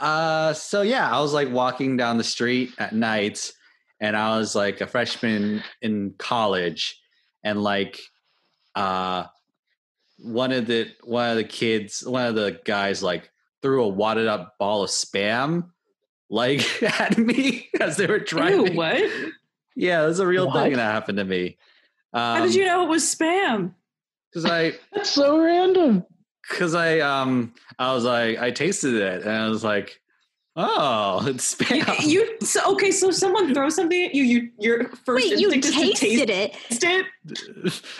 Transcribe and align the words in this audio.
Uh, 0.00 0.52
so 0.54 0.82
yeah, 0.82 1.08
I 1.14 1.20
was 1.20 1.32
like 1.32 1.50
walking 1.50 1.96
down 1.96 2.16
the 2.18 2.24
street 2.24 2.70
at 2.78 2.94
night, 2.94 3.52
and 4.00 4.16
I 4.16 4.38
was 4.38 4.54
like 4.54 4.80
a 4.80 4.86
freshman 4.86 5.62
in 5.82 6.14
college, 6.18 7.00
and 7.44 7.62
like, 7.62 8.00
uh, 8.74 9.24
one 10.18 10.52
of 10.52 10.66
the 10.66 10.88
one 11.04 11.30
of 11.30 11.36
the 11.36 11.44
kids, 11.44 12.02
one 12.06 12.26
of 12.26 12.34
the 12.34 12.58
guys, 12.64 13.02
like 13.02 13.30
threw 13.62 13.84
a 13.84 13.88
wadded 13.88 14.26
up 14.26 14.54
ball 14.58 14.82
of 14.84 14.90
spam, 14.90 15.68
like 16.30 16.82
at 17.00 17.18
me 17.18 17.68
as 17.78 17.96
they 17.96 18.06
were 18.06 18.18
driving. 18.18 18.68
Ew, 18.72 18.76
what? 18.76 19.02
Yeah, 19.76 20.02
it 20.02 20.06
was 20.06 20.18
a 20.18 20.26
real 20.26 20.46
What? 20.46 20.62
thing 20.62 20.72
that 20.74 20.92
happened 20.92 21.18
to 21.18 21.24
me. 21.24 21.58
Um, 22.12 22.38
How 22.38 22.44
did 22.44 22.54
you 22.54 22.64
know 22.64 22.84
it 22.84 22.88
was 22.88 23.02
spam? 23.04 23.74
Because 24.32 24.48
I 24.48 24.74
That's 24.92 25.10
so 25.10 25.40
random. 25.42 26.04
Because 26.50 26.74
I 26.74 27.00
um 27.00 27.54
I 27.78 27.94
was 27.94 28.04
like 28.04 28.38
I 28.38 28.50
tasted 28.50 28.94
it 28.94 29.22
and 29.22 29.30
I 29.30 29.48
was 29.48 29.64
like, 29.64 30.00
oh, 30.56 31.22
it's 31.26 31.58
You, 31.60 31.66
spam. 31.66 32.06
you 32.06 32.36
so, 32.42 32.72
okay? 32.74 32.90
So 32.90 33.10
someone 33.10 33.54
throws 33.54 33.76
something 33.76 34.04
at 34.06 34.14
you. 34.14 34.24
You 34.24 34.50
your 34.58 34.88
first 34.88 35.30
Wait, 35.30 35.38
you 35.38 35.50
instinct 35.50 35.66
is 35.66 35.74
to 35.74 35.80
tasted 35.80 36.28
taste 36.28 36.84
it? 36.84 37.06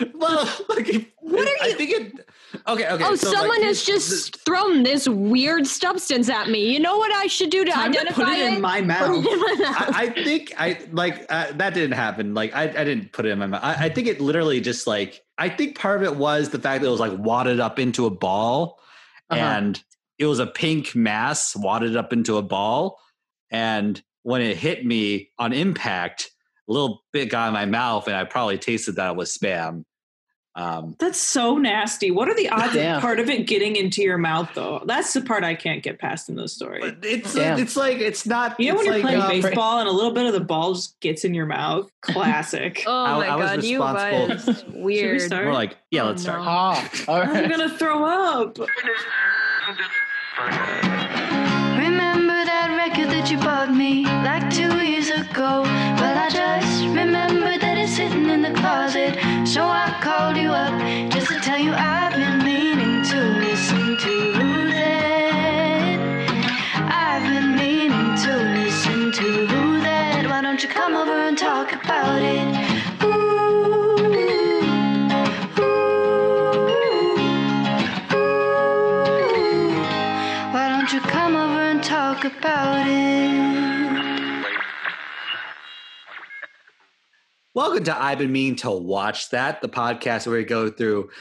it. 0.03 0.11
well, 0.13 0.45
like, 0.69 1.11
What 1.21 1.47
are 1.47 1.63
I 1.63 1.67
you- 1.67 1.75
think 1.75 1.91
it. 1.91 2.27
Okay, 2.67 2.85
okay. 2.85 3.03
oh, 3.05 3.15
so, 3.15 3.29
like, 3.29 3.37
someone 3.37 3.61
has 3.63 3.85
here's- 3.85 4.09
just 4.09 4.45
thrown 4.45 4.83
this 4.83 5.07
weird 5.07 5.65
substance 5.65 6.27
at 6.29 6.49
me. 6.49 6.71
You 6.73 6.79
know 6.81 6.97
what 6.97 7.11
I 7.13 7.27
should 7.27 7.49
do 7.49 7.63
to 7.63 7.71
Time 7.71 7.93
to 7.93 7.99
identify 8.01 8.23
put 8.25 8.33
it 8.33 8.53
in 8.53 8.61
my 8.61 8.81
mouth. 8.81 9.15
In 9.15 9.23
my 9.23 9.55
mouth. 9.59 9.95
I, 9.95 10.03
I 10.15 10.23
think 10.23 10.53
I 10.57 10.77
like 10.91 11.25
uh, 11.29 11.53
that 11.53 11.73
didn't 11.73 11.93
happen. 11.93 12.33
Like 12.33 12.53
I, 12.53 12.63
I 12.63 12.83
didn't 12.83 13.13
put 13.13 13.25
it 13.25 13.29
in 13.29 13.39
my 13.39 13.47
mouth. 13.47 13.61
I, 13.63 13.85
I 13.85 13.89
think 13.89 14.07
it 14.07 14.19
literally 14.19 14.59
just 14.59 14.85
like 14.85 15.23
I 15.41 15.49
think 15.49 15.75
part 15.75 15.97
of 15.97 16.03
it 16.03 16.15
was 16.17 16.49
the 16.49 16.59
fact 16.59 16.81
that 16.81 16.87
it 16.87 16.91
was 16.91 16.99
like 16.99 17.17
wadded 17.17 17.59
up 17.59 17.79
into 17.79 18.05
a 18.05 18.11
ball, 18.11 18.79
Uh-huh. 19.31 19.41
and 19.41 19.83
it 20.19 20.27
was 20.27 20.37
a 20.37 20.45
pink 20.45 20.95
mass 20.95 21.55
wadded 21.55 21.97
up 21.97 22.13
into 22.13 22.37
a 22.37 22.43
ball, 22.43 22.99
and 23.49 23.99
when 24.21 24.41
it 24.41 24.55
hit 24.55 24.85
me 24.85 25.31
on 25.39 25.51
impact, 25.51 26.29
a 26.69 26.71
little 26.71 27.03
bit 27.11 27.31
got 27.31 27.47
in 27.47 27.53
my 27.53 27.65
mouth, 27.65 28.05
and 28.07 28.15
I 28.15 28.23
probably 28.23 28.59
tasted 28.59 28.97
that 28.97 29.11
it 29.11 29.15
was 29.15 29.35
spam. 29.35 29.83
Um, 30.53 30.97
That's 30.99 31.17
so 31.17 31.57
nasty. 31.57 32.11
What 32.11 32.27
are 32.27 32.35
the 32.35 32.49
odds 32.49 32.73
Damn. 32.73 32.97
of 32.97 33.01
part 33.01 33.19
of 33.21 33.29
it 33.29 33.47
getting 33.47 33.77
into 33.77 34.01
your 34.01 34.17
mouth, 34.17 34.49
though? 34.53 34.83
That's 34.85 35.13
the 35.13 35.21
part 35.21 35.45
I 35.45 35.55
can't 35.55 35.81
get 35.81 35.97
past 35.97 36.27
in 36.27 36.35
those 36.35 36.51
stories. 36.51 36.83
but 36.83 36.97
it's 37.05 37.33
Damn. 37.33 37.57
it's 37.57 37.77
like 37.77 37.99
it's 37.99 38.25
not. 38.25 38.59
You 38.59 38.71
know 38.71 38.75
when 38.77 38.85
you're 38.85 38.95
like, 38.95 39.01
playing 39.03 39.21
um, 39.21 39.29
baseball 39.29 39.79
and 39.79 39.87
a 39.87 39.91
little 39.91 40.11
bit 40.11 40.25
of 40.25 40.33
the 40.33 40.41
ball 40.41 40.73
just 40.73 40.99
gets 40.99 41.23
in 41.23 41.33
your 41.33 41.45
mouth? 41.45 41.89
Classic. 42.01 42.83
Oh 42.85 42.91
I- 43.05 43.17
my 43.19 43.27
I 43.27 43.35
was 43.37 43.49
god, 43.51 43.63
you 43.63 43.77
responsible- 43.81 44.27
guys 44.27 44.59
Should 44.59 44.73
we 44.75 44.81
weird. 44.83 45.21
start? 45.21 45.45
We're 45.45 45.53
like, 45.53 45.77
yeah, 45.89 46.03
Oh, 46.03 46.07
let's 46.07 46.21
start. 46.21 46.39
no. 46.41 46.45
Ah, 46.49 46.89
all 47.07 47.15
I'm 47.21 47.49
gonna 47.49 47.69
throw 47.77 48.03
up. 48.03 48.57
Remember 51.77 52.43
that 52.45 52.73
record 52.77 53.09
that 53.09 53.29
you 53.31 53.37
bought 53.37 53.73
me 53.73 54.05
like 54.05 54.49
two 54.53 54.83
years 54.85 55.09
ago? 55.09 55.61
Well, 55.63 56.17
I 56.17 56.29
just 56.29 56.83
remember 56.83 57.57
that 57.57 57.70
it's 57.70 57.70
sitting 58.01 58.29
in 58.29 58.41
the 58.41 58.53
closet. 58.61 59.13
So 59.53 59.61
I 59.63 59.85
called 60.01 60.37
you 60.37 60.49
up 60.49 60.73
just 61.11 61.27
to 61.27 61.39
tell 61.39 61.59
you 61.59 61.71
I've 61.73 62.13
been 62.15 62.39
meaning 62.43 63.03
to 63.11 63.19
listen 63.45 63.97
to 64.05 64.15
that. 64.73 65.99
I've 67.05 67.23
been 67.31 67.49
meaning 67.63 68.09
to 68.25 68.33
listen 68.59 69.11
to 69.19 69.27
that. 69.85 70.25
Why 70.31 70.41
don't 70.41 70.61
you 70.63 70.69
come 70.69 70.93
over 70.95 71.17
and 71.29 71.37
talk 71.37 71.73
about 71.73 72.21
it? 72.21 72.47
Ooh, 73.03 73.09
ooh, 75.61 75.69
ooh. 83.37 83.40
Welcome 87.61 87.83
to 87.83 88.03
I've 88.03 88.17
been 88.17 88.31
meaning 88.31 88.55
to 88.55 88.71
watch 88.71 89.29
that, 89.29 89.61
the 89.61 89.69
podcast 89.69 90.25
where 90.25 90.37
we 90.37 90.43
go 90.43 90.71
through 90.71 91.11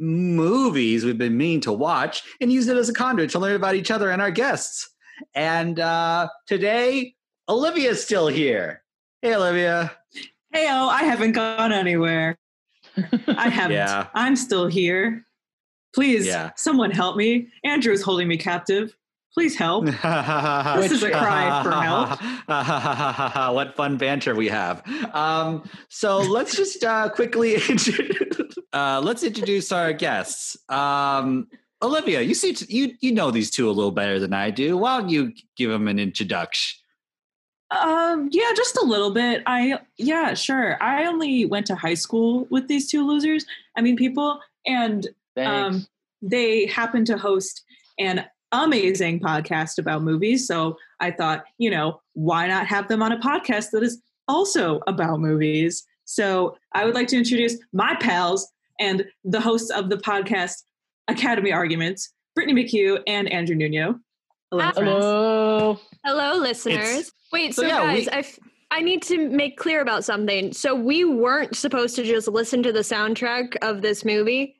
movies 0.00 1.04
we've 1.04 1.16
been 1.16 1.36
meaning 1.36 1.60
to 1.60 1.72
watch 1.72 2.24
and 2.40 2.52
use 2.52 2.66
it 2.66 2.76
as 2.76 2.88
a 2.88 2.92
conduit 2.92 3.30
to 3.30 3.38
learn 3.38 3.54
about 3.54 3.76
each 3.76 3.92
other 3.92 4.10
and 4.10 4.20
our 4.20 4.32
guests. 4.32 4.90
And 5.36 5.78
uh, 5.78 6.30
today, 6.48 7.14
Olivia's 7.48 8.02
still 8.02 8.26
here. 8.26 8.82
Hey, 9.22 9.36
Olivia. 9.36 9.92
Hey, 10.52 10.66
oh, 10.68 10.88
I 10.88 11.04
haven't 11.04 11.30
gone 11.30 11.72
anywhere. 11.72 12.36
I 13.28 13.48
haven't. 13.48 13.76
Yeah. 13.76 14.08
I'm 14.14 14.34
still 14.34 14.66
here. 14.66 15.24
Please, 15.94 16.26
Yeah. 16.26 16.50
someone 16.56 16.90
help 16.90 17.16
me. 17.16 17.50
Andrew 17.62 17.92
is 17.92 18.02
holding 18.02 18.26
me 18.26 18.36
captive. 18.36 18.96
Please 19.34 19.56
help. 19.56 19.84
this 19.86 20.90
is 20.90 21.02
a 21.02 21.10
cry 21.12 21.62
for 21.62 21.72
help. 21.72 23.54
what 23.54 23.76
fun 23.76 23.96
banter 23.96 24.34
we 24.34 24.48
have. 24.48 24.82
Um, 25.14 25.68
so 25.88 26.18
let's 26.18 26.56
just 26.56 26.82
uh, 26.82 27.08
quickly 27.10 27.56
uh, 28.72 29.00
let's 29.04 29.22
introduce 29.22 29.70
our 29.72 29.92
guests. 29.92 30.56
Um, 30.68 31.48
Olivia, 31.82 32.22
you 32.22 32.34
see, 32.34 32.56
you 32.68 32.94
you 33.00 33.12
know 33.12 33.30
these 33.30 33.50
two 33.50 33.68
a 33.68 33.72
little 33.72 33.92
better 33.92 34.18
than 34.18 34.32
I 34.32 34.50
do. 34.50 34.76
Why 34.76 34.98
don't 34.98 35.10
you 35.10 35.32
give 35.56 35.70
them 35.70 35.88
an 35.88 35.98
introduction? 35.98 36.78
Um, 37.70 38.28
yeah, 38.32 38.50
just 38.56 38.78
a 38.78 38.84
little 38.84 39.10
bit. 39.10 39.42
I 39.46 39.78
yeah, 39.98 40.34
sure. 40.34 40.82
I 40.82 41.04
only 41.04 41.44
went 41.44 41.66
to 41.66 41.74
high 41.74 41.94
school 41.94 42.46
with 42.50 42.66
these 42.66 42.90
two 42.90 43.06
losers. 43.06 43.44
I 43.76 43.82
mean, 43.82 43.96
people, 43.96 44.40
and 44.66 45.06
um, 45.36 45.86
they 46.22 46.66
happen 46.66 47.04
to 47.04 47.18
host 47.18 47.62
an 47.98 48.24
amazing 48.52 49.20
podcast 49.20 49.78
about 49.78 50.02
movies. 50.02 50.46
So 50.46 50.76
I 51.00 51.10
thought, 51.10 51.44
you 51.58 51.70
know, 51.70 52.00
why 52.14 52.46
not 52.46 52.66
have 52.66 52.88
them 52.88 53.02
on 53.02 53.12
a 53.12 53.18
podcast 53.18 53.70
that 53.72 53.82
is 53.82 54.00
also 54.26 54.80
about 54.86 55.20
movies? 55.20 55.84
So 56.04 56.56
I 56.72 56.84
would 56.84 56.94
like 56.94 57.08
to 57.08 57.16
introduce 57.16 57.56
my 57.72 57.94
pals 58.00 58.50
and 58.80 59.04
the 59.24 59.40
hosts 59.40 59.70
of 59.70 59.90
the 59.90 59.96
podcast 59.96 60.62
Academy 61.08 61.52
Arguments, 61.52 62.12
Brittany 62.34 62.64
McHugh 62.64 63.02
and 63.06 63.30
Andrew 63.32 63.56
Nuno. 63.56 63.98
Hello, 64.50 64.70
friends. 64.72 64.88
Hello. 64.88 65.80
Hello, 66.04 66.38
listeners. 66.38 67.12
Wait, 67.32 67.54
so 67.54 67.62
so, 67.62 67.68
yeah, 67.68 67.80
guys, 67.80 68.06
we- 68.06 68.12
I, 68.12 68.18
f- 68.20 68.38
I 68.70 68.80
need 68.80 69.02
to 69.04 69.28
make 69.28 69.58
clear 69.58 69.80
about 69.82 70.04
something. 70.04 70.52
So 70.52 70.74
we 70.74 71.04
weren't 71.04 71.56
supposed 71.56 71.96
to 71.96 72.04
just 72.04 72.28
listen 72.28 72.62
to 72.62 72.72
the 72.72 72.80
soundtrack 72.80 73.56
of 73.62 73.82
this 73.82 74.04
movie. 74.04 74.57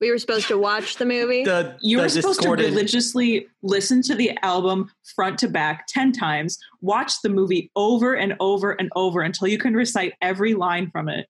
We 0.00 0.10
were 0.10 0.18
supposed 0.18 0.48
to 0.48 0.58
watch 0.58 0.96
the 0.96 1.06
movie. 1.06 1.44
The 1.44 1.76
You 1.80 1.96
the 1.98 2.02
were 2.04 2.08
supposed 2.08 2.40
discordant- 2.40 2.68
to 2.68 2.74
religiously 2.74 3.46
listen 3.62 4.02
to 4.02 4.14
the 4.14 4.36
album 4.44 4.90
front 5.14 5.38
to 5.38 5.48
back 5.48 5.86
10 5.88 6.12
times, 6.12 6.58
watch 6.80 7.12
the 7.22 7.28
movie 7.30 7.70
over 7.76 8.14
and 8.14 8.34
over 8.40 8.72
and 8.72 8.90
over 8.96 9.22
until 9.22 9.48
you 9.48 9.56
can 9.58 9.74
recite 9.74 10.12
every 10.20 10.54
line 10.54 10.90
from 10.90 11.08
it. 11.08 11.26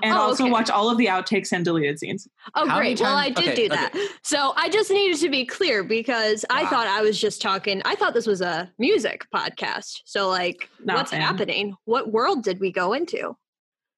And 0.00 0.14
Oh, 0.14 0.18
also 0.18 0.44
okay. 0.44 0.52
watch 0.52 0.70
all 0.70 0.88
of 0.90 0.96
the 0.96 1.06
outtakes 1.06 1.50
and 1.50 1.64
deleted 1.64 1.98
scenes. 1.98 2.28
Oh, 2.54 2.68
How 2.68 2.76
many 2.78 2.90
great. 2.94 3.00
Well, 3.00 3.16
I 3.16 3.30
did 3.30 3.48
okay, 3.48 3.54
do 3.56 3.68
that. 3.70 3.92
So 4.22 4.52
I 4.54 4.68
just 4.68 4.92
needed 4.92 5.18
to 5.18 5.28
be 5.28 5.44
clear 5.44 5.82
because 5.82 6.44
I 6.50 6.66
thought 6.66 6.86
I 6.86 7.00
was 7.02 7.20
just 7.20 7.42
talking. 7.42 7.82
I 7.84 7.96
thought 7.96 8.14
this 8.14 8.26
was 8.28 8.40
a 8.40 8.70
music 8.78 9.26
podcast. 9.34 10.02
So, 10.04 10.28
like, 10.28 10.68
Not 10.84 10.98
what's 10.98 11.10
fan. 11.10 11.20
happening? 11.20 11.74
What 11.84 12.12
world 12.12 12.44
did 12.44 12.60
we 12.60 12.70
go 12.70 12.92
into? 12.92 13.36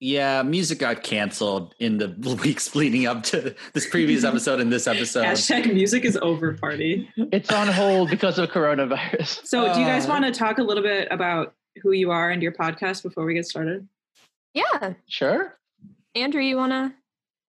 Yeah, 0.03 0.43
music 0.43 0.79
got 0.79 1.03
canceled 1.03 1.75
in 1.79 1.99
the 1.99 2.09
weeks 2.43 2.75
leading 2.75 3.07
up 3.07 3.23
to 3.25 3.55
this 3.75 3.87
previous 3.89 4.25
episode 4.25 4.59
and 4.61 4.73
this 4.73 4.87
episode. 4.87 5.25
Hashtag 5.27 5.73
music 5.75 6.05
is 6.07 6.17
over 6.23 6.55
party. 6.55 7.09
It's 7.17 7.53
on 7.53 7.69
hold 7.69 8.09
because 8.09 8.39
of 8.39 8.49
coronavirus. 8.51 9.47
So, 9.47 9.73
do 9.75 9.81
you 9.81 9.87
guys 9.87 10.07
Uh, 10.07 10.11
want 10.11 10.25
to 10.25 10.33
talk 10.33 10.59
a 10.59 10.63
little 10.63 10.83
bit 10.83 11.09
about 11.11 11.55
who 11.83 11.93
you 11.93 12.11
are 12.11 12.31
and 12.31 12.43
your 12.43 12.53
podcast 12.53 13.03
before 13.03 13.25
we 13.27 13.35
get 13.35 13.45
started? 13.47 13.87
Yeah. 14.55 14.95
Sure. 15.07 15.59
Andrew, 16.15 16.41
you 16.43 16.57
want 16.57 16.73
to 16.73 16.93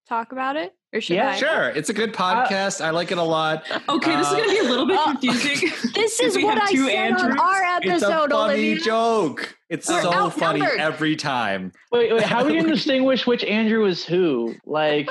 talk 0.07 0.31
about 0.31 0.55
it? 0.57 0.73
Or 0.91 0.99
should 1.01 1.17
Yeah, 1.17 1.29
I? 1.29 1.35
Sure, 1.35 1.69
it's 1.69 1.89
a 1.89 1.93
good 1.93 2.13
podcast. 2.13 2.83
I 2.83 2.89
like 2.89 3.11
it 3.11 3.19
a 3.19 3.23
lot. 3.23 3.63
Okay, 3.87 4.15
this 4.15 4.25
is 4.27 4.33
Uh, 4.33 4.37
going 4.37 4.49
to 4.49 4.55
be 4.55 4.59
a 4.65 4.69
little 4.69 4.87
bit 4.87 4.97
uh, 4.99 5.05
confusing. 5.17 5.69
This 5.93 6.19
is 6.19 6.35
what 6.37 6.57
I 6.61 6.71
two 6.71 6.87
said 6.87 7.11
on 7.11 7.17
Andrews. 7.21 7.39
our 7.39 7.63
It's 7.81 7.85
a 7.85 7.89
episode, 8.07 8.31
funny 8.31 8.53
Olivia. 8.53 8.79
joke. 8.79 9.57
It's 9.69 9.87
We're 9.87 10.01
so 10.01 10.29
funny 10.31 10.61
every 10.63 11.15
time. 11.15 11.71
Wait, 11.91 12.11
wait. 12.11 12.23
How 12.23 12.39
are 12.39 12.45
we 12.45 12.53
going 12.53 12.63
to 12.69 12.71
distinguish 12.71 13.27
which 13.27 13.43
Andrew 13.43 13.85
is 13.85 14.03
who? 14.03 14.55
Like, 14.65 15.09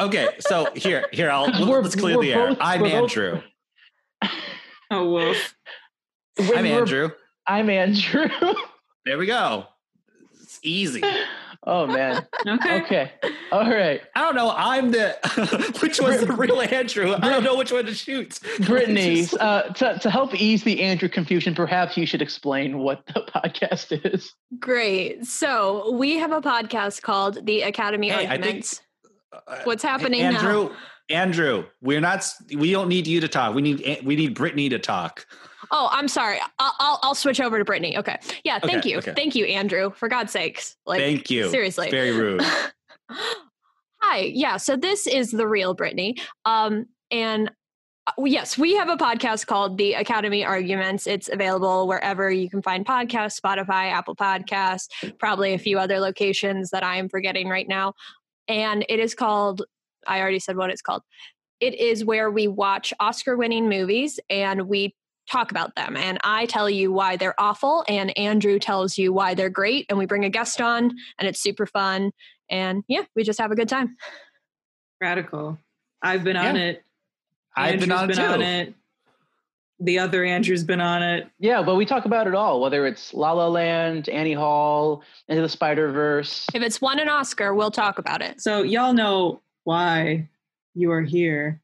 Okay, 0.00 0.28
so 0.40 0.66
here, 0.74 1.04
here, 1.12 1.30
I'll 1.30 1.46
We're- 1.68 1.82
let's 1.82 1.94
clear 1.94 2.16
we're 2.16 2.22
the 2.22 2.32
air. 2.32 2.48
both- 2.48 2.58
I'm 2.62 2.80
we're 2.80 2.88
both- 2.88 3.02
Andrew. 3.16 3.42
oh, 4.90 5.10
woof. 5.10 5.54
I'm 6.38 6.64
Andrew. 6.64 7.10
I'm 7.46 7.68
Andrew. 7.68 8.28
There 9.04 9.18
we 9.18 9.26
go. 9.26 9.66
It's 10.42 10.58
easy. 10.62 11.02
Oh 11.64 11.86
man. 11.86 12.26
Okay. 12.46 12.82
Okay. 12.82 13.12
All 13.52 13.68
right. 13.68 14.00
I 14.14 14.20
don't 14.22 14.34
know. 14.34 14.52
I'm 14.56 14.90
the 14.90 15.16
which 15.82 16.00
was 16.00 16.20
the 16.26 16.32
real 16.32 16.60
Andrew. 16.60 17.14
I 17.14 17.28
don't 17.28 17.44
know 17.44 17.56
which 17.56 17.72
one 17.72 17.86
to 17.86 17.94
shoot. 17.94 18.38
Brittany, 18.66 19.26
uh, 19.38 19.62
to, 19.62 19.98
to 19.98 20.10
help 20.10 20.34
ease 20.34 20.62
the 20.64 20.82
Andrew 20.82 21.08
confusion, 21.08 21.54
perhaps 21.54 21.96
you 21.96 22.06
should 22.06 22.22
explain 22.22 22.78
what 22.78 23.04
the 23.06 23.20
podcast 23.34 24.04
is. 24.04 24.32
Great. 24.58 25.26
So 25.26 25.92
we 25.92 26.16
have 26.16 26.32
a 26.32 26.40
podcast 26.40 27.02
called 27.02 27.44
The 27.46 27.62
Academy 27.62 28.08
Hey, 28.10 28.26
I 28.26 28.40
think- 28.40 28.64
uh, 29.32 29.56
What's 29.64 29.82
happening 29.82 30.22
now? 30.22 30.38
Andrew? 30.38 30.70
Andrew, 31.08 31.64
we're 31.82 32.00
not. 32.00 32.24
We 32.56 32.70
don't 32.70 32.88
need 32.88 33.06
you 33.06 33.20
to 33.20 33.28
talk. 33.28 33.54
We 33.54 33.62
need 33.62 34.02
we 34.04 34.14
need 34.16 34.34
Brittany 34.34 34.68
to 34.68 34.78
talk. 34.78 35.26
Oh, 35.70 35.88
I'm 35.92 36.08
sorry. 36.08 36.38
I'll, 36.58 36.74
I'll 36.78 36.98
I'll 37.02 37.14
switch 37.14 37.40
over 37.40 37.58
to 37.58 37.64
Brittany. 37.64 37.96
Okay. 37.98 38.16
Yeah. 38.44 38.58
Thank 38.58 38.78
Okay, 38.78 38.90
you. 38.90 38.98
okay. 38.98 39.12
Thank 39.14 39.34
you, 39.34 39.44
Andrew. 39.46 39.90
For 39.90 40.08
God's 40.08 40.32
sakes. 40.32 40.76
Like, 40.86 41.00
Thank 41.00 41.30
you. 41.30 41.48
Seriously. 41.48 41.86
It's 41.86 41.94
very 41.94 42.12
rude. 42.12 42.42
Hi. 44.02 44.18
Yeah. 44.34 44.56
So 44.56 44.76
this 44.76 45.06
is 45.06 45.30
the 45.30 45.46
real 45.46 45.74
Brittany. 45.74 46.16
Um, 46.44 46.86
and 47.10 47.50
uh, 48.06 48.12
yes, 48.24 48.56
we 48.56 48.74
have 48.74 48.88
a 48.88 48.96
podcast 48.96 49.46
called 49.46 49.76
The 49.78 49.94
Academy 49.94 50.44
Arguments. 50.44 51.06
It's 51.06 51.28
available 51.28 51.86
wherever 51.86 52.30
you 52.30 52.48
can 52.48 52.62
find 52.62 52.84
podcasts, 52.84 53.38
Spotify, 53.40 53.90
Apple 53.92 54.16
Podcasts, 54.16 54.88
probably 55.18 55.52
a 55.52 55.58
few 55.58 55.78
other 55.78 56.00
locations 56.00 56.70
that 56.70 56.82
I 56.82 56.96
am 56.96 57.08
forgetting 57.08 57.48
right 57.48 57.68
now. 57.68 57.92
And 58.48 58.84
it 58.88 58.98
is 58.98 59.14
called, 59.14 59.62
I 60.06 60.20
already 60.20 60.38
said 60.40 60.56
what 60.56 60.70
it's 60.70 60.82
called. 60.82 61.02
It 61.60 61.74
is 61.74 62.04
where 62.04 62.30
we 62.30 62.48
watch 62.48 62.94
Oscar 63.00 63.36
winning 63.36 63.68
movies 63.68 64.18
and 64.30 64.62
we 64.62 64.94
talk 65.30 65.50
about 65.50 65.74
them. 65.76 65.96
And 65.96 66.18
I 66.24 66.46
tell 66.46 66.68
you 66.68 66.92
why 66.92 67.16
they're 67.16 67.38
awful, 67.40 67.84
and 67.88 68.16
Andrew 68.18 68.58
tells 68.58 68.98
you 68.98 69.12
why 69.12 69.34
they're 69.34 69.50
great. 69.50 69.86
And 69.88 69.98
we 69.98 70.06
bring 70.06 70.24
a 70.24 70.30
guest 70.30 70.60
on, 70.60 70.90
and 71.18 71.28
it's 71.28 71.40
super 71.40 71.66
fun. 71.66 72.12
And 72.50 72.82
yeah, 72.88 73.02
we 73.14 73.22
just 73.22 73.38
have 73.38 73.52
a 73.52 73.56
good 73.56 73.68
time. 73.68 73.96
Radical. 75.00 75.58
I've 76.02 76.24
been 76.24 76.36
on 76.36 76.56
Yeah. 76.56 76.62
it. 76.62 76.84
I've 77.56 77.80
been 77.80 77.92
on 77.92 78.10
it 78.10 78.14
too. 78.14 78.22
it. 78.22 78.74
The 79.82 79.98
other 79.98 80.24
Andrew's 80.24 80.62
been 80.62 80.80
on 80.80 81.02
it. 81.02 81.28
Yeah, 81.38 81.62
but 81.62 81.74
we 81.76 81.86
talk 81.86 82.04
about 82.04 82.26
it 82.26 82.34
all, 82.34 82.60
whether 82.60 82.86
it's 82.86 83.14
La 83.14 83.32
La 83.32 83.48
Land, 83.48 84.08
Annie 84.10 84.34
Hall, 84.34 85.02
Into 85.28 85.40
the 85.42 85.48
Spider 85.48 85.90
Verse. 85.90 86.46
If 86.52 86.62
it's 86.62 86.80
won 86.82 86.98
an 86.98 87.08
Oscar, 87.08 87.54
we'll 87.54 87.70
talk 87.70 87.98
about 87.98 88.20
it. 88.20 88.40
So 88.42 88.62
y'all 88.62 88.92
know 88.92 89.40
why 89.64 90.28
you 90.74 90.90
are 90.92 91.00
here 91.02 91.60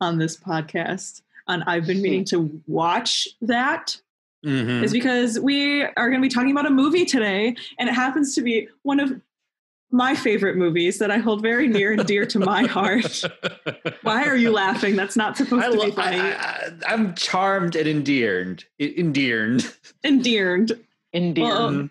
on 0.00 0.18
this 0.18 0.36
podcast. 0.38 1.20
And 1.50 1.64
I've 1.66 1.86
been 1.86 2.00
meaning 2.00 2.24
to 2.26 2.62
watch 2.66 3.26
that 3.42 3.96
Mhm. 4.46 4.82
is 4.84 4.92
because 4.92 5.38
we 5.38 5.82
are 5.82 6.08
going 6.08 6.14
to 6.14 6.26
be 6.26 6.32
talking 6.32 6.50
about 6.52 6.64
a 6.64 6.70
movie 6.70 7.04
today, 7.04 7.54
and 7.78 7.88
it 7.90 7.92
happens 7.92 8.34
to 8.36 8.40
be 8.42 8.68
one 8.82 8.98
of 8.98 9.20
my 9.90 10.14
favorite 10.14 10.56
movies 10.56 10.98
that 10.98 11.10
I 11.10 11.18
hold 11.18 11.42
very 11.42 11.66
near 11.68 11.92
and 11.92 12.06
dear 12.06 12.24
to 12.26 12.38
my 12.38 12.62
heart. 12.64 13.22
Why 14.02 14.24
are 14.24 14.36
you 14.36 14.50
laughing? 14.52 14.94
That's 14.96 15.16
not 15.16 15.36
supposed 15.36 15.64
I 15.64 15.70
to 15.72 15.84
be 15.86 15.90
funny. 15.90 16.20
I, 16.20 16.30
I, 16.30 16.70
I'm 16.86 17.14
charmed 17.16 17.74
and 17.76 17.86
endeared. 17.88 18.64
E- 18.78 18.94
Endeared. 18.96 19.64
Endeared. 20.04 20.78
Well, 21.36 21.62
um, 21.66 21.90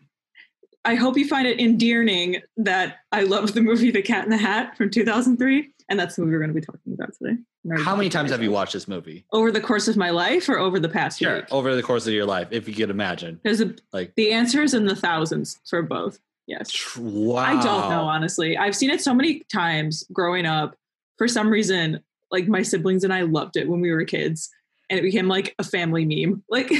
I 0.86 0.96
hope 0.96 1.18
you 1.18 1.28
find 1.28 1.46
it 1.46 1.60
endearing 1.60 2.38
that 2.58 3.00
I 3.12 3.24
love 3.24 3.54
the 3.54 3.62
movie 3.62 3.92
The 3.92 4.02
Cat 4.02 4.24
in 4.24 4.30
the 4.32 4.38
Hat 4.38 4.76
from 4.78 4.90
2003, 4.90 5.70
and 5.90 6.00
that's 6.00 6.16
the 6.16 6.22
movie 6.22 6.34
we're 6.34 6.40
going 6.40 6.54
to 6.54 6.60
be 6.60 6.66
talking 6.66 6.94
about 6.94 7.14
today. 7.18 7.38
I'm 7.72 7.78
How 7.84 7.96
many 7.96 8.10
times 8.10 8.32
have 8.32 8.42
you 8.44 8.52
watched 8.52 8.74
this 8.74 8.88
movie? 8.88 9.26
over 9.34 9.52
the 9.52 9.62
course 9.62 9.88
of 9.88 9.98
my 9.98 10.10
life 10.12 10.48
or 10.50 10.58
over 10.58 10.80
the 10.80 10.90
past 10.90 11.20
year? 11.20 11.30
Sure. 11.32 11.40
week? 11.40 11.46
Over 11.52 11.76
the 11.76 11.84
course 11.84 12.08
of 12.08 12.14
your 12.14 12.26
life, 12.26 12.48
if 12.52 12.68
you 12.68 12.74
could 12.76 12.90
imagine. 12.90 13.40
There's 13.44 13.62
a, 13.62 13.74
Like, 13.92 14.14
the 14.16 14.32
answer 14.32 14.62
is 14.64 14.74
in 14.74 14.86
the 14.86 14.96
thousands 14.96 15.60
for 15.70 15.82
both. 15.82 16.20
Yes. 16.48 16.96
wow. 16.98 17.36
I 17.44 17.54
don't 17.64 17.90
know, 17.90 18.04
honestly. 18.04 18.58
I've 18.58 18.76
seen 18.76 18.90
it 18.90 19.02
so 19.02 19.14
many 19.14 19.42
times 19.52 20.04
growing 20.14 20.46
up. 20.46 20.76
For 21.18 21.28
some 21.28 21.50
reason, 21.50 22.00
like 22.32 22.48
my 22.48 22.62
siblings 22.62 23.04
and 23.04 23.14
I 23.14 23.22
loved 23.22 23.58
it 23.58 23.68
when 23.70 23.82
we 23.82 23.92
were 23.92 24.04
kids, 24.06 24.50
and 24.90 24.98
it 24.98 25.04
became 25.04 25.28
like 25.28 25.54
a 25.60 25.64
family 25.64 26.06
meme. 26.06 26.44
Like 26.50 26.70
we 26.70 26.80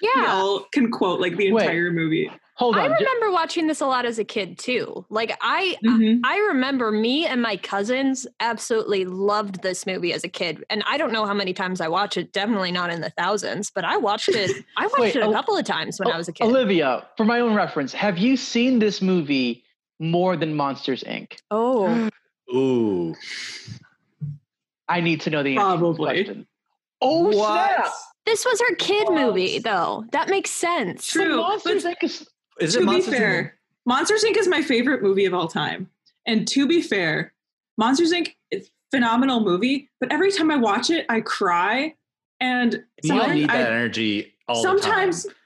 Yeah. 0.00 0.26
all 0.28 0.60
can 0.72 0.90
quote 0.90 1.20
like 1.20 1.36
the 1.36 1.52
Wait. 1.52 1.62
entire 1.64 1.90
movie. 1.90 2.30
Hold 2.60 2.76
I 2.76 2.84
on. 2.84 2.90
ju- 2.90 2.94
remember 3.06 3.32
watching 3.32 3.66
this 3.68 3.80
a 3.80 3.86
lot 3.86 4.04
as 4.04 4.18
a 4.18 4.24
kid 4.24 4.58
too. 4.58 5.06
Like 5.08 5.34
I 5.40 5.76
Mhm. 5.82 6.20
I 6.24 6.36
remember 6.50 6.90
me 6.92 7.24
and 7.24 7.40
my 7.40 7.56
cousins 7.56 8.26
absolutely 8.38 9.06
loved 9.06 9.62
this 9.62 9.86
movie 9.86 10.12
as 10.12 10.24
a 10.24 10.28
kid. 10.28 10.62
And 10.68 10.84
I 10.86 10.98
don't 10.98 11.10
know 11.10 11.24
how 11.24 11.32
many 11.32 11.54
times 11.54 11.80
I 11.80 11.88
watched 11.88 12.18
it, 12.18 12.32
definitely 12.32 12.70
not 12.70 12.90
in 12.90 13.00
the 13.00 13.08
thousands, 13.16 13.70
but 13.74 13.86
I 13.86 13.96
watched 13.96 14.28
it 14.28 14.50
I 14.76 14.82
watched 14.88 14.98
Wait, 14.98 15.16
it 15.16 15.22
a 15.22 15.32
couple 15.32 15.56
of 15.56 15.64
times 15.64 15.98
when 15.98 16.12
I 16.12 16.18
was 16.18 16.28
a 16.28 16.32
kid. 16.32 16.44
Olivia, 16.46 17.06
for 17.16 17.24
my 17.24 17.40
own 17.40 17.54
reference, 17.54 17.94
have 17.94 18.18
you 18.18 18.36
seen 18.36 18.78
this 18.78 19.00
movie 19.00 19.64
more 19.98 20.36
than 20.36 20.54
Monsters 20.54 21.02
Inc? 21.04 21.38
oh. 21.50 22.10
Ooh. 22.54 23.14
I 24.88 25.00
need 25.00 25.20
to 25.22 25.30
know 25.30 25.42
the 25.42 25.56
answer 25.56 25.62
to 25.62 25.70
this 25.70 25.96
Probably. 25.96 26.24
question. 26.24 26.46
Oh 27.00 27.32
snap! 27.32 27.86
This 28.26 28.44
was 28.44 28.60
her 28.60 28.74
kid 28.74 29.04
What? 29.08 29.14
movie 29.14 29.58
though. 29.60 30.04
That 30.12 30.28
makes 30.28 30.50
sense. 30.50 31.06
So 31.06 31.24
True, 31.24 31.36
Monsters 31.38 31.84
but- 31.84 31.92
Inc. 32.00 32.04
is 32.04 32.28
Is 32.60 32.72
to 32.74 32.78
it 32.78 32.80
be 32.82 32.86
Monsters 32.86 33.14
Inc? 33.14 33.18
fair, 33.18 33.58
Monsters 33.86 34.24
Inc. 34.24 34.36
is 34.36 34.48
my 34.48 34.62
favorite 34.62 35.02
movie 35.02 35.24
of 35.24 35.34
all 35.34 35.48
time. 35.48 35.88
And 36.26 36.46
to 36.48 36.66
be 36.66 36.82
fair, 36.82 37.32
Monsters 37.78 38.12
Inc. 38.12 38.34
is 38.50 38.66
a 38.68 38.96
phenomenal 38.96 39.40
movie, 39.40 39.88
but 40.00 40.12
every 40.12 40.30
time 40.30 40.50
I 40.50 40.56
watch 40.56 40.90
it, 40.90 41.06
I 41.08 41.20
cry. 41.22 41.94
And 42.40 42.84
You 43.02 43.10
don't 43.10 43.18
sometimes 43.20 43.34
need 43.34 43.50
I- 43.50 43.56
that 43.58 43.72
energy 43.72 44.34
all 44.48 44.62
sometimes 44.62 45.22
the 45.24 45.28
time. 45.30 45.36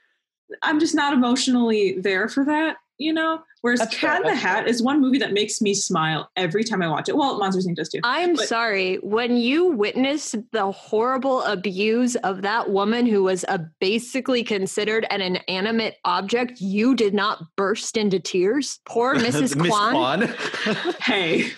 I'm 0.61 0.79
just 0.79 0.95
not 0.95 1.13
emotionally 1.13 1.97
there 1.99 2.27
for 2.29 2.45
that, 2.45 2.77
you 2.97 3.11
know? 3.13 3.39
Whereas 3.61 3.79
That's 3.79 3.95
Cat 3.97 4.21
in 4.21 4.27
the 4.27 4.35
Hat 4.35 4.59
fair. 4.65 4.67
is 4.67 4.81
one 4.83 5.01
movie 5.01 5.17
that 5.19 5.33
makes 5.33 5.59
me 5.61 5.73
smile 5.73 6.29
every 6.35 6.63
time 6.63 6.81
I 6.81 6.87
watch 6.87 7.09
it. 7.09 7.17
Well, 7.17 7.37
Monsters 7.39 7.67
Inc. 7.67 7.75
does 7.75 7.89
too. 7.89 7.99
I'm 8.03 8.35
But- 8.35 8.47
sorry. 8.47 8.97
When 8.97 9.37
you 9.37 9.65
witnessed 9.71 10.35
the 10.51 10.71
horrible 10.71 11.41
abuse 11.43 12.15
of 12.17 12.41
that 12.43 12.69
woman 12.69 13.05
who 13.05 13.23
was 13.23 13.43
a 13.47 13.59
basically 13.79 14.43
considered 14.43 15.05
an 15.09 15.21
inanimate 15.21 15.95
object, 16.05 16.61
you 16.61 16.95
did 16.95 17.13
not 17.13 17.43
burst 17.55 17.97
into 17.97 18.19
tears. 18.19 18.79
Poor 18.85 19.15
Mrs. 19.17 19.57
Kwan. 19.59 19.91
Kwan. 20.27 20.93
Hey, 21.01 21.51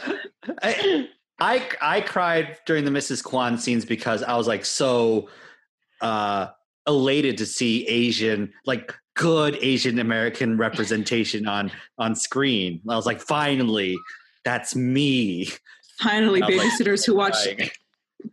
I, 0.62 1.07
I 1.40 1.69
I 1.81 2.01
cried 2.01 2.57
during 2.66 2.86
the 2.86 2.92
Mrs. 2.92 3.24
Kwan 3.24 3.57
scenes 3.57 3.86
because 3.86 4.24
I 4.24 4.36
was 4.38 4.48
like 4.48 4.66
so 4.66 5.30
uh 6.01 6.48
elated 6.88 7.38
to 7.40 7.45
see 7.45 7.86
Asian 7.88 8.54
like 8.66 8.94
good 9.18 9.58
Asian 9.62 10.00
American 10.00 10.58
representation 10.66 11.48
on 11.48 11.72
on 11.98 12.16
screen. 12.16 12.81
I 12.90 12.96
was 12.96 13.06
like, 13.06 13.19
finally, 13.19 13.98
that's 14.46 14.75
me. 14.75 15.50
finally, 16.00 16.42
I'm, 16.42 16.56
like, 16.56 16.68
babysitters 16.72 17.06
who 17.06 17.16
watch 17.16 17.36
crying. 17.44 17.69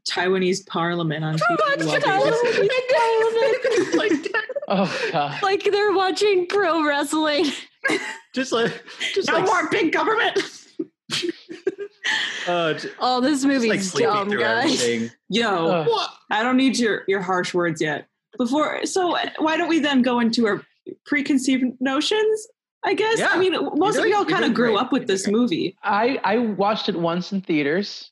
Taiwanese 0.08 0.66
Parliament 0.66 1.24
on 1.24 1.36
TV. 1.36 1.58
Watch 1.78 1.84
while 1.86 2.00
Parliament. 2.00 3.94
like, 3.94 4.12
oh 4.68 5.08
god. 5.12 5.42
like 5.42 5.64
they're 5.64 5.92
watching 5.92 6.46
pro 6.46 6.84
wrestling. 6.86 7.46
just 8.34 8.52
like 8.52 8.72
just 9.14 9.28
No 9.28 9.34
like, 9.38 9.46
more 9.46 9.68
big 9.70 9.92
government. 9.92 10.38
uh, 12.46 12.74
Oh, 12.98 13.20
this 13.20 13.42
just 13.42 13.46
movie's 13.46 13.68
like 13.68 13.80
sleeping 13.80 14.12
dumb, 14.12 14.30
through 14.30 14.40
guys. 14.40 14.64
everything. 14.82 15.10
Yo, 15.28 15.86
Ugh. 15.88 16.10
I 16.30 16.42
don't 16.42 16.56
need 16.56 16.78
your 16.78 17.04
your 17.08 17.20
harsh 17.20 17.52
words 17.54 17.80
yet. 17.80 18.06
Before, 18.36 18.84
so 18.84 19.16
why 19.38 19.56
don't 19.56 19.68
we 19.68 19.78
then 19.78 20.02
go 20.02 20.18
into 20.18 20.46
our 20.48 20.62
preconceived 21.06 21.64
notions? 21.80 22.48
I 22.86 22.92
guess. 22.94 23.18
Yeah. 23.18 23.28
I 23.30 23.38
mean, 23.38 23.54
most 23.76 23.96
of 23.96 24.04
y'all 24.06 24.26
kind 24.26 24.44
of 24.44 24.52
grew 24.52 24.72
great. 24.72 24.80
up 24.80 24.92
with 24.92 25.02
You're 25.02 25.06
this 25.06 25.22
doing 25.24 25.36
movie. 25.36 25.76
I 25.82 26.20
I 26.22 26.38
watched 26.38 26.88
it 26.90 26.96
once 26.98 27.32
in 27.32 27.40
theaters, 27.40 28.10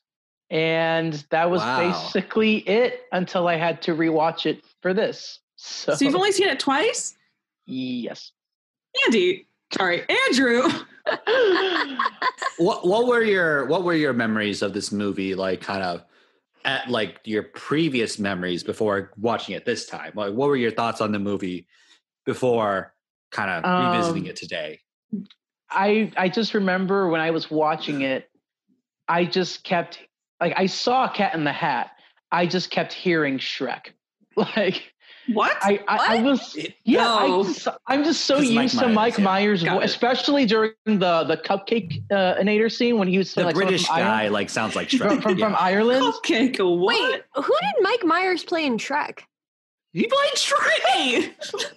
and 0.49 1.13
that 1.29 1.49
was 1.51 1.61
Wow. 1.61 1.91
basically 1.91 2.57
it 2.67 3.01
until 3.11 3.47
I 3.47 3.55
had 3.55 3.81
to 3.83 3.91
rewatch 3.95 4.45
it 4.47 4.63
for 4.81 4.93
this. 4.93 5.39
So, 5.57 5.93
So 5.93 6.03
you've 6.05 6.15
only 6.15 6.31
seen 6.31 6.47
it 6.49 6.59
twice, 6.59 7.15
yes. 7.67 8.31
Andy. 9.05 9.47
Sorry, 9.71 10.03
Andrew. 10.29 10.63
what 12.57 12.85
what 12.87 13.07
were 13.07 13.23
your 13.23 13.65
what 13.65 13.83
were 13.83 13.93
your 13.93 14.13
memories 14.13 14.61
of 14.61 14.73
this 14.73 14.91
movie 14.91 15.35
like 15.35 15.61
kind 15.61 15.83
of 15.83 16.03
at 16.65 16.89
like 16.89 17.19
your 17.25 17.43
previous 17.43 18.19
memories 18.19 18.63
before 18.63 19.11
watching 19.17 19.55
it 19.55 19.65
this 19.65 19.85
time 19.85 20.11
like 20.15 20.33
what 20.33 20.47
were 20.47 20.55
your 20.55 20.71
thoughts 20.71 21.01
on 21.01 21.11
the 21.11 21.19
movie 21.19 21.67
before 22.25 22.93
kind 23.31 23.49
of 23.49 23.63
revisiting 23.93 24.23
Um, 24.23 24.29
it 24.29 24.35
today 24.35 24.79
I 25.69 26.11
I 26.17 26.29
just 26.29 26.53
remember 26.53 27.09
when 27.09 27.19
I 27.21 27.31
was 27.31 27.49
watching 27.49 28.01
it, 28.01 28.29
I 29.07 29.25
just 29.25 29.63
kept 29.63 29.99
like 30.39 30.53
I 30.55 30.67
saw 30.67 31.07
Cat 31.11 31.33
in 31.33 31.43
the 31.43 31.51
Hat. 31.51 31.91
I 32.31 32.45
just 32.45 32.69
kept 32.71 32.93
hearing 32.93 33.37
Shrek. 33.39 33.87
Like 34.35 34.91
What? 35.31 35.55
I 35.61 35.79
I, 35.87 36.17
I 36.17 36.21
was 36.23 36.55
It- 36.55 36.75
yeah. 36.83 37.03
No. 37.03 37.41
I 37.41 37.43
just, 37.43 37.67
I'm 37.87 38.03
just 38.03 38.25
so 38.25 38.37
It's 38.39 38.49
Mike 38.51 38.63
used 38.63 38.79
to 38.79 38.85
Myers, 38.87 38.95
Mike 38.95 39.17
yeah. 39.19 39.23
Myers, 39.23 39.63
Got 39.63 39.73
voice, 39.75 39.81
it. 39.83 39.85
especially 39.85 40.45
during 40.45 40.71
the 40.85 41.23
the 41.23 41.37
cupcake 41.43 42.03
uh, 42.11 42.35
inator 42.41 42.71
scene 42.71 42.97
when 42.97 43.07
he 43.07 43.17
was 43.19 43.33
the 43.33 43.43
like 43.45 43.55
british 43.55 43.87
guy 43.87 43.99
Ireland, 44.01 44.33
like 44.33 44.49
sounds 44.49 44.75
like 44.75 44.89
from, 44.91 44.99
Shrek. 44.99 45.21
from, 45.23 45.37
yeah. 45.37 45.45
from 45.45 45.55
Ireland. 45.59 46.13
Cupcake. 46.25 46.59
What? 46.79 46.99
Wait, 46.99 47.23
who 47.35 47.53
did 47.61 47.83
Mike 47.83 48.03
Myers 48.05 48.43
play 48.43 48.65
in 48.65 48.77
Shrek? 48.77 49.19
he 49.93 50.07
played 50.07 50.33
Shrek 50.35 51.31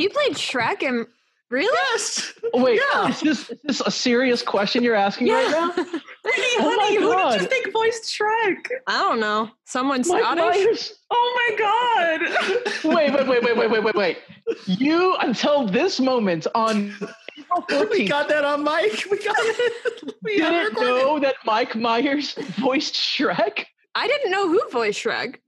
He 0.00 0.08
played 0.08 0.32
Shrek 0.32 0.82
and 0.82 1.06
really? 1.50 1.76
yes 1.92 2.32
oh, 2.54 2.64
Wait, 2.64 2.80
Yeah. 2.94 3.08
is 3.10 3.20
this 3.20 3.50
is 3.50 3.60
this 3.62 3.80
a 3.82 3.90
serious 3.90 4.40
question 4.40 4.82
you're 4.82 4.94
asking 4.94 5.28
right 5.28 5.50
now? 5.50 5.72
Hey, 5.72 5.82
oh, 5.84 6.56
oh 6.60 6.76
my 6.76 6.84
honey, 6.84 6.96
who 6.96 7.08
did 7.08 7.12
God. 7.12 7.40
you 7.42 7.46
think 7.46 7.70
voiced 7.70 8.04
Shrek? 8.04 8.66
I 8.86 8.98
don't 9.02 9.20
know. 9.20 9.50
Someone 9.66 10.02
Mike 10.06 10.22
Scottish? 10.22 10.64
Myers. 10.64 10.94
Oh 11.10 11.28
my 11.40 11.50
god. 11.66 12.20
Wait, 12.94 13.12
wait, 13.12 13.28
wait, 13.28 13.42
wait, 13.42 13.56
wait, 13.58 13.70
wait, 13.70 13.82
wait, 13.84 13.94
wait. 13.94 14.18
You 14.64 15.16
until 15.16 15.66
this 15.66 16.00
moment 16.00 16.46
on 16.54 16.94
April 17.58 17.86
we 17.90 18.08
got 18.08 18.26
that 18.30 18.44
on 18.46 18.64
Mike. 18.64 19.04
we 19.10 19.18
got 19.22 19.36
it 19.38 20.14
we 20.22 20.38
didn't 20.38 20.80
know 20.80 21.18
that 21.20 21.34
Mike 21.44 21.76
Myers 21.76 22.32
voiced 22.58 22.94
Shrek. 22.94 23.66
I 23.94 24.08
didn't 24.08 24.30
know 24.30 24.48
who 24.48 24.62
voiced 24.72 25.04
Shrek. 25.04 25.40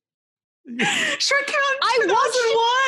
Shrek 0.69 1.47
came 1.47 1.59
out 1.59 1.79
I 1.83 1.99
in 2.03 2.09
watched 2.09 2.39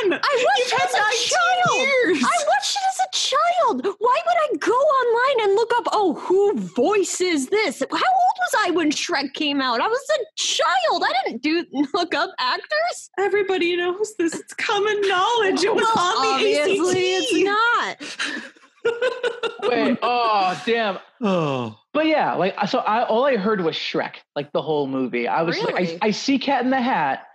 2001. 0.09 0.21
I 0.23 0.45
watched 0.45 0.59
You've 0.59 0.67
it 0.69 0.85
as 0.85 0.95
a 0.95 1.35
child. 1.35 1.75
years. 1.75 2.23
I 2.23 2.45
watched 2.47 2.77
it 2.77 2.83
as 2.89 3.01
a 3.01 3.11
child. 3.13 3.97
Why 3.99 4.19
would 4.27 4.37
I 4.55 4.57
go 4.59 4.73
online 4.73 5.49
and 5.49 5.57
look 5.57 5.73
up, 5.77 5.85
oh, 5.93 6.15
who 6.15 6.55
voices 6.57 7.49
this? 7.49 7.81
How 7.81 7.97
old 7.97 8.37
was 8.39 8.55
I 8.65 8.71
when 8.71 8.91
Shrek 8.93 9.35
came 9.35 9.61
out? 9.61 9.81
I 9.81 9.89
was 9.89 10.01
a 10.21 10.25
child. 10.37 11.03
I 11.05 11.13
didn't 11.25 11.43
do 11.43 11.65
look 11.95 12.15
up 12.15 12.31
actors. 12.39 13.11
Everybody 13.19 13.77
knows 13.77 14.15
this. 14.19 14.35
It's 14.35 14.55
common 14.55 15.01
knowledge. 15.09 15.65
It 15.65 15.75
was 15.75 15.83
Well, 15.97 16.07
on 16.07 16.23
the 16.23 16.29
obviously 16.35 17.17
ACT. 17.17 17.27
it's 17.33 17.45
not. 17.45 18.51
Wait, 19.71 19.99
oh 20.03 20.63
damn. 20.67 20.99
Oh, 21.23 21.79
But 21.93 22.07
yeah, 22.07 22.35
like 22.35 22.55
so 22.69 22.79
I 22.81 23.03
all 23.05 23.25
I 23.25 23.37
heard 23.37 23.63
was 23.63 23.75
Shrek, 23.75 24.17
like 24.37 24.53
the 24.53 24.61
whole 24.63 24.87
movie. 24.87 25.27
I 25.27 25.43
was 25.43 25.59
like 25.59 25.75
I, 25.75 25.99
I 26.03 26.11
see 26.11 26.39
Cat 26.39 26.63
in 26.65 26.71
the 26.71 26.81
Hat, 26.81 27.27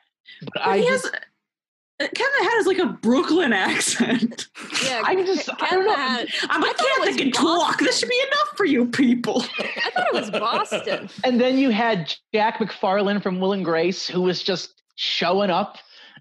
but 0.41 0.49
But 0.53 0.61
I 0.67 0.77
he 0.79 0.85
just, 0.87 1.05
has, 1.05 2.09
Kevin 2.15 2.43
has 2.51 2.65
like 2.65 2.77
a 2.77 2.85
Brooklyn 2.85 3.51
accent. 3.51 4.47
Yeah, 4.85 5.01
I 5.05 5.15
just- 5.15 5.49
I 5.61 5.69
don't 5.71 5.85
know. 5.85 5.95
Hat. 5.95 6.27
I'm 6.49 6.63
a 6.63 6.67
I 6.67 6.69
thought 6.73 6.85
it 6.85 6.97
cat 6.99 7.05
that 7.05 7.17
can 7.17 7.31
talk. 7.31 7.79
This 7.79 7.99
should 7.99 8.09
be 8.09 8.21
enough 8.27 8.57
for 8.57 8.65
you 8.65 8.85
people. 8.87 9.43
I 9.59 9.89
thought 9.91 10.07
it 10.07 10.13
was 10.13 10.31
Boston. 10.31 11.09
and 11.25 11.41
then 11.41 11.57
you 11.57 11.71
had 11.71 12.13
Jack 12.33 12.59
McFarland 12.59 13.21
from 13.21 13.39
Will 13.39 13.51
and 13.53 13.65
Grace, 13.65 14.07
who 14.07 14.21
was 14.21 14.41
just 14.41 14.81
showing 14.95 15.49
up. 15.49 15.77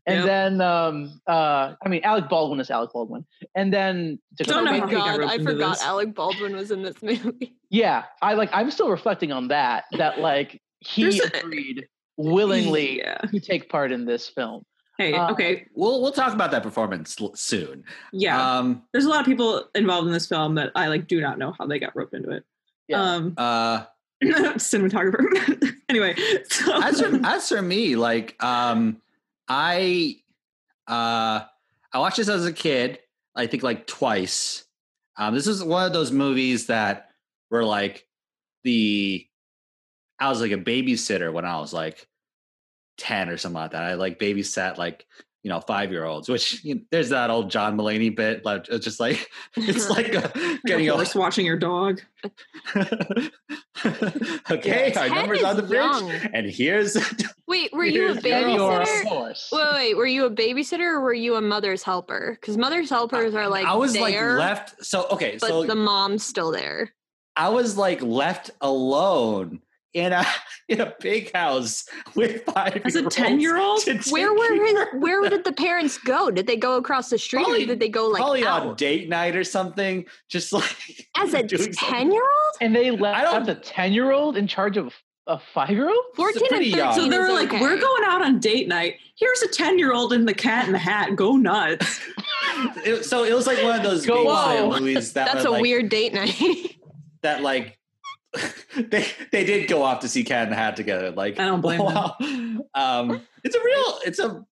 And 0.06 0.18
Yep. 0.20 0.26
then 0.26 0.60
um 0.62 1.20
uh 1.26 1.74
I 1.84 1.88
mean 1.88 2.00
Alec 2.02 2.28
Baldwin 2.30 2.60
is 2.60 2.70
Alec 2.70 2.90
Baldwin. 2.94 3.26
And 3.54 3.70
then 3.72 4.18
oh 4.48 4.62
my 4.64 4.78
god, 4.80 5.20
I 5.22 5.36
forgot 5.38 5.74
this. 5.74 5.82
Alec 5.84 6.14
Baldwin 6.14 6.56
was 6.56 6.70
in 6.70 6.82
this 6.82 7.02
movie. 7.02 7.54
yeah, 7.68 8.04
I 8.22 8.32
like 8.34 8.48
I'm 8.54 8.70
still 8.70 8.88
reflecting 8.88 9.32
on 9.32 9.48
that, 9.48 9.84
that 9.98 10.18
like 10.20 10.62
he 10.80 11.02
There's 11.02 11.20
a- 11.20 11.38
agreed 11.38 11.86
willingly 12.18 12.98
Yeah. 13.04 13.16
to 13.18 13.40
take 13.40 13.70
part 13.70 13.90
in 13.92 14.04
this 14.04 14.28
film. 14.28 14.66
Hey, 14.98 15.14
Uh, 15.14 15.30
okay. 15.32 15.66
we'll 15.74 16.02
we'll 16.02 16.12
talk 16.12 16.34
about 16.34 16.50
that 16.50 16.62
performance 16.62 17.16
l- 17.20 17.34
soon. 17.34 17.84
Yeah. 18.12 18.58
Um. 18.58 18.82
There's 18.92 19.04
a 19.06 19.08
lot 19.08 19.20
of 19.20 19.26
people 19.26 19.64
involved 19.74 20.06
in 20.08 20.12
this 20.12 20.26
film 20.26 20.56
that 20.56 20.72
I 20.74 20.88
like 20.88 21.06
do 21.06 21.20
not 21.20 21.38
know 21.38 21.54
how 21.56 21.66
they 21.66 21.78
got 21.78 21.94
roped 21.96 22.12
into 22.14 22.30
it. 22.32 22.44
Yeah. 22.88 23.00
Um 23.02 23.34
Uh. 23.38 23.84
cinematographer. 24.24 25.72
anyway, 25.88 26.16
so 26.48 26.82
as 26.82 27.00
for, 27.00 27.20
as 27.24 27.48
for 27.48 27.62
me, 27.62 27.94
like 27.94 28.42
um, 28.42 29.00
I 29.46 30.16
uh, 30.88 31.42
I 31.92 31.98
watched 32.00 32.16
this 32.16 32.28
as 32.28 32.44
a 32.44 32.52
kid. 32.52 32.98
I 33.36 33.46
think 33.46 33.62
like 33.62 33.86
twice. 33.86 34.64
Um, 35.16 35.34
this 35.34 35.46
is 35.46 35.62
one 35.62 35.86
of 35.86 35.92
those 35.92 36.10
movies 36.10 36.66
that 36.66 37.10
were 37.50 37.62
like 37.64 38.08
the. 38.64 39.27
I 40.20 40.28
was 40.28 40.40
like 40.40 40.52
a 40.52 40.56
babysitter 40.56 41.32
when 41.32 41.44
I 41.44 41.58
was 41.58 41.72
like 41.72 42.06
ten 42.96 43.28
or 43.28 43.36
something 43.36 43.60
like 43.60 43.70
that. 43.72 43.82
I 43.82 43.94
like 43.94 44.18
babysat 44.18 44.76
like 44.76 45.06
you 45.42 45.48
know 45.50 45.60
five 45.60 45.92
year 45.92 46.04
olds. 46.04 46.28
Which 46.28 46.62
you 46.64 46.74
know, 46.74 46.80
there's 46.90 47.10
that 47.10 47.30
old 47.30 47.50
John 47.50 47.76
Mulaney 47.78 48.14
bit. 48.14 48.44
Like 48.44 48.68
it's 48.68 48.84
just 48.84 49.00
like 49.00 49.30
it's 49.56 49.88
uh, 49.90 49.94
like 49.94 50.14
a, 50.14 50.58
getting 50.66 50.88
a 50.88 50.92
a 50.92 50.96
horse 50.96 51.14
watching 51.14 51.46
your 51.46 51.56
dog. 51.56 52.02
okay, 54.50 54.92
our 54.94 55.08
numbers 55.08 55.42
on 55.44 55.56
the 55.56 55.66
fridge, 55.66 55.72
young. 55.72 56.10
and 56.10 56.50
here's 56.50 56.96
Wait, 57.46 57.72
were 57.72 57.84
you 57.84 58.10
a 58.10 58.14
babysitter? 58.14 59.36
Wait, 59.52 59.72
wait, 59.74 59.96
were 59.96 60.06
you 60.06 60.26
a 60.26 60.30
babysitter 60.30 60.94
or 60.94 61.00
were 61.00 61.14
you 61.14 61.36
a 61.36 61.40
mother's 61.40 61.82
helper? 61.84 62.36
Because 62.40 62.56
mother's 62.58 62.90
helpers 62.90 63.34
are 63.34 63.48
like 63.48 63.64
I 63.64 63.74
was 63.74 63.92
there, 63.92 64.32
like 64.32 64.38
left. 64.38 64.84
So 64.84 65.06
okay, 65.12 65.38
but 65.40 65.48
so 65.48 65.64
the 65.64 65.76
mom's 65.76 66.26
still 66.26 66.50
there. 66.50 66.92
I 67.36 67.50
was 67.50 67.78
like 67.78 68.02
left 68.02 68.50
alone 68.60 69.60
in 69.94 70.12
a 70.12 70.24
in 70.68 70.80
a 70.80 70.92
big 71.00 71.32
house 71.34 71.84
with 72.14 72.42
five. 72.44 72.80
As 72.84 72.94
a 72.94 73.02
10-year-old? 73.02 73.82
Where 74.10 74.32
were 74.34 74.64
his, 74.66 74.74
where 75.00 75.28
did 75.28 75.44
the 75.44 75.52
parents 75.52 75.96
go? 75.98 76.30
Did 76.30 76.46
they 76.46 76.56
go 76.56 76.76
across 76.76 77.08
the 77.10 77.18
street 77.18 77.44
Probably- 77.44 77.64
or 77.64 77.66
did 77.66 77.80
they 77.80 77.88
go 77.88 78.06
like 78.08 78.20
probably 78.20 78.44
out? 78.44 78.66
on 78.66 78.76
date 78.76 79.08
night 79.08 79.34
or 79.36 79.44
something? 79.44 80.04
Just 80.28 80.52
like 80.52 80.76
As 81.16 81.32
a 81.34 81.42
ten 81.42 82.12
year 82.12 82.22
old? 82.22 82.54
And 82.60 82.74
they 82.76 82.88
I 82.88 82.92
left 82.92 83.46
don't- 83.46 83.56
a 83.56 83.60
10 83.60 83.92
year 83.92 84.12
old 84.12 84.36
in 84.36 84.46
charge 84.46 84.76
of 84.76 84.94
a 85.26 85.38
five 85.38 85.70
year 85.70 85.88
old? 85.88 86.04
Fourteen 86.16 86.42
and 86.42 86.48
pretty 86.48 86.70
thirteen. 86.70 86.84
young. 86.86 86.94
So 86.94 87.00
they 87.08 87.16
is 87.16 87.28
were 87.28 87.34
like, 87.34 87.48
okay. 87.48 87.60
"We're 87.60 87.78
going 87.78 88.02
out 88.04 88.22
on 88.22 88.38
date 88.40 88.66
night. 88.66 88.94
Here's 89.18 89.42
a 89.42 89.48
ten 89.48 89.78
year 89.78 89.92
old 89.92 90.14
in 90.14 90.24
the 90.24 90.32
Cat 90.32 90.64
in 90.66 90.72
the 90.72 90.78
Hat. 90.78 91.16
Go 91.16 91.36
nuts." 91.36 92.00
It- 92.84 93.04
so 93.04 93.22
it 93.24 93.32
was 93.34 93.46
like 93.46 93.62
one 93.62 93.76
of 93.76 93.82
those 93.84 94.04
Go 94.04 94.24
movies 94.80 95.12
that 95.12 95.32
That's 95.32 95.44
a 95.44 95.50
like, 95.50 95.62
weird 95.62 95.90
date 95.90 96.12
night. 96.12 96.34
that 97.22 97.40
like 97.42 97.77
they 98.76 99.06
they 99.32 99.44
did 99.44 99.68
go 99.68 99.82
off 99.82 100.00
to 100.00 100.08
see 100.08 100.24
Cat 100.24 100.44
in 100.44 100.50
the 100.50 100.56
Hat 100.56 100.76
together. 100.76 101.10
Like 101.10 101.38
I 101.38 101.44
don't 101.46 101.60
blame 101.60 101.80
them. 101.84 102.62
Um, 102.74 103.22
it's 103.44 103.56
a 103.56 103.60
real. 103.64 103.98
It's 104.04 104.18
a. 104.18 104.44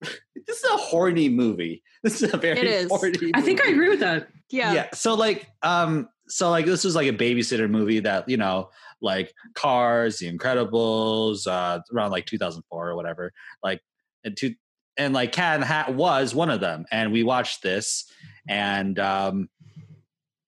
This 0.47 0.59
is 0.59 0.65
a 0.65 0.77
horny 0.77 1.29
movie. 1.29 1.83
This 2.03 2.23
is 2.23 2.33
a 2.33 2.37
very 2.37 2.59
It 2.61 2.67
is. 2.67 2.89
horny. 2.89 3.33
I 3.35 3.41
think 3.41 3.61
I 3.65 3.69
agree 3.71 3.89
with 3.89 4.01
that. 4.01 4.29
yeah. 4.51 4.73
yeah 4.75 4.87
so 4.95 5.15
like 5.15 5.49
um 5.63 6.09
so 6.29 6.51
like 6.51 6.65
this 6.67 6.85
was 6.85 6.95
like 6.95 7.09
a 7.09 7.13
babysitter 7.13 7.69
movie 7.69 7.99
that 8.01 8.29
you 8.29 8.37
know 8.37 8.71
like 9.01 9.33
cars 9.55 10.19
the 10.19 10.33
incredibles 10.33 11.47
uh 11.49 11.81
around 11.93 12.13
like 12.13 12.27
2004 12.27 12.89
or 12.91 12.95
whatever 12.97 13.33
like 13.63 13.81
and 14.25 14.37
two 14.37 14.55
and 14.97 15.15
like 15.15 15.33
cat 15.33 15.57
in 15.57 15.61
the 15.63 15.67
hat 15.67 15.95
was 15.95 16.33
one 16.35 16.49
of 16.51 16.61
them 16.61 16.85
and 16.93 17.13
we 17.13 17.25
watched 17.25 17.63
this 17.63 18.05
and 18.49 18.99
um 19.01 19.49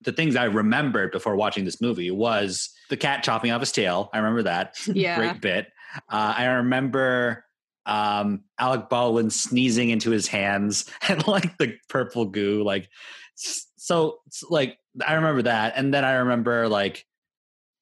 the 0.02 0.12
things 0.12 0.36
i 0.36 0.44
remembered 0.44 1.10
before 1.12 1.36
watching 1.36 1.64
this 1.64 1.80
movie 1.80 2.10
was 2.10 2.70
the 2.90 2.96
cat 2.96 3.22
chopping 3.22 3.50
off 3.50 3.60
his 3.60 3.72
tail 3.72 4.10
i 4.12 4.18
remember 4.18 4.42
that 4.42 4.76
Yeah. 4.86 5.16
great 5.18 5.40
bit 5.40 5.66
uh, 6.10 6.34
i 6.36 6.44
remember 6.46 7.44
um 7.86 8.42
alec 8.58 8.88
baldwin 8.88 9.30
sneezing 9.30 9.90
into 9.90 10.10
his 10.10 10.26
hands 10.28 10.84
and 11.08 11.26
like 11.26 11.56
the 11.58 11.74
purple 11.88 12.26
goo 12.26 12.62
like 12.62 12.88
so 13.34 14.18
like 14.50 14.78
i 15.06 15.14
remember 15.14 15.42
that 15.42 15.74
and 15.76 15.92
then 15.94 16.04
i 16.04 16.12
remember 16.14 16.68
like 16.68 17.04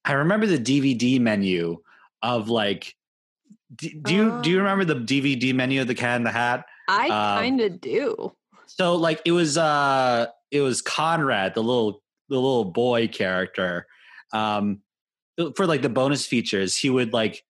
i 0.04 0.12
remember 0.12 0.46
the 0.46 0.58
dvd 0.58 1.20
menu 1.20 1.78
of 2.22 2.48
like 2.48 2.94
d- 3.74 3.98
do 4.02 4.14
you 4.14 4.40
do 4.42 4.50
you 4.50 4.56
Oh. 4.58 4.62
remember 4.62 4.84
the 4.84 4.94
dvd 5.00 5.54
menu 5.54 5.80
of 5.80 5.86
the 5.88 5.94
cat 5.94 6.16
in 6.16 6.24
the 6.24 6.30
hat 6.32 6.64
I 6.88 7.06
Um, 7.08 7.38
kind 7.42 7.60
of 7.62 7.80
do. 7.80 8.32
so 8.66 8.94
like 8.94 9.20
it 9.24 9.32
was 9.32 9.58
uh 9.58 10.26
it 10.52 10.60
was 10.60 10.80
conrad 10.82 11.54
the 11.54 11.62
little 11.62 12.00
the 12.28 12.34
little 12.34 12.64
boy 12.64 13.08
character 13.08 13.86
um 14.32 14.80
for 15.54 15.66
like 15.66 15.82
the 15.82 15.88
bonus 15.88 16.26
features 16.26 16.76
he 16.76 16.90
would 16.90 17.12
like 17.12 17.44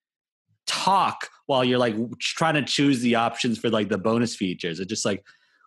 talk 0.66 1.30
while 1.46 1.64
you're 1.64 1.78
like 1.78 1.94
trying 2.18 2.54
to 2.54 2.62
choose 2.62 3.00
the 3.00 3.14
options 3.14 3.58
for 3.58 3.70
like 3.70 3.88
the 3.88 3.98
bonus 3.98 4.34
features. 4.34 4.80
It's 4.80 4.88
just 4.88 5.04
like 5.04 5.24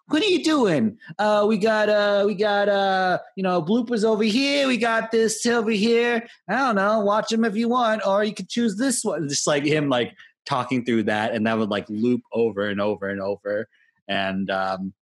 what 0.08 0.24
are 0.24 0.28
you 0.28 0.44
doing? 0.44 0.98
Uh 1.18 1.46
we 1.48 1.58
got 1.58 1.88
uh 1.88 2.24
we 2.26 2.34
got 2.36 2.68
uh 2.68 3.20
you 3.36 3.44
know 3.44 3.62
bloopers 3.62 4.04
over 4.04 4.24
here. 4.24 4.68
We 4.68 4.78
got 4.78 5.12
this 5.12 5.46
over 5.46 5.72
here. 5.72 6.28
I 6.48 6.58
don't 6.58 6.76
know. 6.76 7.00
Watch 7.02 7.30
them 7.30 7.46
if 7.46 7.56
you 7.56 7.70
want 7.70 8.06
or 8.06 8.24
you 8.24 8.34
could 8.34 8.50
choose 8.50 8.76
this 8.76 9.04
one. 9.04 9.30
Just 9.30 9.48
like 9.48 9.64
him 9.64 9.90
like 9.90 10.14
talking 10.46 10.84
through 10.84 11.04
that 11.04 11.34
and 11.34 11.46
that 11.46 11.58
would 11.58 11.70
like 11.70 11.86
loop 11.90 12.22
over 12.34 12.68
and 12.68 12.82
over 12.82 13.08
and 13.08 13.22
over. 13.22 13.68
And 14.08 14.50
um 14.50 14.94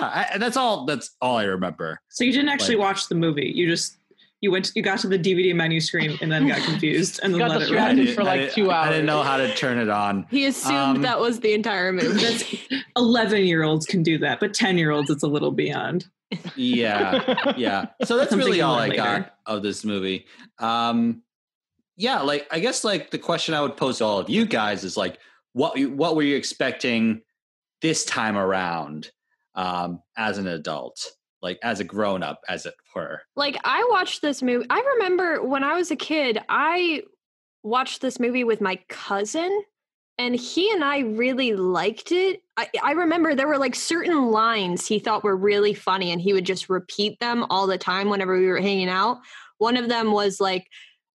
yeah 0.00 0.26
I, 0.32 0.38
that's 0.38 0.56
all 0.56 0.84
that's 0.86 1.14
all 1.20 1.36
i 1.36 1.44
remember 1.44 2.00
So 2.08 2.24
you 2.24 2.32
didn't 2.32 2.48
actually 2.50 2.76
Like- 2.76 2.84
watch 2.86 3.08
the 3.08 3.14
movie. 3.14 3.52
You 3.54 3.66
just 3.68 3.96
you 4.40 4.50
went 4.50 4.72
you 4.74 4.82
got 4.82 4.98
to 4.98 5.08
the 5.08 5.18
DVD 5.18 5.54
menu 5.54 5.80
screen 5.80 6.18
and 6.20 6.30
then 6.30 6.46
got 6.46 6.62
confused 6.64 7.18
and 7.22 7.32
then 7.32 7.38
Got 7.40 7.48
let 7.50 7.56
it 7.56 7.60
distracted 7.60 8.06
run. 8.06 8.14
for 8.14 8.24
like 8.24 8.52
two 8.52 8.70
hours. 8.70 8.88
I 8.88 8.90
didn't 8.90 9.06
know 9.06 9.22
how 9.22 9.38
to 9.38 9.54
turn 9.54 9.78
it 9.78 9.88
on. 9.88 10.26
He 10.30 10.44
assumed 10.44 10.76
Um, 10.98 11.02
that 11.02 11.18
was 11.18 11.40
the 11.40 11.54
entire 11.54 11.92
movie. 11.98 12.20
That's 12.20 12.44
eleven 12.96 13.44
year 13.44 13.62
olds 13.62 13.86
can 13.86 14.02
do 14.02 14.18
that, 14.18 14.40
but 14.40 14.52
ten 14.52 14.76
year 14.76 14.90
olds 14.90 15.08
it's 15.08 15.22
a 15.22 15.26
little 15.28 15.50
beyond. 15.50 16.06
Yeah, 16.56 17.54
yeah. 17.56 17.86
So 18.04 18.16
that's 18.16 18.30
Something 18.30 18.46
really 18.46 18.60
all 18.60 18.74
I 18.74 18.88
later. 18.88 18.96
got 18.96 19.34
of 19.46 19.62
this 19.62 19.84
movie. 19.84 20.26
Um, 20.58 21.22
yeah, 21.96 22.20
like 22.20 22.46
I 22.50 22.58
guess 22.58 22.84
like 22.84 23.10
the 23.10 23.18
question 23.18 23.54
I 23.54 23.60
would 23.62 23.76
pose 23.76 23.98
to 23.98 24.04
all 24.04 24.18
of 24.18 24.28
you 24.28 24.44
guys 24.44 24.84
is 24.84 24.96
like, 24.96 25.18
what 25.52 25.78
what 25.90 26.16
were 26.16 26.22
you 26.22 26.36
expecting 26.36 27.22
this 27.82 28.04
time 28.04 28.36
around 28.36 29.10
um, 29.54 30.00
as 30.16 30.38
an 30.38 30.46
adult, 30.46 31.04
like 31.42 31.58
as 31.62 31.80
a 31.80 31.84
grown 31.84 32.22
up, 32.22 32.40
as 32.48 32.66
it 32.66 32.74
were? 32.94 33.20
like 33.36 33.56
I 33.64 33.86
watched 33.90 34.22
this 34.22 34.42
movie. 34.42 34.66
I 34.70 34.80
remember 34.96 35.42
when 35.42 35.64
I 35.64 35.74
was 35.74 35.90
a 35.90 35.96
kid, 35.96 36.38
I 36.48 37.02
watched 37.62 38.00
this 38.00 38.20
movie 38.20 38.44
with 38.44 38.60
my 38.60 38.78
cousin 38.88 39.62
and 40.18 40.36
he 40.36 40.70
and 40.70 40.84
I 40.84 41.00
really 41.00 41.54
liked 41.54 42.12
it. 42.12 42.42
I, 42.56 42.68
I 42.82 42.92
remember 42.92 43.34
there 43.34 43.48
were 43.48 43.58
like 43.58 43.74
certain 43.74 44.30
lines 44.30 44.86
he 44.86 44.98
thought 44.98 45.24
were 45.24 45.36
really 45.36 45.74
funny 45.74 46.12
and 46.12 46.20
he 46.20 46.32
would 46.32 46.46
just 46.46 46.68
repeat 46.68 47.18
them 47.18 47.44
all 47.50 47.66
the 47.66 47.78
time 47.78 48.08
whenever 48.08 48.38
we 48.38 48.46
were 48.46 48.60
hanging 48.60 48.88
out. 48.88 49.18
One 49.58 49.76
of 49.76 49.88
them 49.88 50.12
was 50.12 50.40
like, 50.40 50.68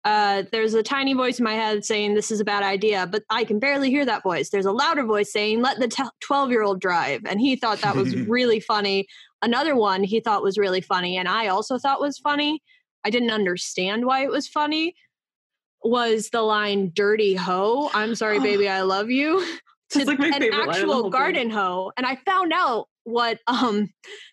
uh, 0.05 0.43
there's 0.51 0.73
a 0.73 0.83
tiny 0.83 1.13
voice 1.13 1.39
in 1.39 1.43
my 1.43 1.53
head 1.53 1.83
saying 1.83 2.13
this 2.13 2.31
is 2.31 2.39
a 2.39 2.45
bad 2.45 2.63
idea, 2.63 3.05
but 3.05 3.23
I 3.29 3.43
can 3.43 3.59
barely 3.59 3.89
hear 3.89 4.05
that 4.05 4.23
voice. 4.23 4.49
There's 4.49 4.65
a 4.65 4.71
louder 4.71 5.03
voice 5.03 5.31
saying 5.31 5.61
let 5.61 5.79
the 5.79 6.09
12 6.21 6.51
year 6.51 6.63
old 6.63 6.79
drive. 6.79 7.21
And 7.25 7.39
he 7.39 7.55
thought 7.55 7.81
that 7.81 7.95
was 7.95 8.15
really 8.27 8.59
funny. 8.59 9.07
Another 9.41 9.75
one 9.75 10.03
he 10.03 10.19
thought 10.19 10.43
was 10.43 10.57
really 10.57 10.81
funny, 10.81 11.17
and 11.17 11.27
I 11.27 11.47
also 11.47 11.77
thought 11.77 12.01
was 12.01 12.17
funny. 12.17 12.61
I 13.05 13.09
didn't 13.09 13.31
understand 13.31 14.05
why 14.05 14.23
it 14.23 14.31
was 14.31 14.47
funny. 14.47 14.95
Was 15.83 16.29
the 16.29 16.41
line 16.41 16.91
"dirty 16.93 17.35
hoe"? 17.35 17.89
I'm 17.93 18.15
sorry, 18.15 18.39
baby, 18.39 18.67
I 18.67 18.81
love 18.81 19.09
you. 19.09 19.45
to 19.91 20.05
like 20.05 20.19
an 20.19 20.33
favorite 20.33 20.51
line 20.51 20.61
of 20.61 20.65
the 20.65 20.71
actual 20.71 20.93
whole 20.93 21.01
thing. 21.03 21.11
garden 21.11 21.49
hoe, 21.49 21.91
and 21.95 22.05
I 22.05 22.17
found 22.25 22.51
out 22.53 22.87
what 23.05 23.39
um 23.47 23.89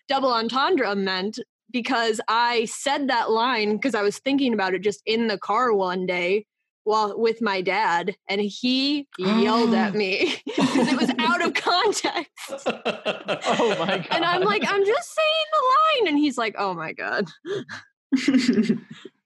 double 0.09 0.33
entendre 0.33 0.93
meant 0.93 1.39
because 1.71 2.21
I 2.27 2.65
said 2.65 3.09
that 3.09 3.29
line 3.31 3.75
because 3.75 3.95
I 3.95 4.01
was 4.01 4.19
thinking 4.19 4.53
about 4.53 4.73
it 4.73 4.81
just 4.81 5.01
in 5.05 5.27
the 5.27 5.37
car 5.37 5.73
one 5.73 6.05
day 6.05 6.45
while 6.83 7.19
with 7.19 7.41
my 7.41 7.61
dad, 7.61 8.15
and 8.29 8.39
he 8.39 9.07
yelled 9.17 9.73
at 9.73 9.93
ah. 9.93 9.97
me 9.97 10.41
because 10.45 10.87
it 10.87 10.99
was 10.99 11.11
out 11.19 11.45
of 11.45 11.53
context. 11.53 12.63
Oh 12.65 13.75
my 13.79 13.97
god! 13.97 14.07
And 14.11 14.23
I'm 14.23 14.41
like, 14.41 14.63
I'm 14.65 14.85
just 14.85 15.15
saying 15.15 15.45
the 15.51 16.05
line, 16.05 16.13
and 16.13 16.17
he's 16.17 16.37
like, 16.37 16.55
Oh 16.57 16.73
my 16.73 16.93
god. 16.93 17.27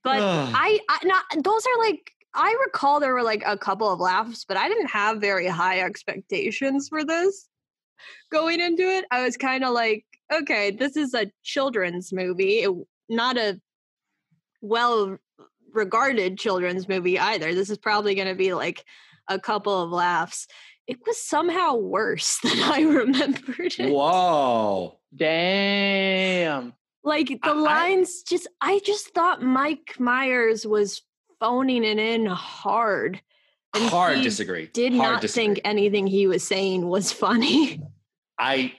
But 0.03 0.19
I, 0.19 0.79
I 0.89 0.99
not 1.03 1.25
those 1.43 1.63
are 1.67 1.79
like 1.79 2.11
I 2.33 2.57
recall 2.65 2.99
there 2.99 3.13
were 3.13 3.23
like 3.23 3.43
a 3.45 3.57
couple 3.57 3.91
of 3.91 3.99
laughs, 3.99 4.45
but 4.45 4.57
I 4.57 4.67
didn't 4.67 4.87
have 4.87 5.21
very 5.21 5.47
high 5.47 5.81
expectations 5.81 6.87
for 6.89 7.03
this 7.03 7.47
going 8.31 8.61
into 8.61 8.83
it. 8.83 9.05
I 9.11 9.23
was 9.23 9.37
kind 9.37 9.63
of 9.63 9.73
like, 9.73 10.05
okay, 10.31 10.71
this 10.71 10.95
is 10.97 11.13
a 11.13 11.31
children's 11.43 12.11
movie, 12.13 12.59
it, 12.59 12.71
not 13.09 13.37
a 13.37 13.59
well 14.61 15.17
regarded 15.73 16.37
children's 16.37 16.87
movie 16.87 17.17
either. 17.19 17.53
This 17.55 17.69
is 17.69 17.77
probably 17.77 18.15
going 18.15 18.27
to 18.27 18.35
be 18.35 18.53
like 18.53 18.83
a 19.27 19.39
couple 19.39 19.81
of 19.81 19.89
laughs. 19.91 20.47
It 20.87 20.97
was 21.07 21.17
somehow 21.21 21.75
worse 21.75 22.39
than 22.43 22.59
I 22.63 22.81
remembered 22.81 23.73
it 23.79 23.91
Whoa. 23.93 24.99
Damn. 25.15 26.73
like 27.03 27.27
the 27.27 27.39
I- 27.43 27.51
lines 27.53 28.21
just 28.23 28.47
i 28.61 28.79
just 28.85 29.09
thought 29.13 29.41
mike 29.41 29.95
myers 29.99 30.65
was 30.65 31.01
phoning 31.39 31.83
it 31.83 31.97
in 31.99 32.25
hard 32.25 33.21
and 33.73 33.83
Hard 33.89 34.21
disagree. 34.21 34.67
did 34.73 34.93
Hard 34.93 35.13
not 35.13 35.21
disagree. 35.21 35.45
think 35.55 35.61
anything 35.63 36.05
he 36.07 36.27
was 36.27 36.45
saying 36.45 36.87
was 36.87 37.11
funny 37.11 37.81
I 38.41 38.73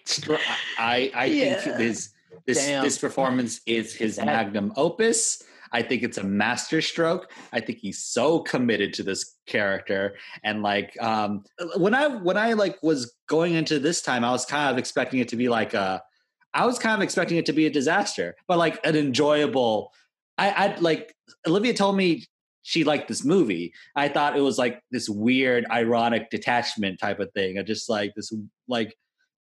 I 0.78 1.10
I 1.14 1.24
Yeah. 1.26 1.54
think 1.60 1.76
his 1.78 2.10
this 2.46 2.58
Damn. 2.58 2.82
this 2.84 2.98
performance 2.98 3.60
is 3.66 3.94
his 3.94 4.16
That- 4.16 4.26
magnum 4.26 4.72
opus. 4.76 5.42
I 5.74 5.80
think 5.80 6.02
it's 6.02 6.18
a 6.18 6.22
masterstroke. 6.24 7.32
I 7.50 7.60
think 7.60 7.78
he's 7.78 8.02
so 8.02 8.40
committed 8.40 8.92
to 8.94 9.02
this 9.02 9.36
character 9.46 10.16
and 10.44 10.62
like 10.62 11.00
um 11.00 11.44
when 11.76 11.94
I 11.94 12.08
when 12.08 12.36
I 12.36 12.52
like 12.54 12.82
was 12.82 13.14
going 13.28 13.54
into 13.54 13.78
this 13.78 14.02
time 14.02 14.24
I 14.24 14.32
was 14.32 14.44
kind 14.44 14.70
of 14.70 14.76
expecting 14.78 15.20
it 15.20 15.28
to 15.28 15.36
be 15.36 15.48
like 15.48 15.72
a 15.74 16.02
I 16.54 16.66
was 16.66 16.78
kind 16.78 16.94
of 16.94 17.00
expecting 17.02 17.38
it 17.38 17.46
to 17.46 17.54
be 17.54 17.64
a 17.64 17.70
disaster, 17.70 18.36
but 18.48 18.58
like 18.58 18.84
an 18.84 18.96
enjoyable 18.96 19.92
I 20.36 20.50
I 20.50 20.76
like 20.76 21.14
Olivia 21.46 21.72
told 21.74 21.96
me 21.96 22.26
she 22.64 22.84
liked 22.84 23.08
this 23.08 23.24
movie. 23.24 23.72
I 23.96 24.08
thought 24.08 24.36
it 24.36 24.40
was 24.42 24.58
like 24.58 24.80
this 24.90 25.08
weird 25.08 25.64
ironic 25.70 26.30
detachment 26.30 26.98
type 27.00 27.18
of 27.20 27.32
thing. 27.32 27.58
I 27.58 27.62
just 27.62 27.88
like 27.88 28.12
this 28.14 28.32
like 28.68 28.94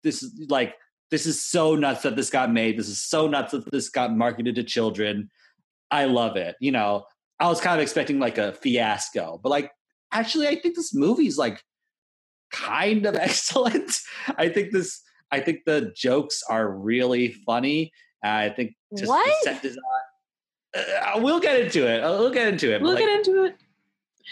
this 0.05 0.23
is 0.23 0.33
like 0.49 0.75
this 1.11 1.27
is 1.27 1.43
so 1.45 1.75
nuts 1.75 2.03
that 2.03 2.15
this 2.17 2.31
got 2.31 2.53
made. 2.53 2.79
This 2.79 2.89
is 2.89 3.03
so 3.03 3.27
nuts 3.27 3.53
that 3.53 3.69
this 3.73 3.89
got 3.89 4.17
marketed 4.17 4.55
to 4.57 4.63
children. 4.63 5.31
I 5.91 6.05
love 6.05 6.37
it. 6.37 6.55
You 6.61 6.73
know, 6.73 7.05
I 7.41 7.49
was 7.49 7.61
kind 7.61 7.77
of 7.77 7.83
expecting 7.83 8.19
like 8.21 8.39
a 8.39 8.53
fiasco, 8.53 9.41
but 9.43 9.49
like 9.49 9.71
actually, 10.13 10.47
I 10.49 10.55
think 10.61 10.77
this 10.77 10.95
movie's 10.95 11.37
like 11.39 11.63
kind 12.53 13.07
of 13.07 13.17
excellent. 13.21 13.93
I 14.39 14.49
think 14.49 14.71
this. 14.73 15.01
I 15.33 15.41
think 15.41 15.61
the 15.67 15.93
jokes 15.97 16.43
are 16.49 16.71
really 16.71 17.29
funny. 17.45 17.93
I 18.23 18.51
think 18.51 18.75
just 18.97 19.09
What? 19.09 19.27
the 19.45 19.51
set 19.53 19.63
design. 19.63 19.81
Uh, 20.75 21.21
we'll 21.21 21.41
get 21.41 21.59
into 21.61 21.87
it. 21.89 22.03
Uh, 22.05 22.19
We'll 22.19 22.31
get 22.33 22.49
into 22.49 22.73
it. 22.73 22.81
we'll 22.83 22.95
like, 22.95 23.01
get 23.05 23.11
into 23.19 23.45
it. 23.45 23.57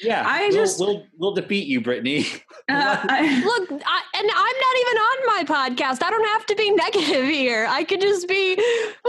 Yeah, 0.01 0.25
I 0.27 0.49
we'll, 0.49 0.53
just- 0.53 0.81
we'll 0.81 1.07
we'll 1.19 1.35
defeat 1.35 1.67
you, 1.67 1.81
Brittany. 1.81 2.27
Uh, 2.69 2.97
I, 3.09 3.43
look 3.45 3.71
I, 3.85 4.03
and 4.15 4.31
i'm 4.31 4.37
not 4.37 4.77
even 4.81 4.97
on 4.97 5.27
my 5.27 5.45
podcast. 5.45 6.01
I 6.01 6.11
don't 6.11 6.29
have 6.29 6.47
to 6.47 6.55
be 6.55 6.71
negative 6.75 7.25
here. 7.27 7.67
I 7.69 7.83
could 7.83 8.01
just 8.01 8.29
be 8.29 8.57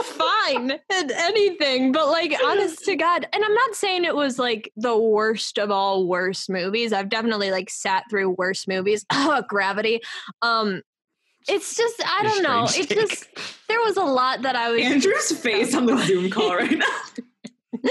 fine 0.04 0.72
at 0.72 1.12
anything. 1.12 1.92
But 1.92 2.08
like 2.08 2.34
honest 2.44 2.84
to 2.86 2.96
god 2.96 3.28
and 3.32 3.46
i'm 3.46 3.54
not 3.54 3.76
saying 3.76 4.06
it 4.06 4.16
was 4.16 4.40
like 4.40 4.72
the 4.76 4.98
worst 4.98 5.60
of 5.60 5.70
all 5.70 6.08
worst 6.08 6.50
movies. 6.50 6.92
I've 6.92 7.10
definitely 7.10 7.52
like 7.52 7.70
sat 7.70 8.06
through 8.10 8.32
worse 8.32 8.68
movies. 8.68 9.06
Oh, 9.12 9.44
gravity. 9.48 10.02
Um 10.42 10.82
it's 11.48 11.76
just 11.78 12.02
i 12.04 12.24
don't 12.24 12.42
know. 12.42 12.66
Strange 12.66 12.92
it 12.92 12.96
take. 12.96 13.10
just 13.10 13.28
there 13.68 13.80
was 13.82 13.98
a 13.98 14.04
lot 14.04 14.42
that 14.42 14.56
i 14.56 14.72
was 14.72 14.82
Andrew's 14.82 15.32
face 15.32 15.76
on 15.76 15.86
the 15.86 15.96
Zoom 16.06 16.32
call 16.32 16.56
right 16.56 16.76
now. 16.76 17.90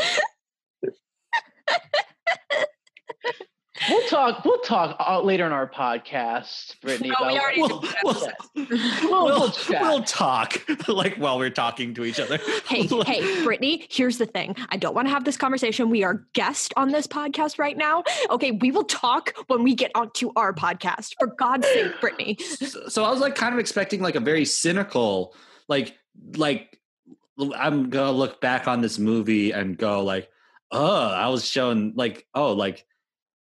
We'll 3.89 4.07
talk. 4.09 4.45
We'll 4.45 4.59
talk 4.61 4.97
uh, 5.01 5.23
later 5.23 5.47
in 5.47 5.53
our 5.53 5.69
podcast, 5.69 6.79
Brittany. 6.83 7.09
No, 7.09 7.27
we 7.27 7.35
about- 7.37 7.43
already 7.43 7.61
we'll, 7.63 7.81
we'll, 8.05 8.15
We'll- 8.55 8.65
we'll, 9.11 9.25
we'll 9.25 9.53
we'll 9.81 10.03
talk 10.03 10.63
like 10.89 11.17
while 11.17 11.39
we're 11.39 11.49
talking 11.51 11.95
to 11.95 12.05
each 12.05 12.21
other. 12.21 12.39
Hey, 12.67 12.87
hey, 12.87 13.45
Brittany, 13.45 13.87
here's 13.91 14.19
the 14.19 14.27
thing. 14.27 14.57
I 14.71 14.77
don't 14.77 14.95
want 14.95 15.09
to 15.09 15.13
have 15.13 15.25
this 15.25 15.37
conversation. 15.37 15.89
We 15.91 16.05
are 16.05 16.27
guest 16.35 16.73
on 16.77 16.91
this 16.93 17.07
podcast 17.07 17.59
right 17.59 17.77
now. 17.77 18.05
Okay, 18.31 18.53
we 18.53 18.71
will 18.71 18.85
talk 18.85 19.33
when 19.49 19.63
we 19.63 19.75
get 19.75 19.91
onto 19.95 20.31
our 20.37 20.53
podcast. 20.55 21.15
For 21.19 21.29
God's 21.29 21.67
sake, 21.67 21.99
Brittany. 22.01 22.37
so, 22.41 22.89
so 22.89 23.05
I 23.05 23.11
was 23.11 23.21
like 23.21 23.35
kind 23.35 23.53
of 23.55 23.59
expecting 23.59 24.01
like 24.03 24.15
a 24.17 24.21
very 24.21 24.45
cynical, 24.45 25.35
like 25.69 25.97
like 26.37 26.79
I'm 27.57 27.89
gonna 27.91 28.13
look 28.13 28.41
back 28.41 28.69
on 28.69 28.81
this 28.83 28.99
movie 28.99 29.53
and 29.53 29.77
go 29.77 30.05
like, 30.05 30.29
oh, 30.71 31.07
I 31.09 31.29
was 31.29 31.47
shown 31.47 31.95
like, 31.97 32.27
oh, 32.35 32.53
like 32.53 32.85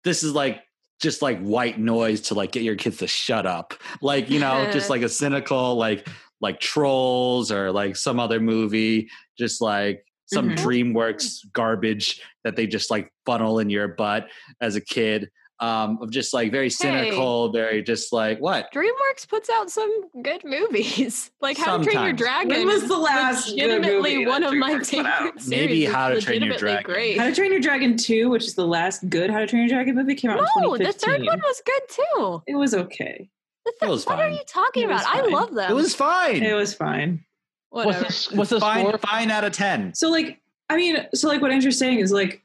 this 0.03 0.23
is 0.23 0.33
like 0.33 0.63
just 0.99 1.21
like 1.21 1.39
white 1.41 1.79
noise 1.79 2.21
to 2.21 2.33
like 2.33 2.51
get 2.51 2.63
your 2.63 2.75
kids 2.75 2.97
to 2.97 3.07
shut 3.07 3.45
up. 3.45 3.73
Like, 4.01 4.29
you 4.29 4.39
know, 4.39 4.69
just 4.71 4.89
like 4.91 5.01
a 5.01 5.09
cynical, 5.09 5.75
like 5.75 6.07
like 6.41 6.59
trolls 6.59 7.51
or 7.51 7.71
like 7.71 7.95
some 7.95 8.19
other 8.19 8.39
movie, 8.39 9.09
just 9.37 9.61
like 9.61 10.03
some 10.27 10.49
Mhm. 10.51 10.57
DreamWorks 10.57 11.51
garbage 11.53 12.21
that 12.43 12.55
they 12.55 12.67
just 12.67 12.91
like 12.91 13.11
funnel 13.25 13.59
in 13.59 13.69
your 13.69 13.87
butt 13.87 14.27
as 14.61 14.75
a 14.75 14.81
kid. 14.81 15.29
Um, 15.59 15.97
of 16.03 16.11
just 16.11 16.35
like 16.35 16.51
very 16.51 16.69
cynical, 16.69 17.51
very 17.51 17.81
just 17.81 18.13
like 18.13 18.39
what? 18.39 18.71
DreamWorks 18.71 19.27
puts 19.27 19.49
out 19.49 19.71
some 19.71 20.03
good 20.21 20.43
movies. 20.45 21.31
Like 21.41 21.57
How 21.57 21.77
to 21.77 21.83
Train 21.83 22.03
Your 22.03 22.13
Dragon. 22.13 22.49
When 22.49 22.67
was 22.67 22.87
the 22.87 22.97
last 22.97 23.49
good 23.49 23.69
legitimately 23.69 24.15
movie 24.17 24.25
one 24.27 24.41
that 24.41 24.53
of 24.53 24.59
my 24.59 24.73
DreamWorks 24.73 24.77
put 24.77 24.87
favorite 24.87 25.41
series. 25.41 25.49
Maybe 25.49 25.85
How 25.85 26.09
to 26.09 26.21
Train 26.21 26.43
Your 26.43 26.57
Dragon. 26.57 26.83
Great. 26.83 27.17
How 27.17 27.25
to 27.25 27.33
Train 27.33 27.51
Your 27.51 27.61
Dragon 27.61 27.95
2, 27.97 28.29
which 28.29 28.43
is 28.45 28.55
the 28.55 28.65
last 28.67 29.07
good 29.09 29.29
How 29.29 29.39
to 29.39 29.47
Train 29.47 29.61
Your 29.63 29.69
Dragon 29.69 29.95
movie, 29.95 30.15
came 30.15 30.31
out 30.31 30.43
No, 30.57 30.73
in 30.73 30.83
the 30.83 30.93
third 30.93 31.23
one 31.25 31.39
was 31.39 31.61
good 31.65 31.81
too. 31.89 32.43
It 32.47 32.55
was 32.55 32.73
okay. 32.73 33.29
The 33.65 33.73
It 33.85 33.89
was 33.89 34.05
what 34.05 34.19
are 34.19 34.29
you 34.29 34.41
talking 34.47 34.83
It 34.83 34.89
was 34.89 35.01
about? 35.01 35.15
I 35.15 35.27
love 35.27 35.53
them. 35.53 35.71
It 35.71 35.73
was 35.73 35.93
fine. 35.95 36.43
It 36.43 36.53
was 36.53 36.73
fine. 36.73 37.23
What's 37.69 37.85
whatever. 37.85 38.05
the, 38.05 38.35
what's 38.37 38.49
the 38.49 38.59
fine, 38.59 38.85
score? 38.87 38.97
fine 38.99 39.31
out 39.31 39.43
of 39.43 39.53
ten. 39.53 39.93
So 39.93 40.09
like, 40.09 40.39
I 40.69 40.77
mean, 40.77 40.97
so 41.13 41.27
like 41.27 41.41
what 41.41 41.51
Andrew's 41.51 41.77
saying 41.77 41.99
is 41.99 42.11
like, 42.11 42.43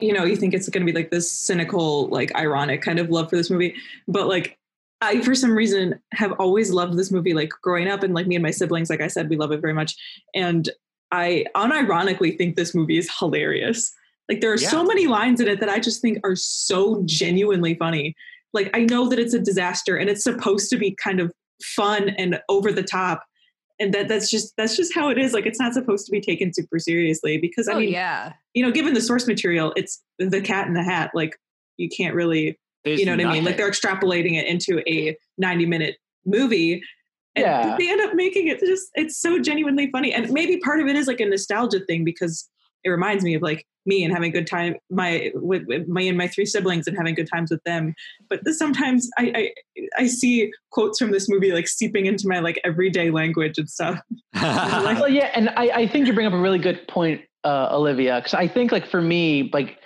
you 0.00 0.12
know, 0.12 0.24
you 0.24 0.36
think 0.36 0.54
it's 0.54 0.68
going 0.68 0.86
to 0.86 0.92
be 0.92 0.96
like 0.96 1.10
this 1.10 1.30
cynical, 1.30 2.08
like 2.08 2.34
ironic 2.34 2.82
kind 2.82 2.98
of 2.98 3.10
love 3.10 3.30
for 3.30 3.36
this 3.36 3.50
movie, 3.50 3.74
but 4.08 4.26
like, 4.26 4.56
I 5.02 5.22
for 5.22 5.34
some 5.34 5.52
reason 5.52 5.98
have 6.12 6.32
always 6.32 6.70
loved 6.70 6.98
this 6.98 7.10
movie. 7.10 7.32
Like 7.32 7.50
growing 7.62 7.88
up, 7.88 8.02
and 8.02 8.12
like 8.12 8.26
me 8.26 8.36
and 8.36 8.42
my 8.42 8.50
siblings, 8.50 8.90
like 8.90 9.00
I 9.00 9.06
said, 9.06 9.30
we 9.30 9.36
love 9.36 9.50
it 9.50 9.60
very 9.60 9.72
much, 9.72 9.96
and 10.34 10.68
I 11.10 11.46
unironically 11.56 12.36
think 12.36 12.56
this 12.56 12.74
movie 12.74 12.98
is 12.98 13.10
hilarious. 13.18 13.92
Like 14.28 14.40
there 14.40 14.52
are 14.52 14.58
so 14.58 14.84
many 14.84 15.06
lines 15.06 15.40
in 15.40 15.48
it 15.48 15.58
that 15.60 15.68
I 15.68 15.80
just 15.80 16.02
think 16.02 16.18
are 16.22 16.36
so 16.36 17.02
genuinely 17.04 17.74
funny. 17.74 18.14
Like 18.52 18.70
I 18.74 18.84
know 18.84 19.08
that 19.08 19.18
it's 19.18 19.34
a 19.34 19.40
disaster 19.40 19.96
and 19.96 20.08
it's 20.08 20.22
supposed 20.22 20.70
to 20.70 20.76
be 20.76 20.94
kind 21.02 21.18
of 21.18 21.32
fun 21.62 22.10
and 22.10 22.40
over 22.48 22.70
the 22.70 22.82
top, 22.82 23.24
and 23.80 23.94
that 23.94 24.08
that's 24.08 24.30
just 24.30 24.54
that's 24.56 24.76
just 24.76 24.94
how 24.94 25.08
it 25.08 25.18
is. 25.18 25.32
Like 25.32 25.46
it's 25.46 25.58
not 25.58 25.72
supposed 25.72 26.04
to 26.06 26.12
be 26.12 26.20
taken 26.20 26.52
super 26.52 26.78
seriously 26.78 27.38
because 27.38 27.66
I 27.66 27.72
oh, 27.72 27.78
mean, 27.80 27.90
yeah. 27.90 28.34
you 28.54 28.62
know, 28.62 28.70
given 28.70 28.94
the 28.94 29.00
source 29.00 29.26
material, 29.26 29.72
it's 29.74 30.02
the 30.18 30.40
cat 30.40 30.68
in 30.68 30.74
the 30.74 30.82
hat. 30.82 31.10
Like 31.14 31.36
you 31.78 31.88
can't 31.88 32.14
really, 32.14 32.58
There's 32.84 33.00
you 33.00 33.06
know 33.06 33.16
what 33.16 33.26
I 33.26 33.32
mean? 33.32 33.44
Like 33.44 33.56
they're 33.56 33.70
extrapolating 33.70 34.36
it 34.36 34.46
into 34.46 34.82
a 34.86 35.16
90 35.38 35.66
minute 35.66 35.96
movie. 36.26 36.82
And 37.34 37.44
Yeah. 37.44 37.76
they 37.78 37.90
end 37.90 38.00
up 38.02 38.14
making 38.14 38.48
it 38.48 38.60
just, 38.60 38.90
it's 38.94 39.18
so 39.18 39.38
genuinely 39.38 39.90
funny. 39.90 40.12
And 40.12 40.30
maybe 40.30 40.58
part 40.58 40.80
of 40.80 40.86
it 40.86 40.96
is 40.96 41.06
like 41.06 41.20
a 41.20 41.26
nostalgia 41.26 41.80
thing 41.80 42.04
because 42.04 42.48
it 42.84 42.90
reminds 42.90 43.24
me 43.24 43.34
of 43.34 43.42
like 43.42 43.66
me 43.86 44.04
and 44.04 44.12
having 44.12 44.30
a 44.30 44.32
good 44.32 44.46
time, 44.46 44.76
my, 44.90 45.32
with, 45.34 45.64
with 45.66 45.88
me 45.88 46.08
and 46.08 46.18
my 46.18 46.28
three 46.28 46.46
siblings 46.46 46.86
and 46.86 46.96
having 46.96 47.14
good 47.14 47.28
times 47.28 47.50
with 47.50 47.62
them. 47.64 47.94
But 48.28 48.44
this- 48.44 48.58
sometimes 48.58 49.08
I, 49.18 49.32
I, 49.34 49.82
I 50.02 50.06
see 50.06 50.52
quotes 50.70 50.98
from 50.98 51.10
this 51.10 51.28
movie 51.28 51.52
like 51.52 51.68
seeping 51.68 52.06
into 52.06 52.28
my 52.28 52.40
like 52.40 52.60
everyday 52.64 53.10
language 53.10 53.58
and 53.58 53.68
stuff. 53.68 54.00
well, 54.34 55.08
yeah, 55.08 55.30
and 55.34 55.50
I, 55.50 55.70
I 55.70 55.86
think 55.86 56.06
you 56.06 56.12
bring 56.12 56.26
up 56.26 56.32
a 56.32 56.40
really 56.40 56.58
good 56.58 56.86
point, 56.88 57.22
uh, 57.44 57.68
Olivia, 57.72 58.16
because 58.16 58.34
I 58.34 58.48
think 58.48 58.70
like 58.72 58.86
for 58.86 59.00
me, 59.00 59.50
like 59.52 59.78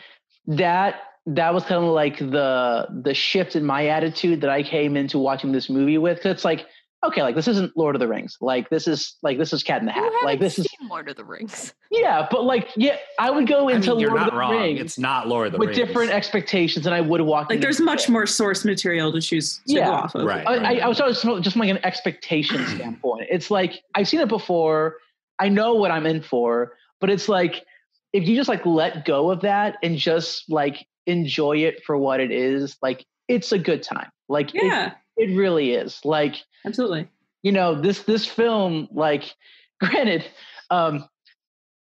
that 0.47 0.97
that 1.27 1.55
was 1.55 1.65
kind 1.65 1.83
of 1.83 1.91
like 1.91 2.19
the 2.19 2.87
the 3.03 3.15
shift 3.15 3.57
in 3.57 3.65
my 3.65 3.87
attitude 3.87 4.41
that 4.43 4.51
I 4.51 4.63
came 4.63 4.97
into 4.97 5.19
watching 5.19 5.53
this 5.53 5.71
movie 5.71 5.97
with 5.97 6.19
because 6.19 6.33
it's 6.33 6.45
like 6.45 6.67
okay, 7.07 7.23
like 7.23 7.35
this 7.35 7.49
isn't 7.49 7.77
Lord 7.77 7.95
of 7.97 8.01
the 8.01 8.09
Rings. 8.09 8.37
Like 8.41 8.69
this 8.71 8.87
is 8.89 9.17
like 9.23 9.39
this 9.39 9.53
is 9.53 9.63
Cat 9.63 9.81
in 9.81 9.87
the 9.87 9.93
Hat. 9.93 10.11
Like 10.25 10.41
this 10.41 10.59
is 10.59 10.67
Lord 10.89 11.09
of 11.09 11.17
the 11.17 11.25
Rings? 11.25 11.75
yeah, 11.91 12.27
but 12.31 12.45
like 12.45 12.69
yeah, 12.77 12.97
I 13.19 13.31
would 13.31 13.47
go 13.47 13.69
I 13.69 13.75
into 13.75 13.91
mean, 13.91 14.01
you're 14.01 14.11
Lord 14.11 14.21
not 14.21 14.29
of 14.29 14.35
the 14.35 14.39
wrong. 14.39 14.53
Rings 14.53 14.81
It's 14.81 14.99
not 14.99 15.29
Lord 15.29 15.47
of 15.49 15.53
the 15.53 15.59
with 15.59 15.69
Rings. 15.71 15.79
different 15.79 16.11
expectations 16.13 16.87
and 16.87 16.95
I 16.95 17.01
would 17.01 17.21
walk. 17.21 17.51
Like 17.51 17.61
there's 17.61 17.81
much 17.81 18.09
more 18.09 18.27
source 18.27 18.65
material 18.65 19.13
to 19.13 19.21
choose 19.21 19.59
to 19.67 19.75
Yeah. 19.75 19.87
go 19.87 19.93
off 19.93 20.15
of. 20.15 20.25
Right. 20.27 20.47
I, 20.47 20.55
I, 20.57 20.79
I 20.85 20.89
was 20.89 21.01
always 21.01 21.21
just 21.23 21.53
from 21.53 21.61
like 21.61 21.71
an 21.71 21.85
expectation 21.85 22.65
standpoint. 22.75 23.27
It's 23.31 23.51
like 23.51 23.83
I've 23.95 24.09
seen 24.09 24.21
it 24.21 24.29
before. 24.29 24.97
I 25.39 25.49
know 25.49 25.75
what 25.75 25.91
I'm 25.91 26.07
in 26.07 26.23
for, 26.23 26.73
but 27.01 27.11
it's 27.11 27.29
like 27.29 27.65
if 28.13 28.29
you 28.29 28.37
just 28.37 28.49
like 28.49 28.65
let 28.65 29.05
go 29.05 29.31
of 29.31 29.41
that 29.41 29.77
and 29.83 29.97
just 29.99 30.49
like 30.51 30.87
enjoy 31.07 31.59
it 31.59 31.83
for 31.85 31.97
what 31.99 32.21
it 32.21 32.31
is, 32.31 32.77
like 32.83 33.05
it's 33.29 33.53
a 33.53 33.59
good 33.59 33.83
time. 33.83 34.09
Like 34.29 34.55
Yeah, 34.55 34.87
it 34.89 34.93
really 35.17 35.73
is. 35.73 36.01
Like 36.05 36.37
absolutely. 36.65 37.09
you 37.43 37.53
know 37.53 37.81
this 37.81 38.01
this 38.03 38.27
film. 38.27 38.89
Like 38.93 39.35
granted, 39.81 40.25
um, 40.71 41.09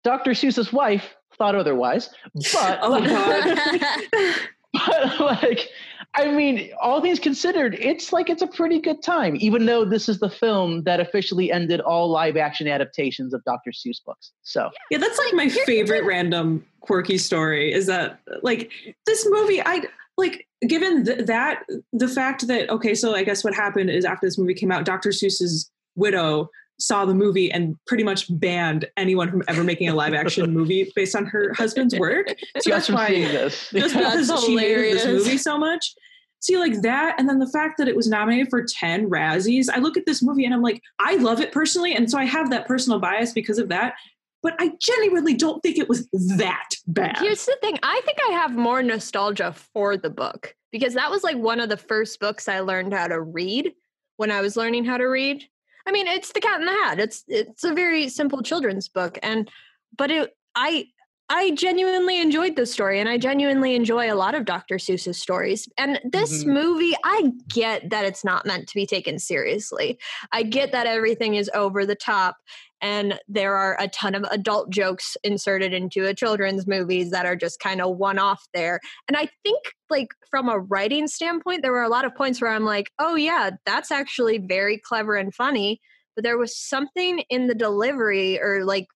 Dr. 0.04 0.32
Seuss's 0.32 0.72
wife 0.74 1.15
thought 1.38 1.56
otherwise, 1.56 2.10
but 2.54 2.80
Oh 2.84 3.00
god. 3.06 4.36
but 4.74 5.20
like 5.20 5.70
i 6.15 6.30
mean 6.32 6.72
all 6.82 7.02
things 7.02 7.20
considered 7.20 7.76
it's 7.80 8.13
like 8.13 8.30
it's 8.30 8.42
a 8.42 8.48
pretty 8.48 8.80
good 8.80 9.02
time 9.02 9.36
even 9.39 9.65
though 9.65 9.84
this 9.84 10.08
is 10.08 10.20
the 10.20 10.30
film 10.30 10.84
that 10.84 11.00
officially 11.00 11.52
ended 11.52 11.82
all 11.82 12.10
live 12.10 12.38
action 12.38 12.68
adaptations 12.68 13.34
of 13.34 13.44
dr 13.46 13.70
seuss 13.72 13.98
books 14.06 14.32
so 14.44 14.70
Yeah, 14.92 15.00
that's 15.00 15.18
like 15.18 15.34
my 15.34 15.50
favorite 15.50 16.06
random 16.06 16.65
quirky 16.82 17.18
story 17.18 17.74
is 17.74 17.88
that 17.88 18.20
like 18.44 18.72
this 19.06 19.26
movie 19.30 19.62
I 19.62 19.84
like 20.19 20.47
given 20.67 21.05
th- 21.05 21.25
that 21.25 21.63
the 21.93 22.08
fact 22.08 22.47
that 22.47 22.69
okay 22.69 22.93
so 22.93 23.15
I 23.15 23.23
guess 23.23 23.43
what 23.43 23.53
happened 23.53 23.89
is 23.89 24.05
after 24.05 24.27
this 24.27 24.38
movie 24.38 24.53
came 24.53 24.71
out 24.71 24.86
Dr. 24.86 25.10
Seuss's 25.10 25.71
widow 25.95 26.49
saw 26.79 27.05
the 27.05 27.13
movie 27.13 27.51
and 27.51 27.77
pretty 27.86 28.03
much 28.03 28.25
banned 28.39 28.86
anyone 28.97 29.29
from 29.29 29.43
ever 29.47 29.63
making 29.63 29.89
a 29.89 29.95
live 29.95 30.13
action 30.13 30.53
movie 30.53 30.91
based 30.95 31.15
on 31.15 31.25
her 31.25 31.53
husband's 31.55 31.97
work. 31.97 32.34
So 32.62 32.71
that's 32.71 32.89
why 32.89 33.10
this 33.10 33.69
just 33.71 33.93
That's 33.93 34.27
because 34.27 34.43
she 34.45 34.58
hated 34.58 34.97
this 34.97 35.05
movie 35.05 35.38
so 35.38 35.58
much. 35.58 35.93
See, 36.41 36.58
like 36.58 36.82
that, 36.82 37.15
and 37.19 37.27
then 37.27 37.39
the 37.39 37.49
fact 37.49 37.77
that 37.77 37.88
it 37.88 37.95
was 37.95 38.08
nominated 38.08 38.49
for 38.49 38.63
10 38.63 39.10
Razzies. 39.10 39.67
I 39.71 39.79
look 39.79 39.97
at 39.97 40.05
this 40.05 40.21
movie 40.21 40.45
and 40.45 40.53
I'm 40.53 40.62
like, 40.62 40.82
I 40.97 41.15
love 41.15 41.41
it 41.41 41.51
personally. 41.51 41.93
And 41.93 42.10
so 42.10 42.17
I 42.17 42.25
have 42.25 42.49
that 42.49 42.65
personal 42.65 42.99
bias 42.99 43.34
because 43.34 43.60
of 43.60 43.69
that. 43.69 43.95
But 44.41 44.56
I 44.60 44.71
genuinely 44.80 45.34
don't 45.34 45.62
think 45.62 45.78
it 45.78 45.89
was 45.89 46.08
that 46.38 46.69
bad. 46.88 47.17
Here's 47.19 47.45
the 47.45 47.58
thing. 47.62 47.78
I 47.84 48.02
think 48.06 48.17
I 48.30 48.32
have 48.34 48.56
more 48.56 48.82
nostalgia 48.82 49.54
for 49.73 49.97
the 49.97 50.10
book 50.10 50.56
because 50.71 50.93
that 50.93 51.12
was 51.12 51.23
like 51.23 51.38
one 51.38 51.60
of 51.60 51.69
the 51.69 51.78
first 51.78 52.19
books 52.19 52.47
I 52.47 52.60
learned 52.62 52.93
how 52.93 53.08
to 53.08 53.21
read 53.21 53.73
when 54.17 54.32
I 54.32 54.41
was 54.41 54.56
learning 54.56 54.86
how 54.86 54.97
to 54.97 55.06
read. 55.06 55.43
I 55.88 55.91
mean, 55.91 56.08
it's 56.08 56.32
The 56.32 56.39
Cat 56.39 56.60
in 56.60 56.65
the 56.67 56.71
Hat. 56.71 56.99
It's 56.99 57.23
it's 57.28 57.63
a 57.63 57.73
very 57.73 58.08
simple 58.10 58.41
children's 58.41 58.88
book 58.88 59.17
and 59.23 59.49
but 59.97 60.12
it 60.12 60.36
I 60.56 60.86
I 61.32 61.52
genuinely 61.52 62.19
enjoyed 62.19 62.56
the 62.56 62.65
story 62.65 62.99
and 62.99 63.08
I 63.08 63.19
genuinely 63.19 63.75
enjoy 63.75 64.12
a 64.12 64.15
lot 64.15 64.34
of 64.34 64.45
Dr. 64.45 64.75
Seuss's 64.78 65.21
stories. 65.21 65.69
And 65.78 65.99
this 66.04 66.43
Mhm. 66.43 66.54
movie, 66.54 66.95
I 67.04 67.32
get 67.49 67.91
that 67.91 68.04
it's 68.04 68.23
not 68.25 68.47
meant 68.47 68.67
to 68.69 68.73
be 68.73 68.88
taken 68.88 69.19
seriously. 69.19 69.99
I 70.32 70.41
get 70.41 70.71
that 70.71 70.88
everything 70.88 71.36
is 71.36 71.49
over 71.54 71.86
the 71.86 71.93
top 71.95 72.38
and 72.82 73.20
there 73.28 73.56
are 73.56 73.76
a 73.80 73.88
ton 73.88 74.15
of 74.15 74.24
adult 74.32 74.70
jokes 74.70 75.18
inserted 75.24 75.74
into 75.74 76.06
a 76.06 76.13
children's 76.13 76.65
movies 76.68 77.12
that 77.12 77.26
are 77.26 77.36
just 77.36 77.60
kind 77.60 77.82
of 77.82 77.98
one 77.98 78.20
off 78.20 78.48
there. 78.54 78.80
And 79.08 79.18
i 79.18 79.28
think 79.44 79.60
like 79.89 80.10
from 80.30 80.50
a 80.50 80.60
writing 80.60 81.08
standpoint 81.08 81.62
there 81.62 81.72
were 81.72 81.84
a 81.84 81.89
lot 81.89 82.06
of 82.06 82.15
points 82.15 82.39
where 82.42 82.52
i'm 82.52 82.65
like 82.65 82.92
oh 83.00 83.15
yeah 83.15 83.52
that's 83.65 83.92
actually 83.92 84.38
very 84.38 84.78
clever 84.78 85.15
and 85.15 85.34
funny. 85.34 85.80
But 86.15 86.24
there 86.24 86.38
was 86.38 86.58
something 86.58 87.20
in 87.30 87.48
the 87.48 87.56
delivery 87.56 88.39
or 88.42 88.65
like 88.65 88.88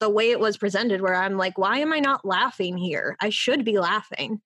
the 0.00 0.10
way 0.10 0.30
it 0.32 0.40
was 0.40 0.56
presented 0.56 1.00
where 1.00 1.14
i'm 1.14 1.36
like 1.36 1.56
why 1.58 1.78
am 1.78 1.92
i 1.92 2.00
not 2.00 2.24
laughing 2.24 2.76
here? 2.76 3.16
I 3.20 3.30
should 3.30 3.64
be 3.64 3.78
laughing. 3.78 4.40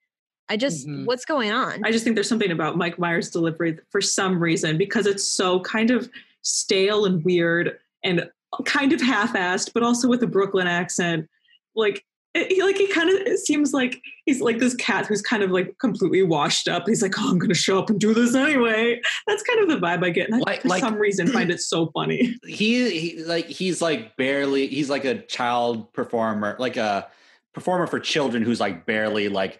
I 0.49 0.57
just 0.57 0.87
Mhm. 0.87 1.07
what's 1.07 1.25
going 1.25 1.51
on? 1.51 1.85
I 1.85 1.91
just 1.91 2.05
think 2.05 2.15
there's 2.15 2.29
something 2.29 2.53
about 2.53 2.77
Mike 2.77 2.99
Myers' 2.99 3.31
delivery 3.31 3.79
for 3.91 4.01
some 4.01 4.39
reason 4.39 4.79
because 4.79 5.07
it's 5.07 5.25
so 5.25 5.61
kind 5.61 5.91
of 5.91 6.09
stale 6.43 7.05
and 7.05 7.25
weird 7.25 7.79
and 8.05 8.31
kind 8.65 8.93
of 8.93 9.01
half-assed, 9.01 9.71
but 9.75 9.83
also 9.83 10.09
with 10.09 10.23
a 10.23 10.27
Brooklyn 10.27 10.67
accent. 10.67 11.27
Like, 11.75 12.03
it, 12.35 12.53
he- 12.53 12.63
like 12.63 12.77
he 12.77 12.87
kind 12.89 13.11
of 13.11 13.39
seems 13.39 13.73
like 13.73 14.01
he's 14.27 14.41
like 14.41 14.59
this 14.59 14.75
cat 14.75 15.07
who's 15.07 15.23
kind 15.23 15.43
of 15.43 15.51
like 15.51 15.75
completely 15.81 16.23
washed 16.23 16.69
up. 16.69 16.85
He's 16.87 17.01
like, 17.03 17.15
"Oh, 17.19 17.31
I'm 17.31 17.39
going 17.39 17.49
to 17.49 17.55
show 17.55 17.79
up 17.79 17.89
and 17.91 17.99
do 17.99 18.13
this 18.13 18.35
anyway." 18.35 19.01
That's 19.27 19.43
kind 19.43 19.61
of 19.61 19.69
the 19.69 19.77
vibe 19.77 20.05
I 20.05 20.11
get, 20.11 20.29
and 20.31 20.37
I, 20.37 20.39
Like- 20.51 20.63
for 20.63 20.69
like- 20.69 20.81
some 20.81 20.97
reason, 20.97 21.29
find 21.29 21.51
it 21.51 21.61
so 21.61 21.91
funny. 21.95 22.35
he, 22.47 22.91
he 22.99 23.25
like 23.25 23.47
he's 23.47 23.81
like 23.81 24.17
barely 24.17 24.67
he's 24.67 24.91
like 24.91 25.05
a 25.07 25.23
child 25.23 25.93
performer 25.95 26.57
like 26.59 26.77
a 26.77 27.09
performer 27.55 27.87
for 27.87 27.99
children 28.01 28.43
who's 28.43 28.61
like 28.61 28.85
barely 28.85 29.29
like 29.31 29.59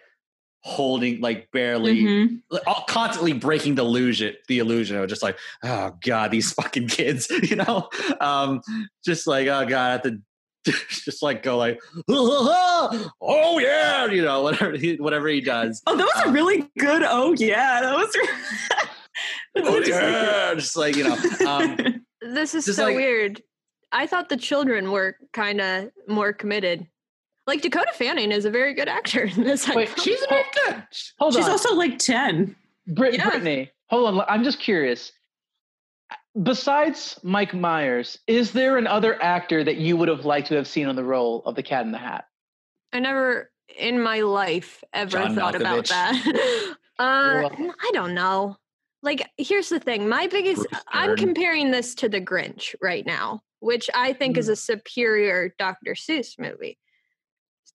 holding 0.63 1.21
like 1.21 1.49
barely 1.51 2.01
Mhm. 2.03 2.41
all- 2.65 2.83
constantly 2.89 3.31
breaking 3.33 3.75
the 3.75 3.83
illusion 3.83 4.35
the 4.47 4.59
illusion 4.59 4.97
of 4.97 5.07
just 5.07 5.23
like 5.23 5.37
oh 5.63 5.93
god 6.05 6.31
these 6.31 6.51
fucking 6.51 6.87
kids 6.87 7.29
you 7.43 7.55
know 7.55 7.87
um 8.19 8.61
just 9.05 9.27
like 9.27 9.47
oh 9.47 9.65
god 9.65 9.73
I 9.87 9.91
have 9.91 10.01
to 10.03 10.19
just 11.05 11.21
like 11.23 11.43
go 11.43 11.57
like 11.57 11.79
oh 12.09 13.59
yeah 13.61 14.05
you 14.07 14.21
know 14.21 14.41
whatever 14.41 14.71
he, 14.75 14.95
whatever 14.97 15.27
he 15.29 15.41
does 15.41 15.81
Oh, 15.87 15.95
that 15.95 16.03
was 16.03 16.23
a 16.23 16.27
Um, 16.27 16.33
really 16.33 16.67
good. 16.77 17.03
Oh 17.03 17.33
yeah, 17.37 17.81
that 17.81 17.95
was. 17.95 18.15
oh 19.57 19.79
yeah 19.85 20.53
just 20.55 20.75
like 20.75 20.95
you 20.95 21.03
know 21.05 21.17
um 21.47 21.77
this 22.21 22.53
is 22.53 22.65
so 22.75 22.85
like- 22.85 22.95
weird 22.95 23.41
i 23.91 24.05
thought 24.05 24.29
the 24.29 24.37
children 24.37 24.91
were 24.91 25.15
kind 25.33 25.59
of 25.61 25.89
more 26.07 26.33
committed 26.33 26.85
like 27.47 27.61
dakota 27.61 27.91
fanning 27.93 28.31
is 28.31 28.45
a 28.45 28.51
very 28.51 28.73
good 28.73 28.87
actor 28.89 29.23
in 29.23 29.43
this 29.43 29.67
Wait, 29.69 29.89
she's 29.99 30.23
very 30.29 30.43
good 30.65 30.83
hold 31.19 31.33
She's 31.33 31.45
on 31.45 31.51
also 31.51 31.73
like 31.75 31.97
ten. 31.97 32.55
Brit- 32.87 33.15
Yeah. 33.15 33.29
brittany 33.29 33.71
hold 33.89 34.13
on 34.19 34.25
i'm 34.29 34.43
just 34.43 34.59
curious 34.59 35.11
besides 36.43 37.19
mike 37.23 37.53
myers 37.53 38.19
is 38.27 38.51
there 38.51 38.77
another 38.77 39.21
actor 39.23 39.63
that 39.63 39.77
you 39.77 39.97
would 39.97 40.07
have 40.07 40.25
liked 40.25 40.47
to 40.49 40.55
have 40.55 40.67
seen 40.67 40.87
on 40.87 40.95
the 40.95 41.03
role 41.03 41.41
of 41.45 41.55
the 41.55 41.63
cat 41.63 41.85
in 41.85 41.91
the 41.91 41.97
hat 41.97 42.25
I 42.93 42.99
never 42.99 43.51
in 43.77 44.01
my 44.01 44.21
life 44.21 44.81
ever 44.93 45.11
John 45.11 45.35
thought 45.35 45.55
about 45.55 45.87
that. 45.87 46.15
uh, 46.99 47.41
Well- 47.43 47.51
n- 47.59 47.73
I 47.83 47.91
don't 47.93 48.13
know. 48.13 48.55
Like, 49.03 49.29
here's 49.37 49.67
the 49.67 49.79
thing. 49.79 50.07
My 50.07 50.25
biggest, 50.27 50.65
I'm 50.87 51.17
comparing 51.17 51.69
this 51.69 51.93
to 51.95 52.07
The 52.07 52.21
Grinch 52.21 52.73
right 52.81 53.05
now, 53.05 53.41
which 53.59 53.89
I 53.93 54.13
think 54.13 54.37
Mm. 54.37 54.39
is 54.39 54.47
a 54.49 54.55
superior 54.55 55.53
Dr. 55.59 55.95
Seuss 55.95 56.39
movie. 56.39 56.77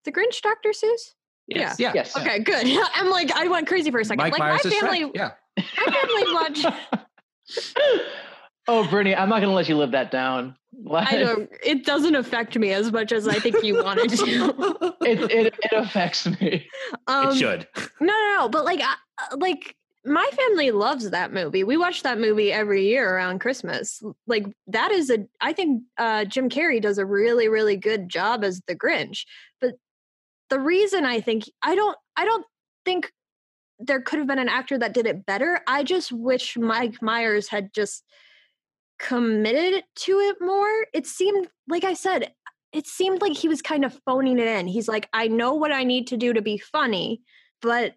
Is 0.03 0.13
The 0.13 0.13
Grinch 0.13 0.41
Dr. 0.43 0.71
Seuss? 0.71 1.15
Yes. 1.49 1.79
yeah 1.79 1.93
yes 1.95 2.17
Okay, 2.17 2.39
good. 2.39 2.67
I'm 2.95 3.11
like, 3.11 3.31
I 3.33 3.49
went 3.49 3.67
crazy 3.67 3.91
for 3.91 4.01
a 4.01 4.05
second. 4.05 4.19
Mike 4.19 4.33
like, 4.33 4.41
Myers 4.41 4.65
my 4.65 4.71
family, 4.71 5.11
yeah 5.15 5.31
my 5.57 5.93
family 5.93 6.33
watch. 6.33 6.65
oh 8.69 8.89
brittany 8.89 9.15
i'm 9.15 9.29
not 9.29 9.41
going 9.41 9.51
to 9.51 9.55
let 9.55 9.69
you 9.69 9.77
live 9.77 9.91
that 9.91 10.11
down 10.13 10.57
Like, 10.85 11.13
I 11.13 11.19
don't, 11.19 11.51
it 11.65 11.85
doesn't 11.85 12.15
affect 12.15 12.57
me 12.57 12.73
as 12.73 12.93
much 12.93 13.11
as 13.13 13.27
I 13.27 13.39
think 13.41 13.63
you 13.63 13.83
wanted 13.83 14.11
to. 14.11 14.95
it, 15.03 15.31
it, 15.31 15.55
it 15.59 15.73
affects 15.73 16.27
me 16.27 16.69
Um, 17.09 17.31
it 17.31 17.35
should 17.37 17.69
No, 18.01 18.07
no, 18.07 18.37
no. 18.39 18.49
But 18.49 18.65
like, 18.65 18.81
I, 18.81 18.95
uh, 19.19 19.37
like 19.37 19.77
my 20.05 20.29
family 20.33 20.71
loves 20.71 21.11
that 21.11 21.33
movie. 21.33 21.65
We 21.65 21.77
watch 21.77 22.03
that 22.03 22.19
movie 22.19 22.53
every 22.53 22.87
year 22.87 23.15
around 23.15 23.41
Christmas. 23.41 24.03
Like 24.27 24.47
that 24.67 24.91
is 24.91 25.11
a. 25.11 25.27
I 25.41 25.53
think 25.53 25.83
uh, 25.99 26.25
Jim 26.25 26.49
Carrey 26.49 26.81
does 26.81 26.99
a 26.99 27.07
really, 27.07 27.49
really 27.49 27.77
good 27.77 28.09
job 28.09 28.43
as 28.43 28.61
the 28.67 28.75
Grinch. 28.75 29.25
But 29.61 29.75
the 30.53 30.61
reason 30.61 31.07
I 31.07 31.19
think 31.23 31.45
I 31.63 31.75
don't, 31.75 31.97
I 32.15 32.27
don't 32.27 32.45
think 32.85 33.11
there 33.79 34.03
could 34.03 34.19
have 34.19 34.29
been 34.29 34.39
an 34.39 34.51
actor 34.51 34.77
that 34.79 34.93
did 34.93 35.07
it 35.07 35.25
better. 35.25 35.61
I 35.67 35.83
just 35.83 36.13
wish 36.13 36.59
Mike 36.59 37.01
Myers 37.01 37.49
had 37.49 37.73
just 37.73 38.05
committed 38.99 39.83
to 39.97 40.13
it 40.21 40.37
more. 40.43 40.87
It 40.93 41.07
seemed, 41.07 41.49
like 41.69 41.85
I 41.85 41.95
said, 41.95 42.33
it 42.71 42.87
seemed 42.87 43.23
like 43.23 43.33
he 43.33 43.49
was 43.49 43.63
kind 43.63 43.83
of 43.83 43.99
phoning 44.05 44.39
it 44.39 44.47
in. 44.47 44.67
He's 44.67 44.89
like, 44.89 45.09
I 45.15 45.27
know 45.27 45.55
what 45.55 45.73
I 45.73 45.85
need 45.85 46.07
to 46.09 46.19
do 46.19 46.35
to 46.35 46.43
be 46.43 46.59
funny, 46.59 47.23
but 47.63 47.95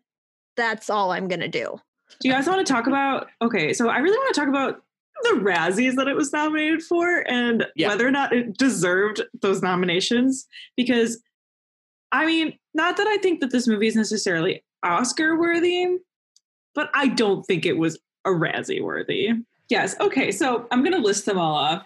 that's 0.56 0.90
all 0.90 1.12
I'm 1.12 1.28
gonna 1.28 1.50
do. 1.50 1.76
Do 2.22 2.30
you 2.30 2.34
guys 2.34 2.48
want 2.48 2.66
to 2.66 2.74
talk 2.74 2.88
about? 2.88 3.28
Okay, 3.42 3.74
so 3.74 3.90
I 3.90 3.98
really 3.98 4.18
want 4.18 4.34
to 4.34 4.40
talk 4.40 4.48
about 4.50 4.82
the 5.24 5.42
Razzies 5.42 5.96
that 5.96 6.08
it 6.08 6.16
was 6.16 6.32
nominated 6.32 6.84
for 6.84 7.26
and 7.30 7.66
Yeah. 7.76 7.90
whether 7.90 8.08
or 8.08 8.12
not 8.12 8.32
it 8.34 8.58
deserved 8.58 9.22
those 9.42 9.62
nominations. 9.62 10.48
Because, 10.78 11.22
I 12.16 12.26
mean, 12.26 12.58
not 12.74 12.98
that 12.98 13.08
I 13.08 13.18
think 13.18 13.40
that 13.42 13.52
this 13.52 13.68
movie 13.68 13.88
is 13.88 13.96
necessarily 13.96 14.64
Oscar 14.84 15.38
worthy, 15.40 15.98
but 16.74 16.90
I 16.94 17.08
don't 17.08 17.44
think 17.46 17.66
it 17.66 17.78
was 17.78 18.00
a 18.26 18.30
Razzie 18.30 18.82
worthy. 18.82 19.32
Yes. 19.70 19.96
Okay, 20.00 20.32
so 20.32 20.68
I'm 20.72 20.82
going 20.82 20.94
to 20.94 21.00
list 21.06 21.26
them 21.26 21.38
all 21.38 21.56
off. 21.56 21.86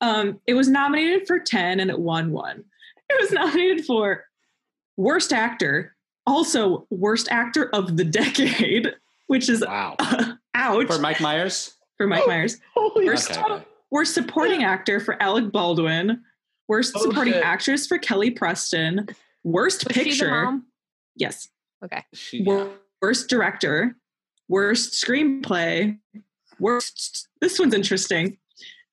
Um, 0.00 0.40
it 0.46 0.54
was 0.54 0.68
nominated 0.68 1.26
for 1.26 1.38
10 1.38 1.80
and 1.80 1.90
it 1.90 1.98
won 1.98 2.32
one. 2.32 2.64
It 3.08 3.20
was 3.20 3.30
nominated 3.32 3.84
for 3.84 4.24
Worst 4.96 5.32
Actor, 5.32 5.94
also 6.26 6.86
Worst 6.90 7.28
Actor 7.30 7.70
of 7.74 7.96
the 7.96 8.04
Decade, 8.04 8.92
which 9.28 9.48
is 9.48 9.62
wow 9.66 9.96
ouch. 10.54 10.86
for 10.86 10.98
mike 10.98 11.20
myers 11.20 11.74
for 11.96 12.06
Mike 12.06 12.26
Myers. 12.26 12.56
Holy 12.74 13.04
Worst, 13.06 13.30
Okay, 13.30 13.40
okay. 13.42 13.64
worst 13.90 14.14
supporting 14.14 14.64
actor 14.64 15.00
for 15.00 15.22
Alec 15.22 15.52
Baldwin. 15.52 16.22
Worst 16.66 16.94
Oh, 16.96 17.02
supporting 17.02 17.34
shit. 17.34 17.44
actress 17.44 17.86
for 17.86 17.98
Kelly 17.98 18.30
Preston. 18.30 19.06
Worst 19.44 19.84
Was 19.86 19.94
she 19.94 20.00
the 20.02 20.10
picture. 20.10 20.30
mom? 20.30 20.66
Yes. 21.16 21.48
She, 22.14 22.42
Wor- 22.42 22.70
Worst 23.00 23.28
director. 23.28 23.96
Worst 24.48 24.92
screenplay. 25.02 25.98
Worst. 26.58 27.28
This 27.40 27.58
one's 27.58 27.72
interesting. 27.74 28.36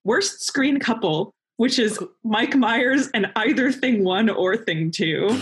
Worst 0.06 0.42
screen 0.46 0.80
couple, 0.80 1.34
which 1.58 1.80
is 1.80 2.00
Mike 2.24 2.56
Myers 2.56 3.10
and 3.14 3.30
either 3.36 3.72
thing 3.74 4.04
one 4.06 4.30
or 4.30 4.56
thing 4.56 4.90
two, 4.92 5.28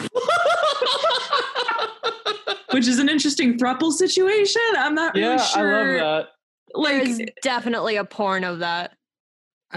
which 2.71 2.87
is 2.87 2.97
an 2.99 3.09
interesting 3.09 3.57
thruple 3.57 3.91
situation. 3.91 4.61
I'm 4.77 4.95
not 4.95 5.15
Yeah, 5.15 5.27
really 5.29 5.39
I 5.41 5.45
sure. 5.45 5.99
love 5.99 6.25
that. 6.25 6.29
Like, 6.73 7.35
definitely 7.41 7.95
a 7.97 8.03
porn 8.05 8.43
of 8.43 8.59
that. 8.59 8.97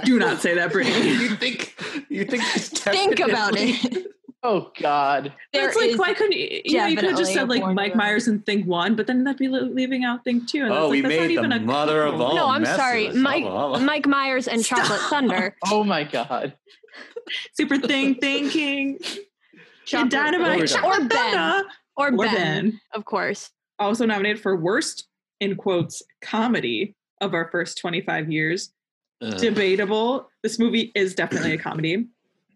do 0.04 0.18
not 0.18 0.40
say 0.40 0.54
that, 0.54 0.72
Brittany. 0.72 1.08
you 1.12 1.36
think 1.36 1.74
you 2.08 2.24
think 2.24 2.42
Think 2.44 3.20
about 3.20 3.52
it. 3.56 4.06
That. 4.42 4.48
Oh 4.48 4.70
God. 4.80 5.32
There 5.52 5.68
It's 5.68 5.76
like 5.76 5.98
why 5.98 6.14
couldn't 6.14 6.32
you? 6.36 6.60
You 6.64 6.78
know, 6.78 6.86
you 6.86 6.96
could 6.96 7.16
just 7.16 7.32
definitely 7.34 7.58
said 7.58 7.64
like 7.66 7.74
Mike 7.74 7.92
of. 7.92 7.98
Myers 7.98 8.28
and 8.28 8.44
Thing 8.46 8.66
One, 8.66 8.94
but 8.94 9.06
then 9.06 9.24
that'd 9.24 9.38
be 9.38 9.48
leaving 9.48 10.04
out 10.04 10.24
Thing 10.24 10.46
Two. 10.46 10.64
And 10.64 10.72
Oh, 10.72 10.82
that's, 10.82 10.90
we 10.90 11.02
like, 11.02 11.10
that's 11.10 11.20
not 11.20 11.26
made 11.26 11.30
even 11.32 11.50
the 11.50 11.56
a 11.56 11.60
mother 11.60 12.02
of 12.04 12.20
all. 12.20 12.34
no, 12.36 12.46
I'm 12.48 12.62
messes. 12.62 12.76
sorry, 12.76 13.10
Mike. 13.12 13.44
Mike 13.82 14.06
Myers 14.06 14.48
and 14.48 14.64
Chocolate 14.64 15.00
Thunder. 15.10 15.56
Oh 15.70 15.84
my 15.84 16.04
God. 16.04 16.54
Super 17.54 17.78
Thing 17.78 18.14
Thinking. 18.16 18.98
Chocolate 19.84 20.10
Dynamite. 20.10 20.62
Or 20.62 20.66
Chocolate 20.66 21.08
Ben. 21.08 21.64
Or 21.96 22.08
Or 22.08 22.10
Ben, 22.16 22.34
Ben. 22.34 22.80
of 22.94 23.04
course. 23.04 23.50
Also 23.78 24.06
nominated 24.06 24.40
for 24.40 24.56
worst 24.56 25.08
in 25.40 25.56
quotes 25.56 26.02
comedy 26.22 26.94
of 27.20 27.34
our 27.34 27.48
first 27.50 27.78
25 27.78 28.30
years. 28.30 28.72
Ugh. 29.20 29.36
Debatable. 29.38 30.28
This 30.42 30.58
movie 30.58 30.92
is 30.94 31.14
definitely 31.14 31.52
a 31.52 31.58
comedy, 31.58 32.06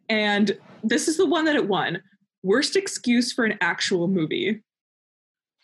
and 0.08 0.56
this 0.82 1.08
is 1.08 1.16
the 1.16 1.26
one 1.26 1.44
that 1.44 1.56
it 1.56 1.68
won. 1.68 2.02
Worst 2.42 2.76
excuse 2.76 3.32
for 3.32 3.44
an 3.44 3.56
actual 3.60 4.08
movie. 4.08 4.62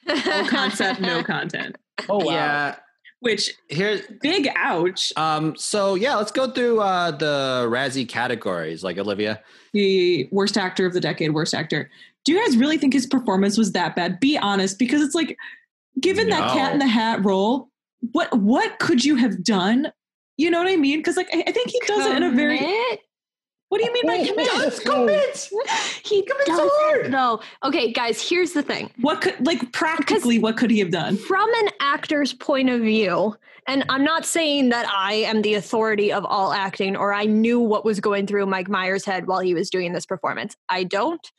All 0.09 0.47
concept, 0.47 1.01
no 1.01 1.23
content. 1.25 1.77
Oh 2.09 2.25
wow. 2.25 2.33
Yeah. 2.33 2.77
Which 3.21 3.53
Here. 3.69 4.01
big 4.23 4.49
ouch. 4.55 5.13
Um. 5.17 5.57
So 5.57 5.97
yeah, 5.97 6.15
let's 6.15 6.31
go 6.31 6.51
through 6.51 6.81
uh, 6.81 7.11
the 7.11 7.67
Razzie 7.69 8.09
categories. 8.09 8.85
Like 8.85 8.97
Olivia. 8.97 9.43
the 9.73 10.29
worst 10.31 10.57
actor 10.57 10.87
of 10.87 10.93
the 10.93 11.01
decade, 11.01 11.35
worst 11.35 11.53
actor. 11.53 11.91
Do 12.25 12.33
you 12.33 12.45
guys 12.45 12.57
really 12.57 12.79
think 12.79 12.93
his 12.93 13.07
performance 13.07 13.59
was 13.59 13.73
that 13.73 13.97
bad? 13.97 14.21
Be 14.21 14.39
honest, 14.39 14.79
because 14.79 15.03
it's 15.03 15.15
like, 15.15 15.37
given 16.01 16.29
that 16.29 16.53
Cat 16.53 16.73
in 16.73 16.79
the 16.79 16.87
Hat 16.87 17.25
role, 17.25 17.71
what 18.13 18.33
what 18.39 18.79
could 18.79 19.05
you 19.05 19.17
have 19.17 19.43
done? 19.43 19.91
You 20.37 20.51
know 20.51 20.59
what 20.59 20.69
I 20.69 20.77
mean? 20.77 21.01
Because 21.01 21.17
like 21.17 21.29
I, 21.33 21.43
I 21.47 21.53
think 21.53 21.71
he 21.71 21.81
does 21.87 22.07
it 22.07 22.17
in 22.17 22.23
a 22.23 22.31
very. 22.31 22.61
Commit? 23.71 23.71
What 23.71 23.79
do 23.81 23.85
you 23.85 23.93
mean 23.93 24.07
by 24.07 24.29
commit? 24.29 24.47
Does 24.47 24.81
commit. 24.81 25.51
He 26.05 26.23
Commit 26.23 26.47
does 26.47 26.57
so 26.57 26.71
hard. 26.73 27.07
it, 27.07 27.13
though. 27.13 27.41
Okay, 27.65 27.93
guys, 27.93 28.27
here's 28.27 28.53
the 28.53 28.63
thing. 28.63 28.91
What 29.01 29.21
could 29.21 29.45
like 29.47 29.73
practically? 29.73 30.39
What 30.39 30.57
could 30.57 30.71
he 30.71 30.79
have 30.79 30.91
done? 30.91 31.17
From 31.17 31.49
an 31.63 31.69
actor's 31.81 32.33
point 32.33 32.71
of 32.71 32.81
view, 32.81 33.37
and 33.67 33.85
I'm 33.91 34.05
not 34.05 34.25
saying 34.25 34.71
that 34.71 34.87
I 34.89 35.15
am 35.15 35.43
the 35.43 35.55
authority 35.55 36.11
of 36.13 36.25
all 36.25 36.53
acting 36.53 36.97
or 36.97 37.13
I 37.13 37.25
knew 37.27 37.61
what 37.61 37.85
was 37.85 38.01
going 38.01 38.27
through 38.27 38.47
Mike 38.47 38.69
Myers' 38.71 39.05
head 39.05 39.27
while 39.27 39.41
he 39.41 39.53
was 39.55 39.69
doing 39.69 39.93
this 39.93 40.07
performance. 40.07 40.57
I 40.71 40.85
don't. 40.85 41.31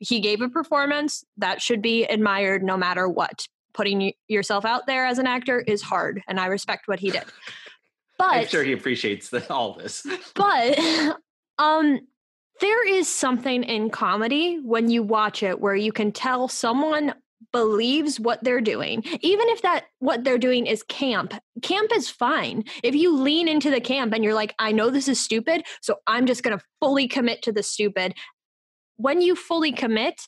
He 0.00 0.20
gave 0.20 0.40
a 0.40 0.48
performance 0.48 1.24
that 1.36 1.60
should 1.62 1.82
be 1.82 2.04
admired 2.04 2.62
no 2.62 2.76
matter 2.76 3.08
what. 3.08 3.46
Putting 3.74 4.12
yourself 4.26 4.64
out 4.64 4.86
there 4.88 5.06
as 5.06 5.18
an 5.18 5.26
actor 5.28 5.60
is 5.60 5.82
hard, 5.82 6.22
and 6.26 6.40
I 6.40 6.46
respect 6.46 6.88
what 6.88 6.98
he 6.98 7.10
did. 7.12 7.24
But 8.18 8.30
I'm 8.30 8.46
sure 8.48 8.64
he 8.64 8.72
appreciates 8.72 9.28
the, 9.28 9.48
all 9.52 9.74
this. 9.74 10.04
but 10.34 10.76
um 11.58 12.00
there 12.60 12.88
is 12.88 13.08
something 13.08 13.62
in 13.62 13.88
comedy 13.88 14.58
when 14.62 14.88
you 14.88 15.02
watch 15.02 15.42
it 15.42 15.60
where 15.60 15.76
you 15.76 15.92
can 15.92 16.10
tell 16.10 16.48
someone 16.48 17.14
believes 17.52 18.18
what 18.20 18.42
they're 18.42 18.60
doing 18.60 19.02
even 19.20 19.48
if 19.48 19.62
that 19.62 19.84
what 20.00 20.22
they're 20.24 20.38
doing 20.38 20.66
is 20.66 20.82
camp 20.82 21.32
camp 21.62 21.90
is 21.94 22.10
fine 22.10 22.64
if 22.82 22.94
you 22.94 23.16
lean 23.16 23.48
into 23.48 23.70
the 23.70 23.80
camp 23.80 24.12
and 24.12 24.22
you're 24.22 24.34
like 24.34 24.54
i 24.58 24.70
know 24.72 24.90
this 24.90 25.08
is 25.08 25.20
stupid 25.20 25.62
so 25.80 25.96
i'm 26.06 26.26
just 26.26 26.42
going 26.42 26.56
to 26.56 26.64
fully 26.80 27.08
commit 27.08 27.40
to 27.40 27.52
the 27.52 27.62
stupid 27.62 28.12
when 28.96 29.20
you 29.20 29.34
fully 29.34 29.72
commit 29.72 30.20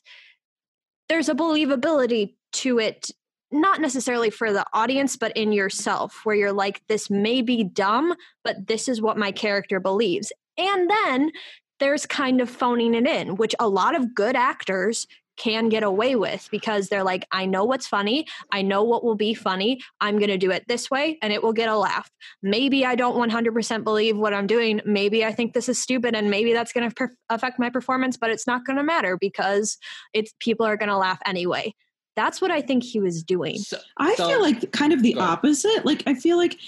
there's 1.09 1.29
a 1.29 1.35
believability 1.35 2.35
to 2.53 2.79
it 2.79 3.11
not 3.51 3.81
necessarily 3.81 4.29
for 4.29 4.53
the 4.53 4.65
audience 4.73 5.17
but 5.17 5.35
in 5.35 5.51
yourself 5.51 6.21
where 6.23 6.35
you're 6.35 6.53
like 6.53 6.81
this 6.87 7.09
may 7.09 7.41
be 7.41 7.63
dumb 7.63 8.15
but 8.43 8.67
this 8.67 8.87
is 8.87 9.01
what 9.01 9.17
my 9.17 9.31
character 9.31 9.79
believes. 9.79 10.31
And 10.67 10.89
then 10.89 11.31
there's 11.79 12.05
kind 12.05 12.41
of 12.41 12.49
phoning 12.49 12.93
it 12.93 13.07
in, 13.07 13.35
which 13.35 13.55
a 13.59 13.67
lot 13.67 13.95
of 13.95 14.13
good 14.13 14.35
actors 14.35 15.07
can 15.37 15.69
get 15.69 15.81
away 15.81 16.15
with 16.15 16.47
because 16.51 16.87
they're 16.87 17.03
like, 17.03 17.25
I 17.31 17.47
know 17.47 17.63
what's 17.63 17.87
funny. 17.87 18.27
I 18.51 18.61
know 18.61 18.83
what 18.83 19.03
will 19.03 19.15
be 19.15 19.33
funny. 19.33 19.81
I'm 19.99 20.19
going 20.19 20.29
to 20.29 20.37
do 20.37 20.51
it 20.51 20.67
this 20.67 20.91
way 20.91 21.17
and 21.23 21.33
it 21.33 21.41
will 21.41 21.53
get 21.53 21.67
a 21.67 21.75
laugh. 21.75 22.11
Maybe 22.43 22.85
I 22.85 22.93
don't 22.93 23.15
100% 23.15 23.83
believe 23.83 24.17
what 24.17 24.35
I'm 24.35 24.45
doing. 24.45 24.81
Maybe 24.85 25.25
I 25.25 25.31
think 25.31 25.53
this 25.53 25.67
is 25.67 25.81
stupid 25.81 26.15
and 26.15 26.29
maybe 26.29 26.53
that's 26.53 26.71
going 26.71 26.87
to 26.87 26.93
per- 26.93 27.15
affect 27.29 27.57
my 27.57 27.71
performance, 27.71 28.17
but 28.17 28.29
it's 28.29 28.45
not 28.45 28.65
going 28.65 28.77
to 28.77 28.83
matter 28.83 29.17
because 29.19 29.79
it's 30.13 30.31
people 30.39 30.65
are 30.65 30.77
going 30.77 30.89
to 30.89 30.97
laugh 30.97 31.19
anyway. 31.25 31.73
That's 32.15 32.39
what 32.39 32.51
I 32.51 32.61
think 32.61 32.83
he 32.83 32.99
was 32.99 33.23
doing. 33.23 33.57
So, 33.57 33.79
I 33.97 34.13
so- 34.15 34.27
feel 34.27 34.41
like 34.41 34.71
kind 34.71 34.93
of 34.93 35.01
the 35.01 35.15
opposite. 35.15 35.85
Like 35.85 36.03
I 36.05 36.13
feel 36.13 36.37
like 36.37 36.59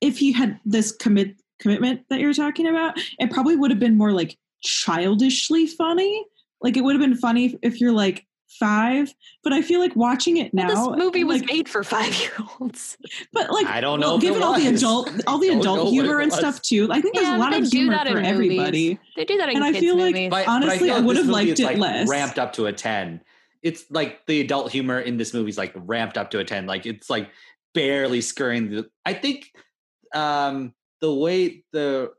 if 0.00 0.16
he 0.16 0.32
had 0.32 0.58
this 0.64 0.90
commit 0.92 1.41
commitment 1.62 2.02
that 2.10 2.20
you're 2.20 2.34
talking 2.34 2.66
about, 2.66 2.94
it 3.18 3.30
probably 3.30 3.56
would 3.56 3.70
have 3.70 3.80
been 3.80 3.96
more 3.96 4.12
like 4.12 4.36
childishly 4.62 5.66
funny. 5.66 6.24
Like 6.60 6.76
it 6.76 6.82
would 6.82 6.94
have 6.94 7.00
been 7.00 7.16
funny 7.16 7.46
if, 7.46 7.54
if 7.62 7.80
you're 7.80 7.92
like 7.92 8.26
five. 8.58 9.12
But 9.42 9.52
I 9.52 9.62
feel 9.62 9.80
like 9.80 9.96
watching 9.96 10.36
it 10.36 10.52
now, 10.54 10.68
this 10.68 10.98
movie 10.98 11.24
was 11.24 11.40
like, 11.40 11.50
made 11.50 11.68
for 11.68 11.82
five 11.82 12.14
year 12.14 12.32
olds. 12.60 12.96
but 13.32 13.50
like 13.50 13.66
I 13.66 13.80
don't 13.80 14.00
know 14.00 14.16
if 14.16 14.22
it 14.22 14.26
given 14.26 14.42
all 14.42 14.54
the 14.54 14.66
adult 14.66 15.10
all 15.26 15.38
the 15.38 15.46
I 15.50 15.54
don't 15.54 15.64
know 15.64 15.72
adult 15.74 15.90
humor 15.92 16.20
and 16.20 16.32
stuff 16.32 16.62
too. 16.62 16.88
I 16.90 17.00
think 17.00 17.14
there's 17.14 17.28
a 17.28 17.36
lot 17.38 17.54
of 17.54 17.68
do 17.70 17.78
humor 17.78 17.94
that 17.94 18.08
for 18.08 18.18
in 18.18 18.26
everybody. 18.26 18.98
They 19.16 19.24
do 19.24 19.36
that 19.38 19.48
in 19.48 19.56
And 19.56 19.64
I 19.64 19.72
kids' 19.72 19.80
feel 19.80 19.96
like- 19.96 20.30
But, 20.30 20.46
Honestly, 20.46 20.88
but 20.88 20.94
I, 20.94 20.98
I 20.98 21.00
would 21.00 21.16
have 21.16 21.26
liked 21.26 21.50
is, 21.50 21.60
it 21.60 21.64
like, 21.64 21.78
less. 21.78 22.08
Ramped 22.08 22.38
up 22.38 22.52
to 22.54 22.66
a 22.66 22.72
ten. 22.72 23.20
It's 23.62 23.84
like 23.90 24.26
the 24.26 24.40
adult 24.40 24.70
humor 24.72 25.00
in 25.00 25.16
this 25.16 25.32
movie 25.32 25.50
is 25.50 25.58
like 25.58 25.72
ramped 25.74 26.18
up 26.18 26.30
to 26.32 26.38
a 26.40 26.44
ten. 26.44 26.66
Like 26.66 26.84
it's 26.86 27.08
like 27.08 27.30
barely 27.74 28.20
scurrying. 28.20 28.70
The, 28.70 28.90
I 29.04 29.14
think 29.14 29.50
um, 30.14 30.74
the 31.02 31.12
way 31.12 31.64
the 31.72 32.10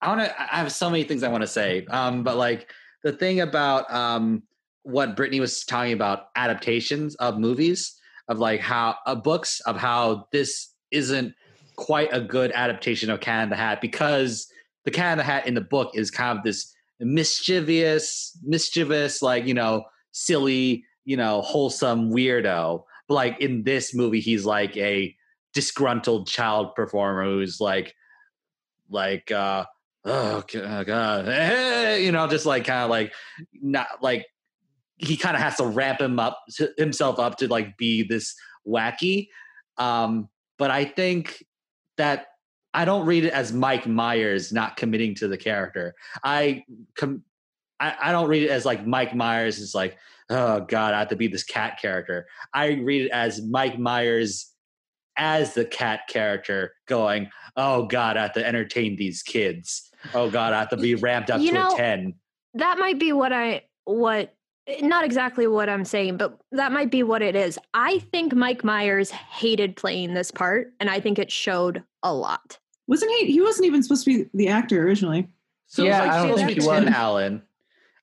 I 0.00 0.08
want 0.08 0.20
to. 0.20 0.40
I 0.40 0.56
have 0.56 0.72
so 0.72 0.90
many 0.90 1.04
things 1.04 1.22
I 1.22 1.28
want 1.28 1.42
to 1.42 1.48
say. 1.48 1.86
Um, 1.86 2.24
but 2.24 2.36
like 2.36 2.72
the 3.04 3.12
thing 3.12 3.40
about 3.40 3.92
um, 3.92 4.42
what 4.82 5.14
Brittany 5.14 5.38
was 5.38 5.64
talking 5.64 5.92
about 5.92 6.28
adaptations 6.34 7.14
of 7.16 7.38
movies 7.38 7.94
of 8.28 8.38
like 8.38 8.60
how 8.60 8.96
books 9.14 9.60
of 9.60 9.76
how 9.76 10.26
this 10.32 10.74
isn't 10.90 11.34
quite 11.76 12.08
a 12.12 12.20
good 12.20 12.50
adaptation 12.52 13.10
of 13.10 13.20
in 13.26 13.50
the 13.50 13.56
Hat 13.56 13.80
because 13.80 14.50
the 14.84 14.90
in 15.12 15.18
the 15.18 15.24
Hat 15.24 15.46
in 15.46 15.54
the 15.54 15.60
book 15.60 15.90
is 15.94 16.10
kind 16.10 16.38
of 16.38 16.44
this 16.44 16.74
mischievous, 17.00 18.36
mischievous, 18.42 19.22
like 19.22 19.46
you 19.46 19.54
know, 19.54 19.84
silly, 20.12 20.84
you 21.04 21.16
know, 21.16 21.42
wholesome 21.42 22.10
weirdo. 22.10 22.82
But 23.08 23.14
like 23.14 23.40
in 23.40 23.64
this 23.64 23.94
movie, 23.94 24.20
he's 24.20 24.44
like 24.44 24.76
a 24.76 25.14
disgruntled 25.54 26.28
child 26.28 26.74
performer 26.74 27.24
who's 27.24 27.60
like, 27.60 27.94
like, 28.90 29.30
uh, 29.30 29.64
oh 30.04 30.44
oh, 30.54 30.84
god, 30.84 31.26
hey, 31.26 32.04
you 32.04 32.12
know, 32.12 32.26
just 32.28 32.46
like 32.46 32.64
kind 32.64 32.84
of 32.84 32.90
like 32.90 33.12
not 33.52 33.86
like 34.02 34.26
he 34.98 35.16
kind 35.16 35.36
of 35.36 35.42
has 35.42 35.56
to 35.56 35.66
ramp 35.66 36.00
him 36.00 36.18
up 36.18 36.38
himself 36.76 37.18
up 37.18 37.36
to 37.38 37.48
like 37.48 37.76
be 37.76 38.02
this 38.02 38.34
wacky. 38.66 39.28
Um, 39.76 40.28
but 40.58 40.70
I 40.70 40.84
think 40.84 41.44
that 41.96 42.26
I 42.74 42.84
don't 42.84 43.06
read 43.06 43.24
it 43.24 43.32
as 43.32 43.52
Mike 43.52 43.86
Myers 43.86 44.52
not 44.52 44.76
committing 44.76 45.14
to 45.16 45.28
the 45.28 45.38
character. 45.38 45.94
I 46.22 46.64
com- 46.96 47.22
I, 47.80 47.94
I 48.00 48.12
don't 48.12 48.28
read 48.28 48.42
it 48.42 48.50
as 48.50 48.64
like 48.64 48.86
Mike 48.86 49.14
Myers 49.14 49.58
is 49.58 49.74
like, 49.74 49.96
oh 50.30 50.60
god, 50.60 50.94
I 50.94 50.98
have 50.98 51.08
to 51.08 51.16
be 51.16 51.28
this 51.28 51.44
cat 51.44 51.78
character. 51.80 52.26
I 52.52 52.72
read 52.72 53.06
it 53.06 53.10
as 53.10 53.40
Mike 53.42 53.78
Myers 53.78 54.52
as 55.18 55.54
the 55.54 55.64
cat 55.64 56.00
character 56.08 56.72
going, 56.86 57.28
oh 57.56 57.86
god, 57.86 58.16
I 58.16 58.22
have 58.22 58.32
to 58.34 58.46
entertain 58.46 58.96
these 58.96 59.22
kids. 59.22 59.90
Oh 60.14 60.30
god, 60.30 60.52
I 60.52 60.60
have 60.60 60.70
to 60.70 60.76
be 60.76 60.94
ramped 60.94 61.30
up 61.30 61.40
You 61.40 61.48
to 61.48 61.54
know, 61.54 61.74
a 61.74 61.76
ten. 61.76 62.14
that 62.54 62.78
might 62.78 62.98
be 62.98 63.12
what 63.12 63.32
I 63.32 63.62
what 63.84 64.34
not 64.82 65.04
exactly 65.04 65.46
what 65.46 65.68
I'm 65.68 65.84
saying, 65.84 66.18
but 66.18 66.38
that 66.52 66.72
might 66.72 66.90
be 66.90 67.02
what 67.02 67.22
it 67.22 67.34
is. 67.34 67.58
I 67.72 68.00
think 68.12 68.34
Mike 68.34 68.62
Myers 68.64 69.10
hated 69.10 69.76
playing 69.76 70.12
this 70.14 70.30
part, 70.30 70.72
and 70.78 70.90
I 70.90 71.00
think 71.00 71.18
it 71.18 71.32
showed 71.32 71.82
a 72.02 72.12
lot. 72.12 72.58
Wasn't 72.86 73.10
he? 73.12 73.32
He 73.32 73.40
wasn't 73.40 73.66
even 73.66 73.82
supposed 73.82 74.04
to 74.04 74.24
be 74.24 74.30
the 74.34 74.48
actor 74.48 74.82
originally. 74.82 75.28
So 75.68 75.84
Yeah, 75.84 75.98
it's 75.98 76.06
like 76.06 76.10
I 76.10 76.16
don't 76.16 76.22
supposed 76.26 76.40
to 76.40 76.46
think 76.46 76.58
be 76.58 76.64
he 76.64 76.84
Tim. 76.84 76.94
Allen. 76.94 77.42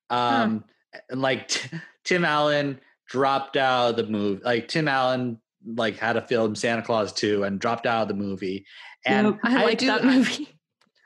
Um, 0.10 0.64
and 1.10 1.22
like 1.22 1.48
t- 1.48 1.78
Tim 2.04 2.26
Allen 2.26 2.80
dropped 3.08 3.58
out 3.58 3.92
of 3.92 3.96
the 3.98 4.06
movie. 4.08 4.42
Like 4.44 4.68
Tim 4.68 4.88
Allen 4.88 5.40
like 5.66 5.98
had 5.98 6.14
to 6.14 6.22
film 6.22 6.56
Santa 6.56 6.82
Clause 6.82 7.12
2 7.14 7.44
and 7.44 7.60
dropped 7.60 7.86
out 7.86 8.04
of 8.04 8.08
the 8.08 8.14
movie. 8.14 8.66
And 9.06 9.28
Yep. 9.28 9.40
I 9.44 9.64
like 9.64 9.78
do, 9.78 9.88
that 9.88 10.04
movie. 10.04 10.50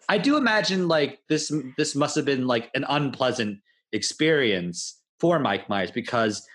I 0.08 0.18
do 0.18 0.38
imagine 0.38 0.88
like 0.88 1.20
this 1.30 1.52
this 1.78 1.96
must 1.96 2.16
have 2.16 2.26
been 2.26 2.48
like 2.48 2.70
an 2.74 2.86
unpleasant 2.90 3.60
experience 3.94 5.00
for 5.20 5.40
Mike 5.40 5.70
Myers 5.70 5.92
because 5.92 6.48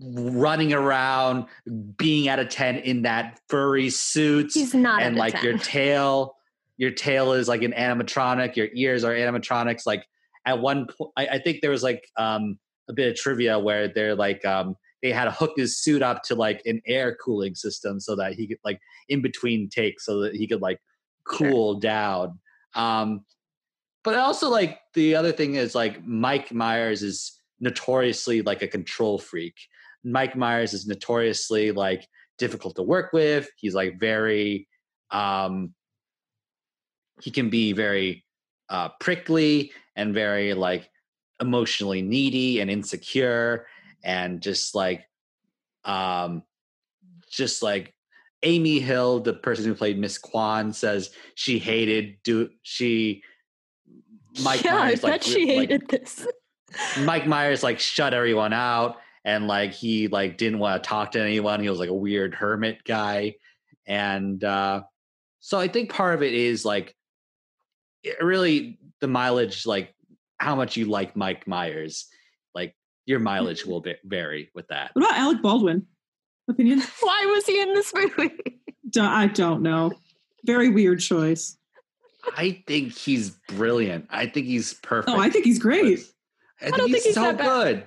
running 0.00 0.72
around, 0.72 1.46
being 1.96 2.28
at 2.28 2.38
a 2.38 2.44
10 2.44 2.76
in 2.78 3.02
that 3.02 3.38
furry 3.48 3.88
suit 3.90 4.50
He's 4.52 4.74
not 4.74 5.02
and 5.02 5.16
like 5.16 5.42
your 5.42 5.56
tail, 5.58 6.36
your 6.76 6.90
tail 6.90 7.32
is 7.32 7.48
like 7.48 7.62
an 7.62 7.72
animatronic, 7.72 8.56
your 8.56 8.68
ears 8.74 9.04
are 9.04 9.14
animatronics. 9.14 9.86
Like 9.86 10.04
at 10.44 10.60
one 10.60 10.86
point, 10.86 11.12
I, 11.16 11.26
I 11.26 11.38
think 11.38 11.60
there 11.62 11.70
was 11.70 11.82
like 11.82 12.06
um 12.16 12.58
a 12.88 12.92
bit 12.92 13.10
of 13.10 13.16
trivia 13.16 13.58
where 13.58 13.88
they're 13.88 14.14
like 14.14 14.44
um 14.44 14.76
they 15.04 15.12
had 15.12 15.26
to 15.26 15.30
hook 15.30 15.52
his 15.54 15.76
suit 15.76 16.00
up 16.00 16.22
to 16.22 16.34
like 16.34 16.62
an 16.64 16.80
air 16.86 17.14
cooling 17.22 17.54
system 17.54 18.00
so 18.00 18.16
that 18.16 18.32
he 18.32 18.46
could 18.46 18.56
like 18.64 18.80
in 19.10 19.20
between 19.20 19.68
takes 19.68 20.06
so 20.06 20.20
that 20.20 20.34
he 20.34 20.48
could 20.48 20.62
like 20.62 20.80
Sure. 21.30 21.50
cool 21.50 21.74
down. 21.78 22.38
Um 22.74 23.24
but 24.02 24.16
also 24.16 24.48
like 24.48 24.78
the 24.94 25.14
other 25.14 25.30
thing 25.30 25.56
is 25.56 25.74
like 25.74 26.04
Mike 26.06 26.52
Myers 26.52 27.02
is 27.02 27.38
notoriously 27.60 28.40
like 28.42 28.62
a 28.62 28.68
control 28.68 29.18
freak. 29.18 29.54
Mike 30.04 30.36
Myers 30.36 30.72
is 30.72 30.86
notoriously 30.86 31.70
like 31.70 32.06
difficult 32.38 32.76
to 32.76 32.82
work 32.82 33.12
with. 33.12 33.48
He's 33.56 33.74
like 33.74 34.00
very 34.00 34.66
um 35.10 35.74
he 37.20 37.30
can 37.30 37.50
be 37.50 37.74
very 37.74 38.24
uh 38.70 38.88
prickly 39.00 39.70
and 39.96 40.14
very 40.14 40.54
like 40.54 40.88
emotionally 41.40 42.00
needy 42.00 42.60
and 42.60 42.70
insecure 42.70 43.66
and 44.04 44.40
just 44.40 44.74
like 44.74 45.04
um 45.84 46.42
just 47.30 47.62
like 47.62 47.92
Amy 48.44 48.78
Hill, 48.78 49.20
the 49.20 49.32
person 49.32 49.64
who 49.64 49.74
played 49.74 49.98
Miss 49.98 50.18
Kwan, 50.18 50.72
says 50.72 51.10
she 51.34 51.58
hated 51.58 52.18
do 52.22 52.50
she 52.62 53.22
Mike 54.42 54.62
yeah, 54.62 54.74
Myers 54.74 55.02
I 55.02 55.08
like, 55.08 55.20
bet 55.20 55.24
she 55.24 55.46
like, 55.46 55.70
hated 55.70 55.88
this. 55.88 56.26
Mike 57.00 57.26
Myers 57.26 57.62
like 57.62 57.80
shut 57.80 58.14
everyone 58.14 58.52
out 58.52 58.96
and 59.24 59.46
like 59.46 59.72
he 59.72 60.08
like 60.08 60.36
didn't 60.36 60.58
want 60.58 60.82
to 60.82 60.88
talk 60.88 61.12
to 61.12 61.20
anyone. 61.20 61.60
He 61.60 61.70
was 61.70 61.78
like 61.78 61.88
a 61.88 61.94
weird 61.94 62.34
hermit 62.34 62.84
guy. 62.84 63.36
And 63.86 64.42
uh 64.44 64.82
so 65.40 65.58
I 65.58 65.68
think 65.68 65.90
part 65.90 66.14
of 66.14 66.22
it 66.22 66.34
is 66.34 66.64
like 66.64 66.94
it 68.02 68.22
really 68.22 68.78
the 69.00 69.08
mileage 69.08 69.66
like 69.66 69.94
how 70.38 70.54
much 70.54 70.76
you 70.76 70.86
like 70.86 71.16
Mike 71.16 71.46
Myers. 71.46 72.06
Like 73.04 73.08
your 73.10 73.18
mileage 73.20 73.64
will 73.64 73.80
va- 73.80 73.96
vary 74.04 74.50
with 74.54 74.68
that. 74.68 74.90
What 74.94 75.04
about 75.04 75.18
Alec 75.18 75.42
Baldwin? 75.42 75.86
Opinion? 76.48 76.80
Why 77.00 77.26
was 77.26 77.46
he 77.46 77.60
in 77.60 77.74
this 77.74 77.92
movie? 77.94 78.32
Don't- 78.90 79.04
I 79.06 79.26
don't 79.26 79.62
know. 79.62 79.92
Very 80.44 80.68
weird 80.68 81.00
choice. 81.00 81.56
I 82.36 82.62
think 82.66 82.92
he's 82.96 83.30
brilliant. 83.48 84.06
I 84.10 84.26
think 84.26 84.46
he's 84.46 84.74
perfect. 84.74 85.14
Oh, 85.14 85.20
I 85.20 85.28
think 85.30 85.44
he's 85.44 85.58
great. 85.58 86.00
I 86.60 86.64
think, 86.64 86.76
don't 86.76 86.86
he's, 86.88 86.94
think 86.96 87.04
he's 87.06 87.14
so 87.14 87.22
that 87.22 87.38
bad. 87.38 87.44
good. 87.46 87.84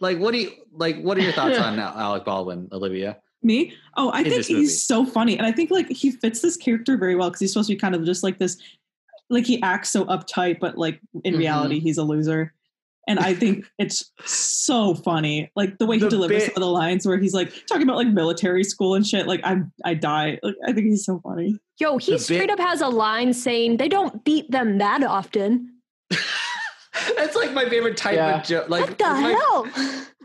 Like 0.00 0.18
what 0.18 0.32
do 0.32 0.38
you 0.38 0.50
like 0.72 1.00
what 1.00 1.16
are 1.16 1.22
your 1.22 1.32
thoughts 1.32 1.58
on 1.58 1.78
Alec 1.78 2.24
Baldwin, 2.26 2.68
Olivia? 2.72 3.16
Me? 3.42 3.72
Oh, 3.96 4.10
I 4.10 4.20
In 4.20 4.30
think 4.30 4.44
he's 4.46 4.86
so 4.86 5.06
funny. 5.06 5.38
And 5.38 5.46
I 5.46 5.52
think 5.52 5.70
like 5.70 5.88
he 5.88 6.10
fits 6.10 6.40
this 6.42 6.56
character 6.56 6.96
very 6.98 7.14
well 7.14 7.30
because 7.30 7.40
he's 7.40 7.52
supposed 7.52 7.68
to 7.68 7.74
be 7.74 7.78
kind 7.80 7.94
of 7.94 8.04
just 8.04 8.22
like 8.22 8.38
this 8.38 8.58
like 9.30 9.46
he 9.46 9.60
acts 9.62 9.90
so 9.90 10.04
uptight, 10.06 10.58
but 10.60 10.76
like 10.76 11.00
in 11.24 11.34
Mhm. 11.34 11.38
reality 11.38 11.78
he's 11.80 11.96
a 11.98 12.02
loser. 12.04 12.52
And 13.08 13.18
I 13.20 13.34
think 13.34 13.64
it's 13.78 14.10
so 14.24 14.94
funny. 14.94 15.50
Like 15.54 15.78
the 15.78 15.86
way 15.86 15.98
The 15.98 16.06
he 16.06 16.10
delivers 16.10 16.42
bit- 16.44 16.54
some 16.54 16.62
of 16.62 16.66
the 16.66 16.72
lines 16.72 17.06
where 17.06 17.18
he's 17.18 17.32
like 17.34 17.52
talking 17.66 17.84
about 17.84 17.96
like 17.96 18.08
military 18.08 18.64
school 18.64 18.94
and 18.94 19.06
shit. 19.06 19.26
Like 19.28 19.40
I 19.44 19.58
I 19.84 19.94
die. 19.94 20.38
Like 20.42 20.56
I 20.66 20.72
think 20.72 20.86
he's 20.88 21.04
so 21.04 21.20
funny. 21.22 21.58
Yo, 21.78 21.98
he 21.98 22.12
The 22.12 22.18
straight 22.18 22.40
bit- 22.40 22.50
up 22.50 22.58
has 22.58 22.80
a 22.80 22.88
line 22.88 23.32
saying 23.32 23.76
they 23.76 23.88
don't 23.88 24.24
beat 24.24 24.50
them 24.50 24.78
that 24.78 25.02
often. 25.04 25.74
That's 27.16 27.36
like 27.36 27.52
my 27.52 27.68
favorite 27.68 27.96
type 27.96 28.14
Yeah. 28.16 28.40
of 28.40 28.46
joke. 28.46 28.68
Like 28.70 28.88
what 28.88 28.98
the 28.98 29.04
my- 29.04 29.30
hell? 29.30 29.66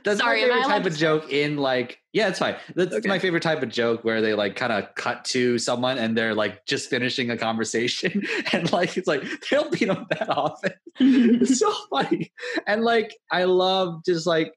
That's 0.04 0.20
Sorry, 0.20 0.42
my 0.42 0.48
favorite 0.48 0.64
type 0.68 0.86
of 0.86 0.98
joke 0.98 1.32
in 1.32 1.58
like 1.58 2.00
yeah, 2.14 2.28
it's 2.28 2.40
fine. 2.40 2.56
That's 2.76 2.94
Okay. 2.94 3.08
my 3.08 3.20
favorite 3.20 3.44
type 3.44 3.64
of 3.64 3.70
joke 3.70 4.04
where 4.04 4.22
they 4.22 4.34
like 4.34 4.56
kind 4.56 4.74
of 4.74 4.94
cut 4.96 5.24
to 5.26 5.58
someone 5.58 5.98
and 5.98 6.18
they're 6.18 6.34
like 6.36 6.66
just 6.66 6.90
finishing 6.90 7.30
a 7.30 7.38
conversation 7.38 8.24
and 8.52 8.72
like 8.74 8.98
it's 8.98 9.08
like 9.08 9.22
they 9.24 9.30
don't 9.52 9.72
beat 9.72 9.86
them 9.88 10.06
that 10.10 10.30
often. 10.30 10.72
it's 11.00 11.60
so 11.60 11.72
funny. 11.90 12.32
And 12.68 12.84
like 12.84 13.16
I 13.32 13.44
love 13.46 14.04
just 14.06 14.26
like 14.28 14.54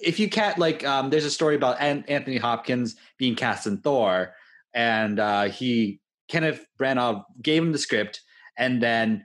if 0.00 0.18
you 0.18 0.28
cat 0.28 0.58
like 0.58 0.84
um 0.84 1.10
there's 1.10 1.24
a 1.24 1.30
story 1.30 1.54
about 1.54 1.80
An- 1.80 2.04
Anthony 2.08 2.36
Hopkins 2.36 2.96
being 3.18 3.34
cast 3.36 3.66
in 3.66 3.78
Thor 3.78 4.34
and 4.74 5.18
uh 5.20 5.44
he 5.44 6.00
Kenneth 6.28 6.66
Branagh 6.78 7.22
gave 7.40 7.62
him 7.62 7.72
the 7.72 7.78
script 7.78 8.20
and 8.56 8.82
then 8.82 9.24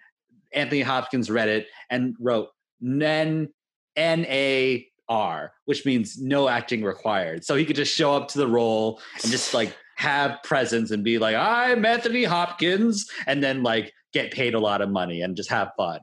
Anthony 0.54 0.82
Hopkins 0.82 1.30
read 1.32 1.50
it 1.50 1.68
and 1.90 2.16
wrote 2.20 2.50
N 2.84 3.50
N 3.96 4.26
A 4.26 4.88
R, 5.14 5.54
which 5.66 5.86
means 5.86 6.20
no 6.20 6.50
acting 6.50 6.84
required. 6.84 7.46
So 7.46 7.56
he 7.56 7.66
could 7.66 7.76
just 7.76 7.96
show 7.96 8.16
up 8.16 8.28
to 8.30 8.40
the 8.40 8.48
role 8.48 9.00
and 9.22 9.32
just 9.32 9.54
like 9.54 9.76
have 9.96 10.42
presence 10.44 10.90
and 10.90 11.04
be 11.04 11.20
like, 11.20 11.36
I'm 11.36 11.86
Anthony 11.86 12.24
Hopkins, 12.24 13.08
and 13.28 13.44
then 13.44 13.62
like 13.62 13.94
get 14.12 14.32
paid 14.32 14.56
a 14.56 14.60
lot 14.60 14.82
of 14.82 14.90
money 14.90 15.22
and 15.22 15.36
just 15.36 15.52
have 15.52 15.72
fun. 15.78 16.00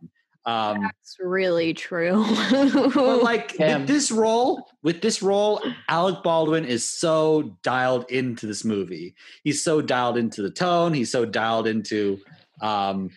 Um, 0.46 0.80
That's 0.80 1.16
really 1.18 1.74
true. 1.74 2.24
but 2.50 2.96
like 3.22 3.56
Damn. 3.56 3.80
with 3.80 3.88
this 3.88 4.10
role, 4.12 4.64
with 4.82 5.02
this 5.02 5.22
role, 5.22 5.60
Alec 5.88 6.22
Baldwin 6.22 6.64
is 6.64 6.88
so 6.88 7.58
dialed 7.62 8.10
into 8.10 8.46
this 8.46 8.64
movie. 8.64 9.16
He's 9.42 9.62
so 9.62 9.82
dialed 9.82 10.16
into 10.16 10.42
the 10.42 10.50
tone. 10.50 10.94
He's 10.94 11.10
so 11.10 11.24
dialed 11.24 11.66
into 11.66 12.20
um, 12.62 13.10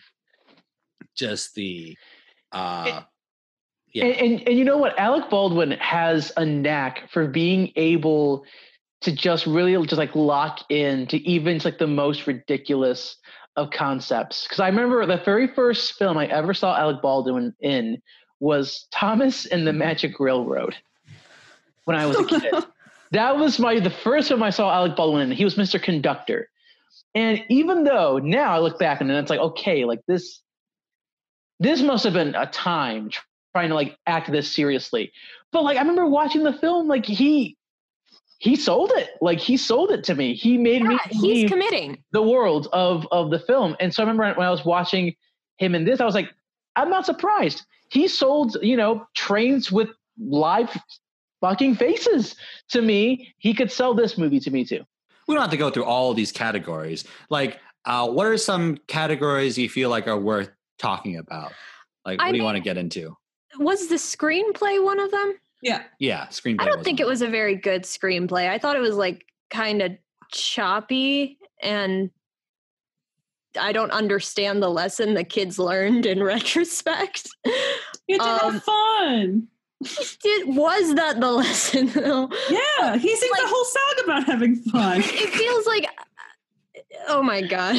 just 1.16 1.54
the 1.54 1.96
uh, 2.52 3.02
Yeah. 3.94 4.06
And, 4.06 4.16
and 4.16 4.48
and 4.48 4.58
you 4.58 4.64
know 4.64 4.76
what? 4.76 4.98
Alec 4.98 5.30
Baldwin 5.30 5.70
has 5.72 6.32
a 6.36 6.44
knack 6.44 7.08
for 7.10 7.28
being 7.28 7.72
able 7.76 8.44
to 9.02 9.12
just 9.12 9.46
really 9.46 9.74
just 9.86 9.98
like 9.98 10.14
lock 10.16 10.60
in 10.68 11.06
to 11.06 11.16
even 11.28 11.60
like 11.64 11.78
the 11.78 11.86
most 11.86 12.26
ridiculous 12.26 13.16
of 13.56 13.70
concepts. 13.70 14.44
Because 14.44 14.58
I 14.58 14.68
remember 14.68 15.06
the 15.06 15.22
very 15.24 15.46
first 15.46 15.92
film 15.92 16.18
I 16.18 16.26
ever 16.26 16.52
saw 16.54 16.76
Alec 16.76 17.02
Baldwin 17.02 17.54
in 17.60 18.02
was 18.40 18.88
Thomas 18.92 19.46
and 19.46 19.66
the 19.66 19.72
Magic 19.72 20.18
Railroad 20.18 20.74
when 21.84 21.96
I 21.96 22.06
was 22.06 22.18
a 22.18 22.24
kid. 22.24 22.52
that 23.12 23.36
was 23.36 23.60
my 23.60 23.78
the 23.78 23.90
first 23.90 24.28
time 24.28 24.42
I 24.42 24.50
saw 24.50 24.74
Alec 24.74 24.96
Baldwin. 24.96 25.30
in. 25.30 25.36
He 25.36 25.44
was 25.44 25.54
Mr. 25.54 25.80
Conductor, 25.80 26.48
and 27.14 27.44
even 27.48 27.84
though 27.84 28.18
now 28.18 28.50
I 28.52 28.58
look 28.58 28.80
back 28.80 29.00
and 29.00 29.08
then 29.08 29.18
it's 29.18 29.30
like 29.30 29.38
okay, 29.38 29.84
like 29.84 30.00
this, 30.08 30.40
this 31.60 31.80
must 31.80 32.02
have 32.02 32.14
been 32.14 32.34
a 32.34 32.46
time 32.46 33.10
trying 33.54 33.68
to 33.68 33.74
like 33.74 33.96
act 34.06 34.30
this 34.32 34.52
seriously. 34.52 35.12
But 35.52 35.62
like 35.64 35.76
I 35.76 35.80
remember 35.80 36.06
watching 36.06 36.42
the 36.42 36.52
film, 36.52 36.88
like 36.88 37.06
he 37.06 37.56
he 38.38 38.56
sold 38.56 38.90
it. 38.96 39.10
Like 39.20 39.38
he 39.38 39.56
sold 39.56 39.90
it 39.92 40.02
to 40.04 40.14
me. 40.14 40.34
He 40.34 40.58
made 40.58 40.82
me 40.82 40.94
Yeah, 40.94 41.18
he's 41.20 41.48
committing. 41.50 42.02
the 42.12 42.22
world 42.22 42.68
of 42.72 43.06
of 43.12 43.30
the 43.30 43.38
film. 43.38 43.76
And 43.80 43.94
so 43.94 44.02
I 44.02 44.06
remember 44.06 44.34
when 44.38 44.46
I 44.46 44.50
was 44.50 44.64
watching 44.64 45.14
him 45.58 45.74
in 45.74 45.84
this, 45.84 46.00
I 46.00 46.04
was 46.04 46.14
like, 46.14 46.30
I'm 46.76 46.90
not 46.90 47.06
surprised. 47.06 47.64
He 47.90 48.08
sold, 48.08 48.56
you 48.60 48.76
know, 48.76 49.06
trains 49.14 49.70
with 49.70 49.88
live 50.18 50.76
fucking 51.40 51.76
faces 51.76 52.34
to 52.70 52.82
me. 52.82 53.32
He 53.38 53.54
could 53.54 53.70
sell 53.70 53.94
this 53.94 54.18
movie 54.18 54.40
to 54.40 54.50
me 54.50 54.64
too. 54.64 54.82
we 55.28 55.34
don't 55.34 55.42
have 55.42 55.50
to 55.52 55.56
go 55.56 55.70
through 55.70 55.84
all 55.84 56.10
of 56.10 56.16
these 56.16 56.32
categories. 56.32 57.04
Like, 57.30 57.60
uh, 57.84 58.08
what 58.08 58.26
are 58.26 58.36
some 58.36 58.78
categories 58.88 59.56
you 59.56 59.68
feel 59.68 59.90
like 59.90 60.08
are 60.08 60.18
worth 60.18 60.50
talking 60.78 61.18
about? 61.18 61.52
Like, 62.04 62.18
what 62.18 62.28
I 62.28 62.32
do 62.32 62.38
you 62.38 62.44
want 62.44 62.56
to 62.56 62.62
get 62.62 62.76
into? 62.78 63.16
Was 63.58 63.88
the 63.88 63.96
screenplay 63.96 64.82
one 64.82 65.00
of 65.00 65.10
them? 65.10 65.34
yeah. 65.62 65.82
Yeah, 65.98 66.26
screenplay. 66.26 66.60
I 66.60 66.66
don't 66.66 66.84
think 66.84 66.98
one. 67.00 67.06
it 67.06 67.10
was 67.10 67.22
a 67.22 67.28
very 67.28 67.54
good 67.56 67.82
screenplay. 67.84 68.48
I 68.50 68.58
thought 68.58 68.76
it 68.76 68.80
was 68.82 68.96
like 68.96 69.24
kind 69.50 69.80
of 69.82 69.92
choppy 70.32 71.38
and 71.62 72.10
I 73.58 73.72
don't 73.72 73.90
understand 73.92 74.62
the 74.62 74.68
lesson 74.68 75.14
the 75.14 75.24
kids 75.24 75.58
learned 75.58 76.06
in 76.06 76.22
retrospect. 76.34 77.28
You 78.08 78.18
have 78.20 78.40
to 78.40 78.46
Um, 78.46 78.52
have 78.54 78.62
fun. 78.64 79.48
Did, 80.22 80.48
was 80.56 80.94
that 80.96 81.20
the 81.20 81.30
lesson 81.42 81.86
though? 81.88 82.28
Yeah. 82.50 82.96
He 82.96 83.14
sings 83.16 83.30
like- 83.32 83.44
a 83.44 83.46
whole 83.48 83.64
song 83.64 83.94
about 84.04 84.24
having 84.24 84.56
fun. 84.56 85.00
It 85.04 85.30
feels 85.30 85.66
like 85.66 85.86
oh 87.08 87.22
my 87.22 87.42
god. 87.42 87.76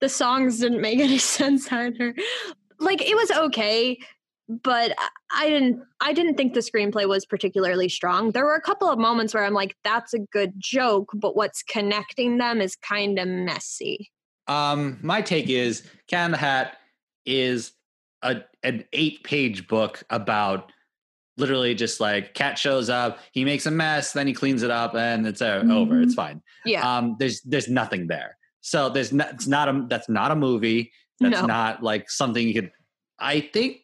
The 0.00 0.08
songs 0.08 0.60
didn't 0.60 0.80
make 0.80 0.98
any 1.00 1.18
sense 1.18 1.70
either. 1.72 2.14
Like 2.78 3.02
it 3.02 3.16
was 3.16 3.30
okay, 3.30 3.98
but 4.48 4.94
I- 5.30 5.48
didn't 5.48 5.82
I 6.00 6.12
didn't 6.12 6.36
think 6.36 6.54
the 6.54 6.60
screenplay 6.60 7.06
was 7.08 7.26
particularly 7.26 7.88
strong. 7.88 8.30
There 8.32 8.44
were 8.44 8.54
a 8.54 8.60
couple 8.62 8.88
of 8.88 8.98
moments 8.98 9.34
where 9.34 9.44
I'm 9.44 9.54
like 9.54 9.76
that's 9.84 10.14
a 10.14 10.18
good 10.18 10.52
joke, 10.58 11.10
but 11.14 11.36
what's 11.36 11.62
connecting 11.62 12.38
them 12.38 12.60
is 12.60 12.76
kind 12.76 13.18
of 13.18 13.28
messy. 13.28 14.10
Um, 14.46 14.98
my 15.02 15.20
take 15.20 15.48
is 15.50 15.82
Cat 16.08 16.24
in 16.26 16.30
the 16.32 16.38
Hat 16.38 16.76
is 17.26 17.72
a 18.22 18.36
an 18.62 18.84
eight 18.92 19.22
page 19.22 19.68
book 19.68 20.02
about 20.10 20.72
literally 21.36 21.74
just 21.74 22.00
like 22.00 22.34
cat 22.34 22.58
shows 22.58 22.90
up, 22.90 23.18
he 23.30 23.44
makes 23.44 23.64
a 23.66 23.70
mess, 23.70 24.12
then 24.12 24.26
he 24.26 24.32
cleans 24.32 24.62
it 24.64 24.70
up, 24.72 24.94
and 24.96 25.24
it's 25.26 25.40
uh, 25.40 25.62
over. 25.70 26.00
It's 26.00 26.14
fine. 26.14 26.42
Yeah. 26.64 26.96
Um, 26.98 27.16
there's 27.18 27.40
there's 27.42 27.68
nothing 27.68 28.06
there. 28.08 28.36
So 28.60 28.88
there's 28.88 29.12
not, 29.12 29.34
it's 29.34 29.46
not 29.46 29.68
a 29.68 29.84
that's 29.88 30.08
not 30.08 30.30
a 30.32 30.36
movie. 30.36 30.90
That's 31.20 31.40
No. 31.40 31.46
not 31.46 31.82
like 31.82 32.10
something 32.10 32.46
you 32.46 32.54
could. 32.54 32.72
I 33.20 33.40
think 33.40 33.78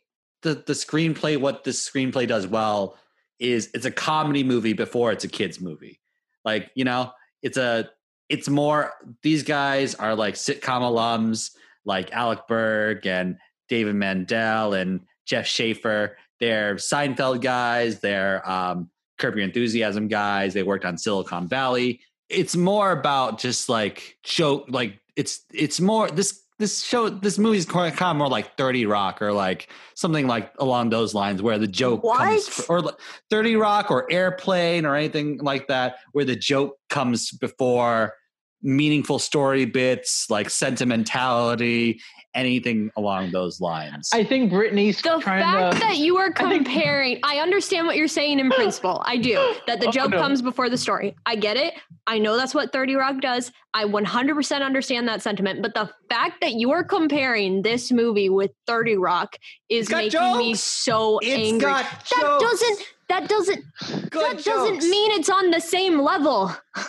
the 0.45 0.55
the 0.55 0.75
screenplay, 0.75 1.37
what 1.37 1.65
this 1.65 1.89
screenplay 1.89 2.29
does 2.29 2.47
well, 2.47 2.97
is 3.41 3.71
it's 3.75 3.87
a 3.87 3.91
comedy 3.91 4.45
movie 4.45 4.75
before 4.75 5.11
it's 5.11 5.25
a 5.25 5.29
kids 5.29 5.61
movie. 5.61 6.01
Like 6.45 6.71
you 6.77 6.85
know, 6.85 7.11
it's 7.43 7.57
a 7.57 7.91
it's 8.29 8.49
more. 8.49 8.93
These 9.23 9.43
guys 9.43 9.97
are 9.97 10.15
like 10.15 10.35
sitcom 10.35 10.83
alums, 10.83 11.51
like 11.85 12.13
Alec 12.13 12.47
Berg 12.47 13.07
and 13.07 13.39
David 13.69 13.97
Mandel 13.97 14.75
and 14.75 15.01
Jeff 15.27 15.47
Schaffer. 15.47 16.17
They're 16.39 16.77
Seinfeld 16.77 17.41
guys. 17.41 18.01
They're 18.01 18.49
um, 18.49 18.91
Curb 19.19 19.37
Your 19.37 19.45
Enthusiasm 19.45 20.09
guys. 20.09 20.55
They 20.55 20.63
worked 20.63 20.85
on 20.85 20.99
Silicon 20.99 21.49
Valley. 21.49 22.01
It's 22.29 22.55
more 22.55 22.93
about 22.93 23.39
just 23.39 23.69
like 23.69 24.19
joke. 24.23 24.67
Like 24.69 25.01
it's 25.17 25.45
it's 25.53 25.81
more 25.81 26.09
this 26.09 26.44
this 26.59 26.83
show 26.83 27.09
this 27.09 27.39
movie's 27.39 27.67
kind 27.67 27.93
of 27.93 28.17
more 28.17 28.29
like 28.29 28.57
30 28.57 28.87
rock 28.87 29.21
or 29.21 29.33
like 29.33 29.69
something 29.95 30.27
like 30.27 30.53
along 30.59 30.91
those 30.91 31.15
lines 31.15 31.43
where 31.43 31.59
the 31.59 31.67
joke 31.67 32.03
comes 32.03 32.65
or 32.69 32.83
30 33.31 33.57
rock 33.57 33.91
or 33.91 34.11
airplane 34.11 34.87
or 34.87 34.95
anything 34.95 35.39
like 35.39 35.67
that 35.69 35.97
where 36.13 36.25
the 36.25 36.37
joke 36.37 36.77
comes 36.91 37.33
before 37.33 38.15
meaningful 38.63 39.19
story 39.19 39.65
bits 39.65 40.31
like 40.31 40.49
sentimentality 40.49 42.01
anything 42.35 42.91
along 42.97 43.31
those 43.31 43.61
lines 43.61 44.11
I 44.13 44.25
think 44.25 44.51
Brittany's 44.51 45.01
The 45.01 45.19
trying 45.21 45.43
fact 45.43 45.75
to. 45.75 45.81
that 45.81 45.97
you 45.99 46.17
are 46.19 46.33
I 46.37 46.49
think- 46.51 46.65
comparing, 46.67 47.21
I 47.23 47.39
understand 47.39 47.87
what 47.87 47.97
you're 47.97 48.09
saying 48.09 48.41
in 48.41 48.51
principle. 48.51 49.03
I 49.07 49.17
do. 49.17 49.35
That 49.67 49.81
the 49.81 49.89
Oh, 49.89 49.91
joke 49.93 50.11
no. 50.11 50.19
comes 50.21 50.43
before 50.43 50.69
the 50.69 50.77
story. 50.77 51.15
I 51.27 51.37
get 51.37 51.57
it. 51.57 51.75
I 52.07 52.19
know 52.19 52.37
that's 52.37 52.55
what 52.55 52.73
30 52.73 52.95
Rock 52.97 53.21
does. 53.21 53.51
I 53.73 53.85
100% 53.85 54.63
understand 54.63 55.09
that 55.09 55.23
sentiment. 55.23 55.63
But 55.63 55.75
the 55.75 55.91
fact 56.11 56.41
that 56.43 56.53
you 56.55 56.71
are 56.73 56.85
comparing 56.85 57.63
this 57.63 57.91
movie 57.91 58.29
with 58.29 58.51
30 58.67 58.97
Rock 58.97 59.37
is 59.69 59.83
It's 59.83 59.89
got 59.91 59.97
making 60.05 60.39
me 60.39 60.53
jokes. 60.53 60.61
so 60.61 61.19
It's 61.23 61.31
angry. 61.49 61.61
got 61.61 61.85
that 61.85 62.21
jokes. 62.21 62.43
doesn't 62.45 62.79
that 63.09 63.29
doesn't 63.29 63.65
Good 64.11 64.39
that 64.39 64.45
doesn't 64.45 64.83
mean 64.89 65.11
it's 65.13 65.29
on 65.31 65.51
the 65.51 65.61
same 65.61 66.01
level. 66.01 66.55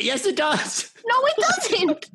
yes 0.00 0.26
it 0.26 0.36
does 0.36 0.92
No, 1.06 1.14
it 1.26 1.36
doesn't. 1.38 2.10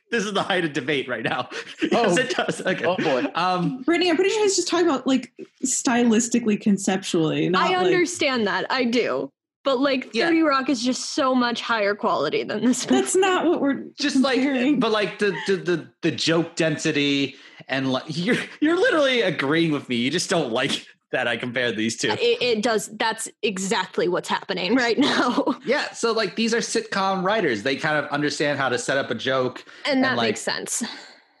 this 0.10 0.24
is 0.24 0.32
the 0.32 0.42
height 0.42 0.64
of 0.64 0.72
debate 0.72 1.08
right 1.08 1.22
now 1.24 1.48
yes 1.82 1.92
Oh. 1.92 2.16
it 2.20 2.30
does 2.30 2.60
okay 2.66 2.84
oh 2.84 2.96
boy. 2.96 3.24
um 3.34 3.82
Brittany, 3.82 4.10
I'm 4.10 4.16
pretty 4.16 4.30
sure 4.30 4.42
he's 4.42 4.56
just 4.56 4.68
talking 4.68 4.86
about 4.86 5.06
like 5.06 5.32
stylistically, 5.64 6.60
conceptually. 6.60 7.48
Not 7.48 7.70
I 7.70 7.76
like- 7.76 7.86
understand 7.86 8.46
that. 8.46 8.66
I 8.70 8.84
do. 8.84 9.30
But 9.64 9.80
like 9.80 10.14
Yeah. 10.14 10.26
30 10.26 10.42
Rock 10.42 10.68
is 10.70 10.82
just 10.82 11.10
so 11.14 11.34
much 11.34 11.60
higher 11.60 11.94
quality 11.94 12.42
than 12.44 12.64
this 12.64 12.88
movie. 12.88 13.02
That's 13.02 13.16
not 13.16 13.44
what 13.44 13.60
we're 13.60 13.84
just 13.98 14.16
like 14.16 14.40
but 14.80 14.92
like 14.92 15.18
the, 15.18 15.36
the 15.46 15.56
the 15.56 15.88
the 16.02 16.10
joke 16.10 16.54
density 16.56 17.34
and 17.68 17.90
like 17.92 18.04
you're 18.08 18.36
you're 18.60 18.76
literally 18.78 19.20
agreeing 19.22 19.72
with 19.72 19.88
me 19.88 19.96
you 19.96 20.10
just 20.10 20.30
don't 20.30 20.52
like 20.52 20.86
that 21.12 21.26
i 21.26 21.36
compared 21.36 21.76
these 21.76 21.96
two 21.96 22.08
it, 22.10 22.42
it 22.42 22.62
does 22.62 22.88
that's 22.98 23.28
exactly 23.42 24.08
what's 24.08 24.28
happening 24.28 24.74
right 24.74 24.98
now. 25.10 25.44
Yeah 25.64 25.90
so 25.92 26.12
like 26.12 26.36
these 26.36 26.52
are 26.54 26.58
sitcom 26.58 27.22
writers. 27.22 27.62
They 27.62 27.76
kind 27.76 27.96
of 27.96 28.10
understand 28.10 28.58
how 28.58 28.68
to 28.68 28.78
set 28.78 28.96
up 28.98 29.10
a 29.10 29.14
joke 29.14 29.64
and 29.86 30.02
that 30.04 30.16
like- 30.16 30.28
makes 30.28 30.40
sense. 30.40 30.82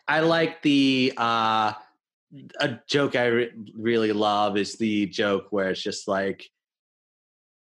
I 0.06 0.20
like 0.20 0.62
the 0.62 1.12
uh 1.16 1.72
a 2.60 2.78
joke 2.86 3.16
i 3.16 3.26
re- 3.26 3.50
really 3.74 4.12
love 4.12 4.56
is 4.56 4.76
the 4.76 5.06
joke 5.06 5.46
where 5.50 5.70
it's 5.70 5.82
just 5.82 6.06
like 6.08 6.50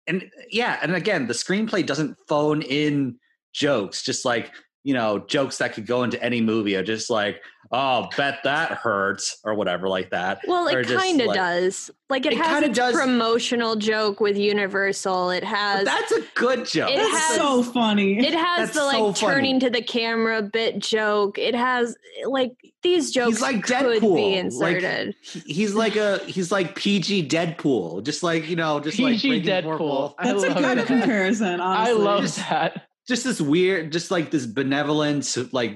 and 0.07 0.29
yeah 0.49 0.79
and 0.81 0.95
again 0.95 1.27
the 1.27 1.33
screenplay 1.33 1.85
doesn't 1.85 2.17
phone 2.27 2.61
in 2.63 3.17
jokes 3.53 4.03
just 4.03 4.25
like 4.25 4.51
you 4.89 4.95
know 4.95 5.19
jokes 5.19 5.59
that 5.59 5.71
could 5.73 5.85
go 5.85 6.01
into 6.01 6.21
any 6.23 6.41
movie 6.41 6.75
are 6.75 6.81
just 6.83 7.11
like 7.11 7.39
oh 7.71 8.07
bet 8.17 8.39
that 8.43 8.71
hurts 8.71 9.37
or 9.43 9.53
whatever 9.53 9.87
like 9.87 10.09
that 10.09 10.39
well 10.47 10.67
Or 10.67 10.79
it 10.79 10.87
kind 10.87 11.21
of 11.21 11.27
like- 11.27 11.35
does 11.35 11.91
like 12.09 12.25
it, 12.25 12.33
It 12.33 12.39
has 12.39 12.61
kinda 12.63 12.73
does- 12.75 12.95
promotional 12.95 13.75
joke 13.75 14.19
with 14.19 14.35
universal 14.35 15.29
it 15.29 15.41
But 15.41 15.49
has 15.49 15.85
that's 15.85 16.11
a 16.11 16.21
good 16.33 16.65
joke 16.65 16.89
It 16.89 16.97
That's 16.97 17.11
has- 17.27 17.35
so 17.37 17.61
funny. 17.61 18.17
it 18.17 18.33
has 18.33 18.69
that's 18.69 18.73
the 18.79 18.83
like 18.83 19.15
so 19.15 19.27
turning 19.27 19.59
to 19.59 19.69
the 19.69 19.83
camera 19.83 20.41
bit 20.41 20.79
joke 20.79 21.37
it 21.37 21.53
has 21.53 21.95
like 22.25 22.53
these 22.81 23.11
jokes 23.11 23.41
like 23.41 23.61
could 23.63 24.01
Deadpool, 24.01 24.15
be 24.15 24.33
inserted 24.37 25.13
He- 25.21 25.53
he's 25.53 25.75
like 25.75 25.95
a 25.97 26.17
he's 26.25 26.51
like 26.51 26.73
pg 26.73 27.27
deadpool 27.27 28.03
just 28.03 28.23
like 28.23 28.49
you 28.49 28.55
know 28.55 28.79
just 28.79 28.97
like 28.97 29.13
PG 29.19 29.27
breaking 29.43 29.49
Deadpool. 29.69 29.79
wall. 29.79 30.15
That's 30.23 30.41
a 30.43 30.47
good 30.47 30.77
that. 30.79 30.87
comparison. 30.87 31.61
I 31.61 31.91
love 31.91 32.21
Just- 32.23 32.37
that. 32.37 32.88
Just 33.09 33.23
this 33.23 33.41
weird 33.41 33.91
just 33.91 34.11
like 34.11 34.29
this 34.31 34.45
benevolent 34.45 35.35
like 35.51 35.75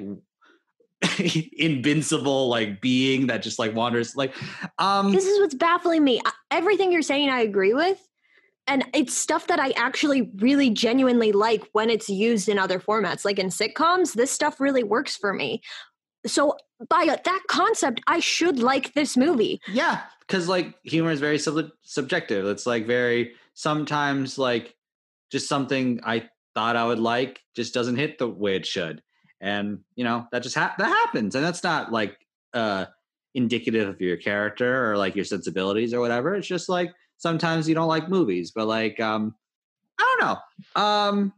invincible 1.58 2.48
like 2.48 2.80
being 2.80 3.28
that 3.28 3.42
just 3.42 3.60
like 3.60 3.76
wanders 3.76 4.16
like 4.16 4.34
um 4.78 5.12
this 5.12 5.26
is 5.26 5.40
what's 5.40 5.56
baffling 5.56 6.04
me. 6.04 6.22
Everything 6.52 6.92
you're 6.92 7.02
saying 7.02 7.30
i 7.30 7.42
agree 7.42 7.74
with 7.74 8.00
and 8.68 8.86
it's 8.94 9.18
stuff 9.18 9.48
that 9.48 9.60
i 9.60 9.72
actually 9.72 10.30
really 10.38 10.70
genuinely 10.70 11.32
like 11.32 11.68
when 11.74 11.90
it's 11.90 12.08
used 12.08 12.48
in 12.48 12.58
other 12.58 12.80
formats. 12.80 13.26
Like 13.26 13.40
in 13.40 13.48
sitcoms 13.48 14.14
this 14.14 14.32
stuff 14.32 14.62
really 14.62 14.84
works 14.84 15.18
for 15.18 15.34
me. 15.34 15.62
So 16.26 16.56
by 16.90 17.06
that 17.06 17.42
concept 17.50 18.00
i 18.08 18.20
should 18.20 18.60
like 18.60 18.94
this 18.94 19.18
movie. 19.18 19.60
Yeah 19.68 20.04
because 20.22 20.48
like 20.48 20.76
humor 20.84 21.12
is 21.12 21.20
very 21.20 21.40
sub- 21.40 21.72
subjective. 21.82 22.46
It's 22.46 22.68
like 22.68 22.86
very 22.86 23.34
sometimes 23.56 24.38
like 24.38 24.76
just 25.32 25.50
something 25.50 26.00
i 26.06 26.30
thought 26.56 26.76
i 26.76 26.86
would 26.86 27.00
like 27.00 27.40
just 27.56 27.74
doesn't 27.74 27.96
hit 27.96 28.18
the 28.18 28.28
way 28.28 28.56
it 28.56 28.66
should. 28.66 29.02
And 29.42 29.80
you 29.96 30.04
know 30.04 30.26
that 30.32 30.44
just 30.44 30.56
ha- 30.56 30.76
that 30.78 30.88
happens. 30.88 31.36
And 31.36 31.44
that's 31.44 31.64
not 31.64 31.92
like 31.92 32.18
uh 32.54 32.86
indicative 33.36 33.90
of 33.90 34.00
your 34.00 34.18
character 34.18 34.92
or 34.92 34.98
like 34.98 35.16
your 35.16 35.26
sensibilities 35.26 35.94
or 35.94 36.00
whatever. 36.00 36.36
It's 36.36 36.48
just 36.48 36.70
like 36.70 36.94
sometimes 37.18 37.68
you 37.68 37.76
don't 37.76 37.88
like 37.88 38.10
movies 38.10 38.52
but 38.52 38.68
like 38.68 39.00
um 39.00 39.34
i 40.00 40.18
don't 40.20 40.28
know. 40.76 40.82
Um 40.82 41.34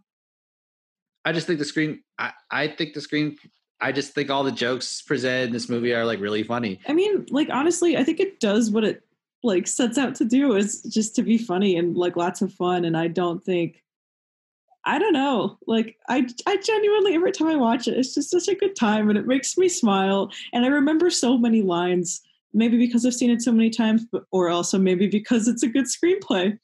i 1.24 1.32
just 1.32 1.48
think 1.48 1.60
the 1.60 1.66
screen 1.66 2.02
i 2.20 2.32
i 2.52 2.68
think 2.68 2.94
the 2.94 3.02
screen 3.02 3.38
i 3.82 3.92
just 3.92 4.14
think 4.14 4.30
all 4.30 4.44
the 4.44 4.52
jokes 4.52 5.02
presented 5.02 5.48
in 5.48 5.54
this 5.54 5.70
movie 5.70 5.94
are 5.94 6.06
like 6.06 6.20
really 6.20 6.44
funny. 6.44 6.80
I 6.88 6.94
mean, 6.94 7.26
like 7.30 7.50
honestly, 7.50 7.98
I 7.98 8.04
think 8.04 8.20
it 8.20 8.40
does 8.40 8.72
what 8.72 8.84
it 8.84 9.04
like 9.44 9.68
sets 9.68 9.98
out 9.98 10.16
to 10.16 10.26
do 10.26 10.56
is 10.56 10.82
just 10.84 11.16
to 11.16 11.24
be 11.24 11.38
funny 11.38 11.78
and 11.78 11.96
like 11.96 12.16
lots 12.16 12.42
of 12.42 12.52
fun. 12.54 12.86
And 12.86 12.98
I 12.98 13.08
don't 13.08 13.44
think, 13.44 13.84
I 14.86 15.00
don't 15.00 15.14
know, 15.14 15.58
like 15.68 15.98
I 16.10 16.28
I 16.46 16.58
genuinely 16.58 17.16
every 17.16 17.32
time 17.32 17.48
I 17.48 17.56
watch 17.56 17.88
it, 17.88 17.98
it's 17.98 18.14
just 18.14 18.30
such 18.30 18.48
a 18.48 18.56
good 18.56 18.76
time 18.76 19.10
and 19.10 19.18
it 19.18 19.26
makes 19.26 19.58
me 19.58 19.68
smile. 19.68 20.32
And 20.54 20.64
I 20.64 20.68
remember 20.68 21.10
so 21.10 21.38
many 21.38 21.62
lines, 21.62 22.22
maybe 22.54 22.78
because 22.78 23.06
I've 23.06 23.16
seen 23.16 23.32
it 23.32 23.42
so 23.42 23.52
many 23.52 23.70
times, 23.70 24.06
but 24.12 24.26
or 24.32 24.50
also 24.50 24.78
maybe 24.78 25.08
because 25.08 25.48
it's 25.48 25.64
a 25.64 25.68
good 25.68 25.86
screenplay. 25.86 26.58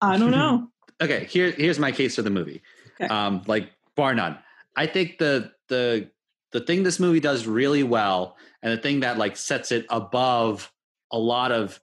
I 0.00 0.16
don't 0.16 0.30
know. 0.30 0.68
okay 1.00 1.24
here 1.26 1.52
here's 1.52 1.78
my 1.78 1.92
case 1.92 2.16
for 2.16 2.22
the 2.22 2.30
movie 2.30 2.62
Okay. 3.00 3.06
um 3.14 3.42
like 3.46 3.70
bar 3.94 4.14
none 4.14 4.36
i 4.76 4.86
think 4.86 5.18
the 5.18 5.52
the 5.68 6.10
the 6.50 6.60
thing 6.60 6.82
this 6.82 6.98
movie 6.98 7.20
does 7.20 7.46
really 7.46 7.84
well 7.84 8.36
and 8.62 8.72
the 8.72 8.82
thing 8.82 9.00
that 9.00 9.18
like 9.18 9.36
sets 9.36 9.70
it 9.70 9.86
above 9.90 10.72
a 11.12 11.18
lot 11.18 11.52
of 11.52 11.80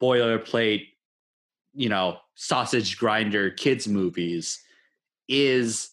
boilerplate 0.00 0.86
you 1.74 1.88
know 1.88 2.16
sausage 2.34 2.96
grinder 2.96 3.50
kids 3.50 3.86
movies 3.86 4.62
is 5.28 5.90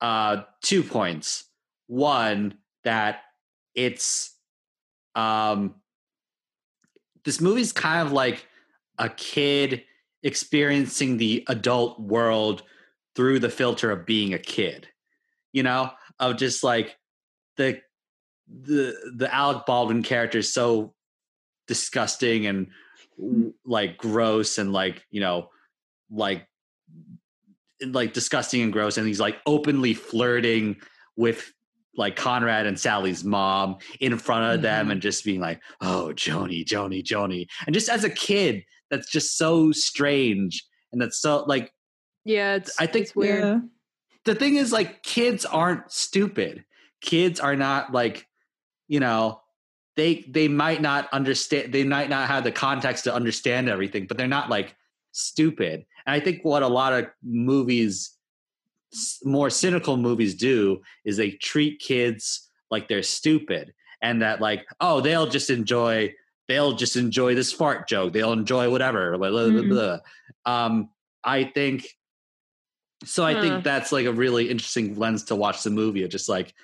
uh 0.00 0.42
two 0.62 0.82
points. 0.82 1.44
One 1.86 2.58
that 2.84 3.20
it's 3.74 4.34
um 5.14 5.76
this 7.24 7.40
movie's 7.40 7.72
kind 7.72 8.06
of 8.06 8.12
like 8.12 8.46
a 8.98 9.08
kid 9.08 9.84
experiencing 10.22 11.16
the 11.16 11.44
adult 11.48 12.00
world 12.00 12.62
through 13.14 13.38
the 13.38 13.50
filter 13.50 13.90
of 13.90 14.06
being 14.06 14.34
a 14.34 14.38
kid 14.38 14.88
you 15.56 15.62
know? 15.62 15.90
Of 16.20 16.36
just 16.36 16.62
like 16.62 16.96
the 17.56 17.80
the 18.46 18.94
the 19.16 19.34
alec 19.34 19.66
baldwin 19.66 20.02
character 20.02 20.38
is 20.38 20.52
so 20.52 20.94
disgusting 21.66 22.46
and 22.46 22.68
like 23.64 23.96
gross 23.98 24.58
and 24.58 24.72
like 24.72 25.04
you 25.10 25.20
know 25.20 25.48
like 26.10 26.46
like 27.84 28.12
disgusting 28.12 28.62
and 28.62 28.72
gross 28.72 28.96
and 28.96 29.06
he's 29.06 29.20
like 29.20 29.36
openly 29.46 29.92
flirting 29.94 30.76
with 31.16 31.52
like 31.96 32.16
Conrad 32.16 32.66
and 32.66 32.78
Sally's 32.78 33.24
mom 33.24 33.76
in 34.00 34.18
front 34.18 34.54
of 34.54 34.62
them 34.62 34.88
Mhm. 34.88 34.92
and 34.92 35.02
just 35.02 35.24
being 35.24 35.40
like, 35.40 35.62
oh, 35.80 36.12
Joni, 36.14 36.64
Joni, 36.64 37.02
Joni. 37.02 37.46
And 37.66 37.72
just 37.74 37.88
as 37.88 38.04
a 38.04 38.10
kid, 38.10 38.64
that's 38.90 39.10
just 39.10 39.36
so 39.38 39.72
strange. 39.72 40.62
And 40.92 41.00
that's 41.00 41.18
so 41.20 41.44
like 41.46 41.72
yeah 42.24 42.54
it's 42.56 42.78
I 42.80 42.86
think- 42.86 43.06
it's 43.06 43.16
weird 43.16 43.42
Yeah. 43.44 43.60
the 44.24 44.34
thing 44.34 44.56
is 44.56 44.72
like 44.72 45.02
kids 45.02 45.44
aren't 45.44 45.90
stupid. 45.90 46.64
Kids 47.00 47.40
are 47.40 47.56
not 47.56 47.92
like, 47.92 48.26
you 48.88 49.00
know, 49.00 49.40
they 49.96 50.24
they 50.28 50.48
might 50.48 50.82
not 50.82 51.08
understand 51.12 51.72
they 51.72 51.84
might 51.84 52.10
not 52.10 52.28
have 52.28 52.44
the 52.44 52.52
context 52.52 53.04
to 53.04 53.14
understand 53.14 53.68
everything, 53.68 54.06
but 54.06 54.16
they're 54.18 54.26
not 54.28 54.50
like 54.50 54.74
stupid. 55.12 55.86
And 56.06 56.14
I 56.14 56.20
think 56.20 56.44
what 56.44 56.62
a 56.62 56.68
lot 56.68 56.92
of 56.92 57.06
movies 57.22 58.12
more 59.24 59.50
cynical 59.50 59.96
movies 59.96 60.34
do 60.34 60.80
is 61.04 61.16
they 61.16 61.32
treat 61.32 61.80
kids 61.80 62.48
like 62.70 62.88
they're 62.88 63.02
stupid 63.02 63.74
and 64.00 64.22
that 64.22 64.40
like 64.40 64.64
oh 64.80 65.00
they'll 65.00 65.26
just 65.26 65.50
enjoy 65.50 66.12
they'll 66.48 66.72
just 66.72 66.96
enjoy 66.96 67.34
this 67.34 67.52
fart 67.52 67.88
joke 67.88 68.12
they'll 68.12 68.32
enjoy 68.32 68.70
whatever 68.70 69.18
blah, 69.18 69.30
blah, 69.30 69.50
blah, 69.50 69.60
Mhm. 69.62 69.68
blah. 69.68 69.98
um 70.46 70.88
i 71.24 71.44
think 71.44 71.88
so 73.04 73.24
i 73.24 73.34
Huh. 73.34 73.40
think 73.40 73.64
that's 73.64 73.92
like 73.92 74.06
a 74.06 74.12
really 74.12 74.48
interesting 74.48 74.96
lens 74.98 75.24
to 75.24 75.36
watch 75.36 75.62
the 75.62 75.70
movie 75.70 76.04
of 76.04 76.10
just 76.10 76.28
like 76.28 76.54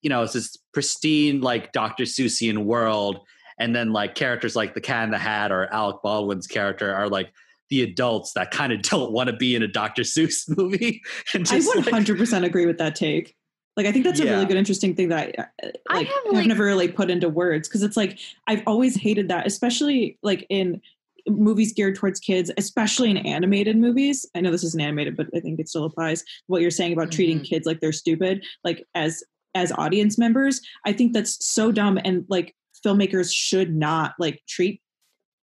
you 0.00 0.08
know 0.08 0.22
it's 0.22 0.32
this 0.34 0.56
pristine 0.72 1.40
like 1.40 1.72
dr 1.72 2.02
seussian 2.04 2.58
world 2.64 3.20
and 3.58 3.74
then 3.74 3.92
like 3.92 4.14
characters 4.14 4.56
like 4.56 4.72
the 4.74 4.80
cat 4.80 5.04
in 5.04 5.10
the 5.10 5.18
hat 5.18 5.50
or 5.52 5.66
alec 5.72 5.96
baldwin's 6.02 6.46
character 6.46 6.94
are 6.94 7.08
like 7.08 7.32
the 7.72 7.82
adults 7.82 8.32
that 8.34 8.50
kind 8.50 8.70
of 8.70 8.82
don't 8.82 9.12
want 9.12 9.30
to 9.30 9.34
be 9.34 9.54
in 9.54 9.62
a 9.62 9.66
dr 9.66 10.02
seuss 10.02 10.44
movie 10.58 11.00
and 11.32 11.48
I 11.48 11.54
just 11.56 11.74
would 11.74 11.86
like, 11.90 11.94
100% 12.04 12.44
agree 12.44 12.66
with 12.66 12.76
that 12.78 12.94
take. 12.94 13.34
Like, 13.78 13.86
I 13.86 13.92
think 13.92 14.04
that's 14.04 14.20
a 14.20 14.24
Yeah. 14.26 14.32
really 14.32 14.44
good, 14.44 14.58
interesting 14.58 14.94
thing 14.94 15.08
that 15.08 15.18
I, 15.38 15.42
uh, 15.66 15.70
I 15.88 15.94
like, 15.96 16.06
have, 16.08 16.24
have, 16.26 16.34
like- 16.34 16.46
never 16.46 16.64
really 16.66 16.88
put 16.88 17.10
into 17.10 17.30
words 17.30 17.66
because 17.66 17.82
it's 17.82 17.96
like 17.96 18.18
I've 18.46 18.62
always 18.66 18.94
hated 18.94 19.28
that, 19.28 19.46
especially 19.46 20.18
like 20.22 20.44
in 20.50 20.82
movies 21.26 21.72
geared 21.72 21.94
towards 21.96 22.20
kids, 22.20 22.50
especially 22.58 23.10
in 23.10 23.16
animated 23.16 23.78
movies. 23.78 24.26
I 24.34 24.42
know 24.42 24.50
this 24.50 24.64
isn't 24.64 24.80
animated, 24.80 25.16
but 25.16 25.28
I 25.34 25.40
think 25.40 25.58
it 25.58 25.70
still 25.70 25.84
applies. 25.86 26.22
What 26.48 26.60
you're 26.60 26.70
saying 26.70 26.92
about 26.92 27.10
treating 27.10 27.40
Mhm. 27.40 27.44
kids 27.48 27.64
like 27.64 27.80
they're 27.80 27.92
stupid, 27.92 28.44
like 28.64 28.84
as 28.94 29.22
as 29.54 29.72
audience 29.72 30.18
members, 30.18 30.60
I 30.84 30.92
think 30.92 31.14
that's 31.14 31.42
so 31.46 31.72
dumb. 31.72 31.98
And 32.04 32.26
like 32.28 32.54
filmmakers 32.84 33.32
should 33.34 33.74
not 33.74 34.12
like 34.18 34.42
treat 34.46 34.82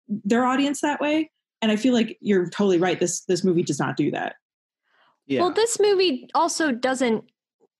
their 0.09 0.43
audience 0.45 0.81
that 0.81 0.99
way. 0.99 1.29
And 1.61 1.71
I 1.71 1.75
feel 1.75 1.93
like 1.93 2.17
you're 2.21 2.49
totally 2.49 2.77
right. 2.77 2.99
This 2.99 3.21
this 3.21 3.43
movie 3.43 3.63
does 3.63 3.79
not 3.79 3.97
do 3.97 4.11
that. 4.11 4.35
yeah. 5.25 5.41
Well, 5.41 5.51
this 5.51 5.79
movie 5.79 6.29
also 6.35 6.71
doesn't. 6.71 7.23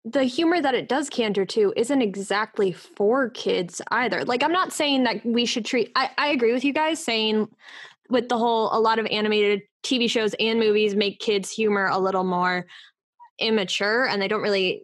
The 0.06 0.24
humor 0.24 0.62
that 0.62 0.74
it 0.74 0.88
does 0.88 1.10
canter 1.10 1.46
to 1.48 1.74
isn't 1.76 2.02
exactly 2.02 2.72
for 2.72 3.30
kids 3.30 3.82
either. 3.92 4.24
Like, 4.24 4.42
I'm 4.42 4.54
not 4.54 4.72
saying 4.72 5.04
that 5.04 5.26
we 5.26 5.46
should 5.46 5.66
treat. 5.66 5.92
I, 5.98 6.10
I 6.18 6.28
agree 6.30 6.54
with 6.54 6.64
you 6.64 6.72
guys 6.72 7.04
saying 7.04 7.50
with 8.10 8.30
the 8.30 8.38
whole 8.38 8.70
a 8.72 8.80
lot 8.80 9.00
of 9.00 9.06
animated 9.08 9.64
TV 9.84 10.10
shows 10.10 10.34
and 10.40 10.60
movies 10.60 10.96
make 10.96 11.20
kids' 11.20 11.52
humor 11.52 11.88
a 11.88 12.00
little 12.00 12.24
more 12.24 12.66
immature, 13.40 14.08
and 14.08 14.22
they 14.22 14.28
don't 14.28 14.42
really 14.42 14.84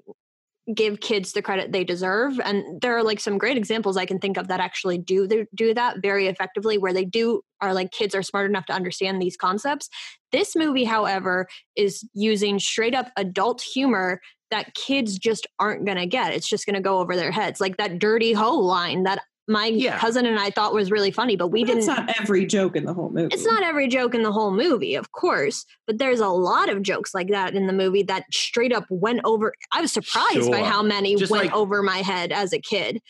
give 0.74 1.00
kids 1.02 1.34
the 1.34 1.42
credit 1.42 1.72
they 1.72 1.84
deserve. 1.84 2.40
And 2.40 2.82
there 2.82 2.96
are 2.96 3.04
like 3.04 3.20
some 3.20 3.38
great 3.38 3.58
examples 3.58 3.98
I 3.98 4.06
can 4.06 4.20
think 4.20 4.38
of 4.38 4.48
that 4.48 4.60
actually 4.60 4.98
do 4.98 5.46
do 5.54 5.74
that 5.74 6.02
very 6.02 6.28
effectively, 6.28 6.78
where 6.78 6.94
they 6.94 7.06
do 7.06 7.44
are 7.64 7.74
like 7.74 7.92
kids 7.92 8.14
are 8.14 8.24
smart 8.24 8.50
enough 8.50 8.66
to 8.68 8.74
understand 8.74 9.22
these 9.22 9.38
concepts. 9.38 9.90
This 10.32 10.56
movie, 10.56 10.84
however, 10.84 11.48
is 11.76 12.08
using 12.14 12.60
straight 12.60 12.94
up 12.96 13.10
adult 13.18 13.62
humor 13.62 14.20
that 14.52 14.74
kids 14.76 15.18
just 15.18 15.48
aren't 15.60 15.86
going 15.86 15.98
to 15.98 16.06
get. 16.06 16.34
It's 16.34 16.48
just 16.48 16.66
going 16.66 16.76
to 16.76 16.82
go 16.82 17.00
over 17.00 17.16
their 17.16 17.32
heads. 17.32 17.60
Like 17.62 17.78
that 17.78 17.98
dirty 18.00 18.34
hoe 18.34 18.58
line 18.60 19.04
that 19.04 19.22
my 19.48 19.66
Yeah. 19.66 19.98
cousin 20.00 20.26
and 20.26 20.40
I 20.40 20.52
thought 20.52 20.74
was 20.74 20.90
really 20.90 21.12
funny, 21.12 21.36
but 21.36 21.50
we 21.50 21.64
But 21.64 21.68
didn't. 21.68 21.80
It's 21.80 21.88
not 21.88 22.20
every 22.20 22.46
joke 22.46 22.76
in 22.78 22.86
the 22.86 22.94
whole 22.94 23.10
movie. 23.10 23.34
it's 23.34 23.46
not 23.46 23.62
every 23.64 23.88
joke 23.90 24.16
in 24.16 24.24
the 24.24 24.32
whole 24.32 24.52
movie, 24.52 24.96
of 24.96 25.12
course, 25.12 25.66
but 25.86 25.98
there's 25.98 26.22
a 26.22 26.30
lot 26.30 26.70
of 26.70 26.82
jokes 26.82 27.14
like 27.14 27.28
that 27.30 27.54
in 27.54 27.68
the 27.68 27.74
movie 27.74 28.04
that 28.04 28.24
straight 28.32 28.72
up 28.72 28.86
went 28.90 29.20
over. 29.26 29.54
I 29.74 29.82
was 29.82 29.92
surprised 29.92 30.50
by 30.50 30.64
how 30.64 30.82
many 30.82 31.16
Just 31.18 31.30
went 31.32 31.46
like- 31.48 31.54
over 31.56 31.84
my 31.84 31.98
head 31.98 32.32
as 32.32 32.54
a 32.54 32.60
kid. 32.60 33.02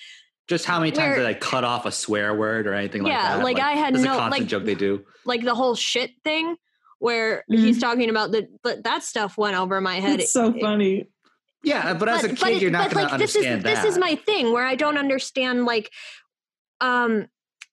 Just 0.48 0.66
how 0.66 0.80
many 0.80 0.92
times 0.92 1.10
where- 1.10 1.18
did 1.18 1.26
I 1.26 1.34
cut 1.34 1.64
off 1.64 1.86
a 1.86 1.92
swear 1.92 2.34
word 2.36 2.68
or 2.68 2.74
anything 2.74 3.04
like 3.04 3.14
Yeah, 3.14 3.38
that? 3.38 3.44
like, 3.44 3.60
I 3.60 3.74
had 3.74 3.94
that's 3.96 4.04
no- 4.04 4.14
a 4.16 4.18
constant 4.18 4.42
like- 4.44 4.50
joke 4.50 4.66
they 4.66 4.76
do. 4.76 5.04
Like 5.26 5.44
the 5.44 5.56
whole 5.56 5.76
shit 5.76 6.12
thing 6.24 6.58
where 7.00 7.44
Mhm. 7.52 7.58
he's 7.60 7.80
talking 7.80 8.10
about 8.10 8.32
the, 8.32 8.48
but 8.62 8.84
that 8.84 9.04
stuff 9.04 9.38
went 9.38 9.56
over 9.58 9.80
my 9.82 10.00
head. 10.00 10.20
It's 10.20 10.32
so 10.32 10.50
It- 10.54 10.62
funny. 10.62 11.08
Yeah, 11.64 11.94
but 11.94 12.10
as 12.10 12.26
a 12.26 12.30
kid, 12.30 12.58
it- 12.58 12.62
you're 12.62 12.72
not 12.72 12.90
but, 12.90 12.94
going 12.96 13.06
to 13.08 13.12
like, 13.14 13.20
this 13.22 13.32
is 13.38 13.46
understand 13.46 13.64
this 13.64 13.80
that. 13.80 13.88
is 13.88 13.98
my 13.98 14.16
thing 14.16 14.52
where 14.52 14.66
I 14.66 14.76
don't 14.76 14.98
understand 14.98 15.64
like 15.66 15.92
um 16.82 17.28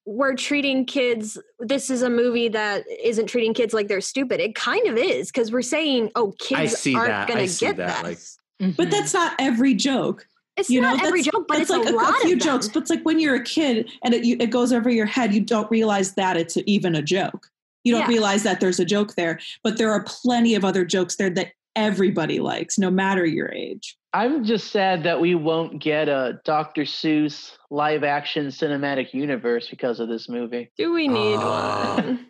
we're 0.07 0.35
treating 0.35 0.87
kids 0.87 1.37
this 1.59 1.91
is 1.91 2.03
a 2.03 2.11
movie 2.11 2.49
that 2.49 2.85
isn't 3.03 3.27
treating 3.27 3.53
kids 3.53 3.75
like 3.75 3.89
they're 3.89 4.01
stupid. 4.01 4.41
It 4.41 4.55
kind 4.55 4.87
of 4.87 4.97
is 4.97 5.31
because 5.31 5.51
we're 5.53 5.63
saying, 5.63 6.11
oh, 6.15 6.33
kids 6.39 6.79
see 6.79 6.95
aren't 6.95 7.09
that. 7.09 7.29
I 7.29 7.33
gonna 7.33 7.49
see 7.49 7.67
get 7.67 7.77
that, 7.79 8.03
that. 8.03 8.05
like- 8.05 8.77
But 8.77 8.91
that's 8.91 9.13
not 9.13 9.35
every 9.39 9.75
joke. 9.75 10.27
It's 10.61 10.71
you 10.71 10.81
know, 10.81 10.95
not 10.95 11.05
every 11.05 11.23
joke, 11.23 11.47
but 11.49 11.59
that's 11.59 11.71
it's 11.71 11.71
like 11.71 11.89
a, 11.89 11.93
lot 11.97 12.15
few 12.23 12.35
of 12.35 12.39
jokes. 12.41 12.69
But 12.69 12.83
it's 12.83 12.91
like 12.91 13.03
when 13.03 13.19
you're 13.19 13.35
a 13.35 13.43
kid 13.45 13.91
and 14.05 14.15
it, 14.15 14.25
you, 14.25 14.37
it 14.41 14.51
goes 14.51 14.73
over 14.73 14.89
your 14.91 15.07
head, 15.07 15.35
you 15.35 15.41
don't 15.41 15.71
realize 15.71 16.15
that 16.15 16.37
it's 16.37 16.57
even 16.67 16.95
a 16.95 17.03
joke. 17.03 17.49
You 17.85 17.93
don't 17.95 18.03
Yeah. 18.03 18.09
realize 18.09 18.43
that 18.45 18.61
there's 18.61 18.79
a 18.79 18.85
joke 18.85 19.15
there. 19.15 19.41
But 19.65 19.79
there 19.79 19.91
are 19.91 20.05
plenty 20.05 20.55
of 20.55 20.65
other 20.65 20.85
jokes 20.85 21.17
there 21.17 21.31
that 21.31 21.49
everybody 21.77 22.41
likes, 22.41 22.79
no 22.79 22.91
matter 22.91 23.25
your 23.25 23.51
age. 23.53 23.97
I'm 24.13 24.45
just 24.45 24.73
sad 24.73 25.05
that 25.05 25.21
we 25.21 25.35
won't 25.37 25.81
get 25.81 26.09
a 26.09 26.41
Dr. 26.45 26.83
Seuss 26.83 27.53
live 27.71 28.03
action 28.03 28.47
cinematic 28.49 29.15
universe 29.15 29.69
because 29.69 30.01
of 30.01 30.09
this 30.09 30.29
movie. 30.29 30.71
Do 30.77 30.93
we 30.93 31.07
need 31.09 31.37
Oh. 31.39 31.95
one? 31.97 32.27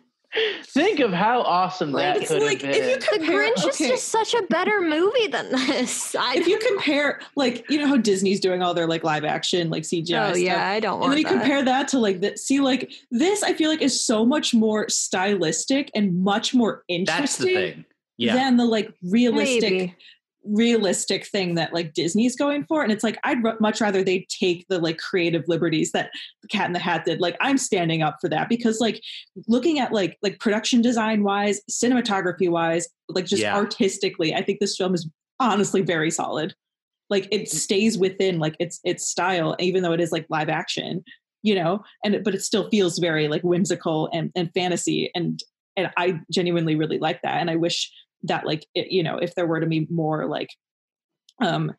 Think 0.63 0.99
of 1.01 1.11
how 1.11 1.41
awesome 1.41 1.91
Like, 1.91 2.03
that 2.03 2.17
It's 2.21 2.27
could 2.31 2.41
like 2.41 2.61
have 2.61 2.73
if 2.75 3.03
you 3.11 3.17
been. 3.19 3.27
The 3.27 3.33
Grinch 3.33 3.65
okay, 3.65 3.83
is 3.85 3.89
just 3.91 4.07
such 4.09 4.33
a 4.33 4.41
better 4.43 4.79
movie 4.79 5.27
than 5.27 5.51
this. 5.51 6.15
I, 6.15 6.35
if 6.35 6.47
you 6.47 6.57
compare, 6.59 7.19
like 7.35 7.69
you 7.69 7.77
know 7.79 7.87
how 7.87 7.97
Disney's 7.97 8.39
doing 8.39 8.61
all 8.63 8.73
their 8.73 8.87
like 8.87 9.03
live 9.03 9.25
action, 9.25 9.69
like 9.69 9.83
CGI. 9.83 10.29
oh 10.29 10.29
stuff. 10.29 10.37
yeah, 10.37 10.69
I 10.69 10.79
don't 10.79 10.93
and 10.93 11.01
want 11.01 11.11
then 11.11 11.17
you 11.19 11.23
that. 11.25 11.29
compare 11.33 11.65
that 11.65 11.87
to 11.89 11.99
like 11.99 12.21
that 12.21 12.39
see 12.39 12.59
like 12.61 12.91
this 13.11 13.43
i 13.43 13.53
feel 13.53 13.69
like 13.69 13.81
is 13.81 13.99
so 14.05 14.25
much 14.25 14.53
more 14.53 14.87
stylistic 14.89 15.91
and 15.95 16.23
much 16.23 16.53
more 16.53 16.83
That's 16.87 17.37
the 17.37 17.47
interesting 17.47 17.55
thing. 17.55 17.85
Yeah. 18.17 18.35
than 18.35 18.57
the 18.57 18.65
like 18.65 18.93
realistic 19.03 19.71
Maybe. 19.71 19.95
Realistic 20.43 21.27
thing 21.27 21.53
that 21.53 21.71
like 21.71 21.93
disney's 21.93 22.35
going 22.35 22.65
for 22.65 22.81
and 22.81 22.91
it's 22.91 23.03
like 23.03 23.19
i'd 23.23 23.45
r- 23.45 23.57
much 23.59 23.79
rather 23.79 24.03
they 24.03 24.25
take 24.27 24.65
the 24.69 24.79
like 24.79 24.97
creative 24.97 25.43
liberties 25.47 25.91
that 25.91 26.09
the 26.41 26.47
cat 26.47 26.65
in 26.65 26.73
the 26.73 26.79
hat 26.79 27.05
did. 27.05 27.21
Like 27.21 27.37
i'm 27.41 27.57
standing 27.57 28.01
up 28.01 28.17
for 28.19 28.27
that 28.29 28.49
because 28.49 28.79
like 28.79 29.01
looking 29.47 29.77
at 29.77 29.91
like 29.91 30.17
like 30.23 30.39
production 30.39 30.81
design 30.81 31.23
wise 31.23 31.61
cinematography 31.69 32.49
wise 32.49 32.87
like 33.07 33.25
just 33.25 33.43
Yeah. 33.43 33.55
artistically 33.55 34.33
i 34.33 34.41
think 34.41 34.59
this 34.59 34.75
film 34.75 34.95
is 34.95 35.07
honestly 35.41 35.81
very 35.81 36.11
solid. 36.11 36.53
Like 37.09 37.27
it 37.31 37.43
mm. 37.43 37.47
stays 37.47 37.97
within 37.97 38.39
like 38.39 38.55
its 38.59 38.79
its 38.83 39.07
style 39.07 39.55
even 39.59 39.83
though 39.83 39.91
it 39.91 39.99
is 39.99 40.11
like 40.11 40.25
live 40.29 40.49
action 40.49 41.03
you 41.43 41.55
know? 41.55 41.83
And 42.05 42.23
but 42.23 42.35
it 42.35 42.43
still 42.43 42.69
feels 42.69 42.99
very 42.99 43.27
like 43.27 43.41
whimsical 43.41 44.09
and 44.13 44.31
and 44.35 44.51
fantasy 44.53 45.11
and 45.15 45.41
and 45.75 45.89
i 45.97 46.19
genuinely 46.31 46.75
really 46.75 46.99
like 46.99 47.21
that 47.21 47.39
and 47.39 47.49
i 47.49 47.55
wish 47.55 47.91
that 48.23 48.45
like 48.45 48.65
it, 48.75 48.91
you 48.91 49.03
know 49.03 49.17
if 49.17 49.35
there 49.35 49.47
were 49.47 49.59
to 49.59 49.65
be 49.67 49.87
more 49.89 50.25
like 50.25 50.49
um 51.41 51.71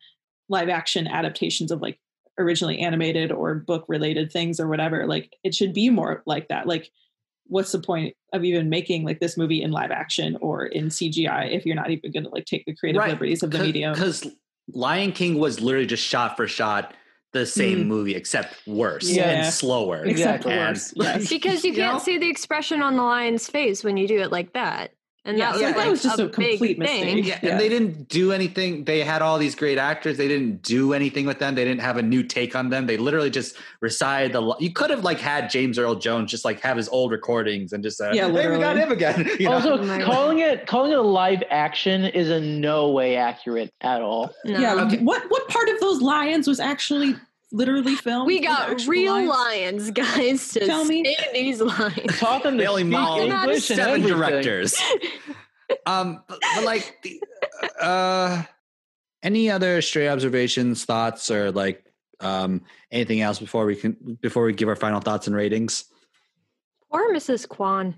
live 0.49 0.69
action 0.69 1.07
adaptations 1.07 1.71
of 1.71 1.81
like 1.81 1.99
originally 2.39 2.79
animated 2.79 3.31
or 3.31 3.55
book 3.55 3.85
related 3.87 4.31
things 4.31 4.59
or 4.59 4.67
whatever 4.67 5.05
like 5.07 5.31
it 5.43 5.53
should 5.53 5.73
be 5.73 5.89
more 5.89 6.23
like 6.25 6.47
that 6.49 6.67
like 6.67 6.89
what's 7.47 7.71
the 7.71 7.79
point 7.79 8.15
of 8.33 8.43
even 8.43 8.69
making 8.69 9.03
like 9.03 9.19
this 9.19 9.37
movie 9.37 9.61
in 9.61 9.71
live 9.71 9.91
action 9.91 10.37
or 10.41 10.65
in 10.65 10.87
cgi 10.87 11.51
if 11.55 11.65
you're 11.65 11.75
not 11.75 11.91
even 11.91 12.11
going 12.11 12.23
to 12.23 12.29
like 12.29 12.45
take 12.45 12.65
the 12.65 12.75
creative 12.75 13.05
liberties 13.05 13.43
of 13.43 13.51
the 13.51 13.59
medium 13.59 13.93
Because 13.93 14.25
Lion 14.69 15.11
King 15.11 15.39
was 15.39 15.59
literally 15.59 15.85
just 15.85 16.03
shot 16.05 16.37
for 16.37 16.47
shot 16.47 16.93
the 17.33 17.45
same 17.45 17.79
Mm. 17.79 17.87
movie, 17.87 18.15
except 18.15 18.55
worse 18.65 19.09
Yeah. 19.09 19.23
and 19.29 19.53
slower. 19.53 20.03
Exactly. 20.05 20.55
worse 20.55 20.93
yes. 20.95 21.27
because 21.29 21.65
you 21.65 21.71
You 21.73 21.77
can't 21.77 21.93
know? 21.95 21.99
see 21.99 22.17
the 22.17 22.29
expression 22.29 22.81
on 22.81 22.95
the 22.95 23.03
lion's 23.03 23.49
face 23.49 23.83
when 23.83 23.97
you 23.97 24.07
do 24.07 24.19
it 24.21 24.31
like 24.31 24.53
that. 24.53 24.91
And 25.25 25.37
Yeah, 25.37 25.45
that 25.45 25.51
was, 25.53 25.61
yeah, 25.61 25.67
like 25.67 25.75
that 25.77 25.89
was 25.89 26.03
just 26.03 26.19
a, 26.19 26.25
a 26.25 26.29
complete 26.29 26.77
mistake. 26.77 27.03
thing. 27.03 27.17
Yeah, 27.23 27.39
Yeah. 27.41 27.51
and 27.51 27.59
they 27.59 27.69
didn't 27.69 28.09
do 28.09 28.33
anything. 28.33 28.83
They 28.83 28.99
had 29.05 29.21
all 29.21 29.37
these 29.37 29.55
great 29.55 29.77
actors. 29.77 30.17
They 30.17 30.27
didn't 30.27 30.61
do 30.63 30.91
anything 30.91 31.25
with 31.25 31.39
them. 31.39 31.55
They 31.55 31.63
didn't 31.63 31.79
have 31.79 31.95
a 31.95 32.01
new 32.01 32.23
take 32.23 32.57
on 32.57 32.69
them. 32.69 32.87
They 32.87 32.97
literally 32.97 33.29
just 33.29 33.55
recited 33.79 34.33
the. 34.33 34.41
li- 34.41 34.55
You 34.59 34.73
could 34.73 34.89
have 34.89 35.05
like 35.05 35.19
had 35.19 35.49
James 35.49 35.79
Earl 35.79 35.95
Jones 35.95 36.29
just 36.29 36.43
like 36.43 36.59
have 36.59 36.75
his 36.75 36.89
old 36.89 37.11
recordings 37.13 37.71
and 37.71 37.81
just 37.81 38.01
uh, 38.01 38.11
Yeah, 38.11 38.25
hey, 38.25 38.31
we 38.33 38.57
got 38.59 38.75
literally. 38.75 38.81
him 38.81 38.91
again. 38.91 39.29
You 39.39 39.47
know? 39.47 39.53
also, 39.55 39.77
Oh 39.77 39.83
my 39.83 40.01
calling 40.03 40.39
it 40.39 40.67
calling 40.67 40.91
it 40.91 40.97
a 40.97 41.01
live 41.01 41.41
action 41.49 42.03
is 42.03 42.29
in 42.29 42.59
no 42.59 42.89
way 42.91 43.15
accurate 43.15 43.71
at 43.79 44.01
all. 44.01 44.29
No. 44.43 44.59
yeah 44.59 44.73
Okay. 44.85 44.97
what 44.97 45.23
what 45.29 45.47
part 45.47 45.69
of 45.69 45.79
those 45.79 46.01
lions 46.01 46.49
was 46.49 46.59
actually 46.59 47.15
literally 47.53 47.95
filmed 47.95 48.27
We 48.27 48.41
got 48.41 48.85
real 48.87 49.13
lions? 49.13 49.29
lions, 49.29 49.91
guys, 49.91 50.49
to 50.49 50.65
Tell 50.65 50.83
me. 50.83 51.05
say 51.05 51.15
these 51.33 51.61
lines. 51.61 52.19
Taught 52.19 52.43
them 52.43 52.57
to 52.57 52.63
They 52.63 52.67
only 52.67 52.81
speak 52.81 52.91
modeled 52.91 53.29
English 53.31 53.69
and 53.69 53.77
seven 53.77 54.01
everything. 54.03 54.17
directors. 54.19 54.75
um, 55.85 56.21
but, 56.27 56.39
but 56.55 56.63
like, 56.65 56.97
the, 57.03 57.21
uh, 57.79 58.43
any 59.21 59.49
other 59.49 59.81
stray 59.81 60.09
observations, 60.09 60.83
thoughts, 60.83 61.31
or 61.31 61.51
like 61.51 61.85
um 62.19 62.61
anything 62.91 63.19
else 63.21 63.39
before 63.39 63.65
we 63.65 63.75
can 63.75 64.17
before 64.21 64.43
we 64.45 64.53
give 64.53 64.67
our 64.69 64.75
final 64.75 64.99
thoughts 64.99 65.27
and 65.27 65.35
ratings? 65.35 65.85
Poor 66.91 67.13
Mrs. 67.13 67.47
Kwan. 67.47 67.95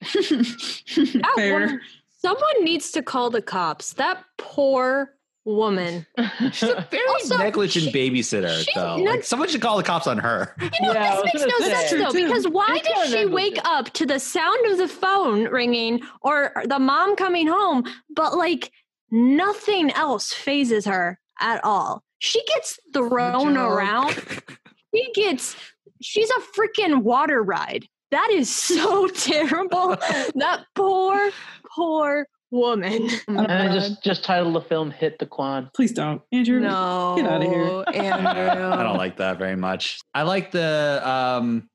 That 0.12 1.32
Fair. 1.36 1.52
woman- 1.60 1.80
someone 2.20 2.64
needs 2.64 2.90
to 2.92 3.02
call 3.02 3.30
the 3.30 3.42
cops. 3.42 3.92
That 3.94 4.24
poor 4.38 5.14
woman. 5.54 6.06
She's 6.52 6.62
a 6.70 6.86
very 6.90 7.06
Also, 7.08 7.36
negligent 7.38 7.86
she- 7.86 7.92
babysitter, 7.92 8.56
she's 8.64 8.74
though. 8.74 8.96
not- 8.96 9.04
like, 9.16 9.24
someone 9.24 9.48
should 9.48 9.60
call 9.60 9.76
the 9.76 9.82
cops 9.82 10.06
on 10.06 10.18
her. 10.18 10.54
You 10.60 10.70
know, 10.82 10.92
Yeah, 10.92 11.16
this 11.22 11.34
makes 11.34 11.46
no 11.60 11.66
sense 11.66 11.90
though, 11.90 12.10
too. 12.12 12.26
because 12.26 12.48
why 12.48 12.76
It's 12.76 12.88
does 12.88 13.02
kinda 13.12 13.18
she 13.18 13.26
wake 13.26 13.58
up 13.64 13.90
to 13.94 14.06
the 14.06 14.18
sound 14.18 14.66
of 14.70 14.78
the 14.78 14.88
phone 14.88 15.44
ringing 15.48 16.00
or 16.22 16.52
the 16.66 16.78
mom 16.78 17.16
coming 17.16 17.46
home, 17.46 17.84
but 18.14 18.36
like 18.36 18.70
nothing 19.10 19.90
else 19.92 20.32
fazes 20.32 20.84
her 20.86 21.18
at 21.40 21.62
all. 21.64 22.02
She 22.18 22.42
gets 22.46 22.78
thrown 22.92 23.56
around. 23.56 24.14
She 24.92 25.12
gets 25.14 25.54
she's 26.02 26.28
a 26.30 26.40
freaking 26.58 27.02
water 27.04 27.44
ride. 27.44 27.86
That 28.10 28.28
is 28.32 28.52
so 28.52 29.06
terrible. 29.06 29.90
that 30.34 30.64
poor, 30.74 31.30
poor 31.76 32.26
woman. 32.50 33.08
And 33.28 33.46
then 33.48 33.72
just 33.72 34.02
just 34.02 34.24
title 34.24 34.52
the 34.52 34.60
film 34.60 34.90
"Hit 34.90 35.18
the 35.18 35.26
Quan." 35.26 35.70
Please 35.74 35.92
don't, 35.92 36.20
Andrew. 36.32 36.60
No. 36.60 37.14
Get 37.16 37.26
out 37.26 37.42
of 37.42 37.48
here. 37.48 37.84
Andrew. 38.02 38.70
I 38.72 38.82
don't 38.82 38.96
like 38.96 39.16
that 39.18 39.38
very 39.38 39.56
much. 39.56 40.00
I 40.14 40.22
like 40.22 40.50
the 40.50 41.00
um 41.08 41.68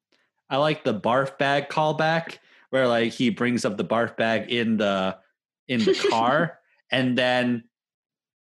I 0.49 0.57
like 0.57 0.84
the 0.84 0.93
barf 0.99 1.38
bag 1.38 1.69
callback 1.69 2.38
where 2.69 2.88
like 2.88 3.13
he 3.13 3.30
brings 3.30 3.65
up 3.65 3.78
the 3.78 3.86
barf 3.86 4.15
bag 4.17 4.51
in 4.51 4.78
the 4.78 5.17
in 5.67 5.80
the 5.84 5.95
car 6.11 6.59
and 6.91 7.17
then 7.17 7.63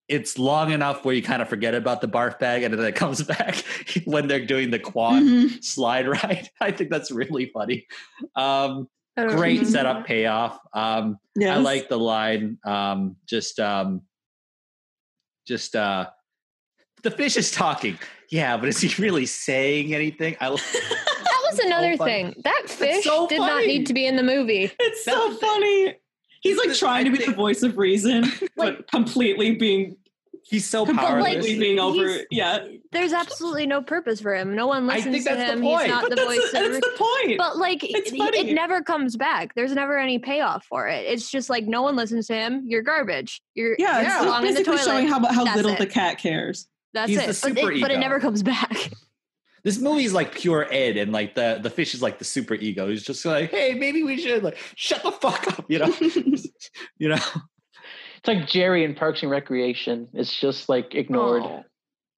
it's 0.08 0.38
long 0.40 0.72
enough 0.72 1.04
where 1.04 1.14
you 1.14 1.22
kind 1.22 1.42
of 1.42 1.50
forget 1.50 1.76
about 1.76 2.00
the 2.02 2.08
barf 2.08 2.40
bag 2.40 2.64
and 2.64 2.74
then 2.74 2.86
it 2.86 2.96
comes 2.96 3.22
back 3.24 3.64
when 4.06 4.28
they're 4.28 4.46
doing 4.46 4.70
the 4.72 4.80
quad 4.80 5.22
Mhm. 5.24 5.62
slide 5.64 6.08
ride. 6.08 6.50
I 6.62 6.72
think 6.72 6.90
that's 6.92 7.10
really 7.12 7.48
funny. 7.48 7.88
Um 8.36 8.88
I 9.18 9.24
don't 9.24 9.36
great 9.36 9.60
remember. 9.60 9.70
setup 9.72 10.06
payoff. 10.06 10.60
Um 10.74 11.18
I 11.42 11.58
like 11.58 11.90
the 11.90 11.98
line 12.00 12.58
um 12.66 13.16
just 13.28 13.60
um 13.60 14.02
just 15.48 15.76
uh 15.76 16.08
the 17.04 17.12
fish 17.12 17.38
is 17.38 17.52
talking. 17.52 17.98
Yeah, 18.30 18.58
but 18.58 18.70
is 18.70 18.80
he 18.82 19.02
really 19.02 19.26
saying 19.26 19.94
anything? 19.94 20.36
I 20.42 20.50
That 20.50 21.52
was 21.52 21.60
another 21.60 21.96
funny. 21.98 22.12
thing. 22.12 22.42
That 22.44 22.64
fish 22.68 23.06
so 23.06 23.28
did 23.28 23.40
not 23.40 23.64
need 23.66 23.86
to 23.88 23.94
be 23.94 24.06
in 24.06 24.16
the 24.18 24.24
movie. 24.24 24.72
It's 24.80 25.06
so 25.06 25.34
funny. 25.36 25.96
He's 26.42 26.58
like 26.58 26.74
trying 26.74 27.06
to 27.06 27.12
be 27.12 27.24
the 27.26 27.32
voice 27.32 27.64
of 27.64 27.78
reason, 27.78 28.26
but 28.58 28.90
completely 28.92 29.56
being 29.56 29.98
he's 30.44 30.66
so 30.70 30.86
completely 30.86 31.14
powerless. 31.14 31.46
being 31.46 31.80
over. 31.80 32.20
Yeah, 32.32 32.66
There's 32.92 33.14
absolutely 33.14 33.66
no 33.68 33.82
purpose 33.82 34.20
for 34.22 34.34
him. 34.36 34.56
No 34.56 34.68
one 34.68 34.90
I 34.90 34.96
listens 34.96 35.14
think 35.16 35.28
to 35.28 35.36
that's 35.36 35.52
the 35.52 35.58
him. 35.58 35.62
point. 35.64 35.82
He's 35.84 35.92
not 35.92 36.02
but 36.04 36.10
the 36.12 36.16
that's, 36.16 36.28
voice 36.28 36.52
the, 36.52 36.66
of 36.66 36.72
that's 36.74 36.86
the 36.86 36.94
point. 36.98 37.38
But 37.38 37.58
like 37.58 37.84
It's 37.84 38.12
it, 38.12 38.18
funny. 38.18 38.38
it 38.50 38.54
never 38.54 38.82
comes 38.82 39.16
back. 39.18 39.54
There's 39.56 39.74
never 39.74 39.98
any 39.98 40.20
payoff 40.20 40.66
for 40.66 40.88
it. 40.88 41.06
It's 41.06 41.30
just 41.30 41.50
like 41.50 41.66
no 41.66 41.82
one 41.82 41.96
listens 41.96 42.28
to 42.28 42.34
him. 42.36 42.64
You're 42.66 42.82
garbage. 42.84 43.42
You're 43.56 43.76
yeah, 43.80 44.02
you're 44.02 44.10
it's 44.12 44.20
belong 44.20 44.42
in 44.46 44.54
the 44.54 44.60
basically 44.60 44.78
toilet. 44.78 44.86
showing 44.86 45.08
how 45.08 45.26
how 45.34 45.44
That's 45.44 45.56
little 45.58 45.72
it. 45.74 45.80
the 45.80 45.88
cat 45.88 46.18
cares. 46.20 46.68
That's 46.94 47.10
He's 47.10 47.18
it. 47.20 47.22
the 47.22 47.28
But 47.28 47.36
super 47.58 47.72
it, 47.74 47.82
but 47.82 47.92
it 47.92 48.00
never 48.00 48.20
comes 48.20 48.44
back. 48.44 48.92
this 49.64 49.80
movie 49.80 50.06
is 50.06 50.14
like 50.14 50.34
pure 50.34 50.64
id, 50.72 50.98
and 50.98 51.12
like 51.12 51.36
the 51.36 51.60
the 51.62 51.70
fish 51.70 51.94
is 51.94 52.02
like 52.02 52.18
the 52.20 52.26
super 52.26 52.54
ego. 52.56 52.88
He's 52.90 53.04
just 53.04 53.26
like, 53.26 53.52
hey, 53.52 53.74
maybe 53.74 54.04
we 54.04 54.18
should 54.18 54.44
like 54.44 54.58
shut 54.76 55.04
the 55.04 55.12
fuck 55.12 55.48
up, 55.60 55.66
you 55.70 55.80
know, 55.80 55.94
you 56.98 57.10
know. 57.10 57.18
It's 58.28 58.40
like 58.40 58.50
Jerry 58.50 58.84
in 58.84 58.94
Parks 58.94 59.22
and 59.22 59.32
Recreation. 59.32 60.10
It's 60.12 60.38
just 60.38 60.68
like 60.68 60.96
ignored. 60.96 61.44
Oh, 61.44 61.64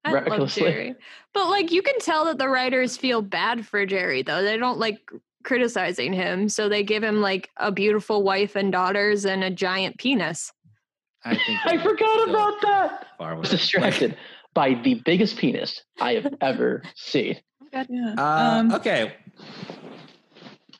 I 0.04 0.12
love. 0.12 0.52
Jerry. 0.52 0.96
But 1.32 1.48
like 1.48 1.70
you 1.70 1.82
can 1.82 2.00
tell 2.00 2.24
that 2.24 2.38
the 2.38 2.48
writers 2.48 2.96
feel 2.96 3.22
bad 3.22 3.64
for 3.64 3.86
Jerry 3.86 4.22
though. 4.22 4.42
They 4.42 4.56
don't 4.56 4.78
like 4.78 4.98
criticizing 5.44 6.12
him, 6.12 6.48
so 6.48 6.68
they 6.68 6.82
give 6.82 7.04
him 7.04 7.20
like 7.20 7.48
a 7.58 7.70
beautiful 7.70 8.24
wife 8.24 8.56
and 8.56 8.72
daughters 8.72 9.24
and 9.24 9.44
a 9.44 9.50
giant 9.50 9.98
penis. 9.98 10.52
I 11.24 11.36
think 11.36 11.60
I 11.64 11.78
forgot 11.78 12.28
about 12.28 12.60
that. 12.62 13.06
Far 13.16 13.34
I 13.34 13.38
was 13.38 13.50
distracted 13.50 14.16
by 14.52 14.74
the 14.82 14.94
biggest 15.04 15.36
penis 15.36 15.80
I 16.00 16.14
have 16.14 16.34
ever 16.40 16.82
seen. 16.96 17.36
Yeah. 17.72 18.14
Uh, 18.18 18.22
um, 18.22 18.72
okay, 18.72 19.14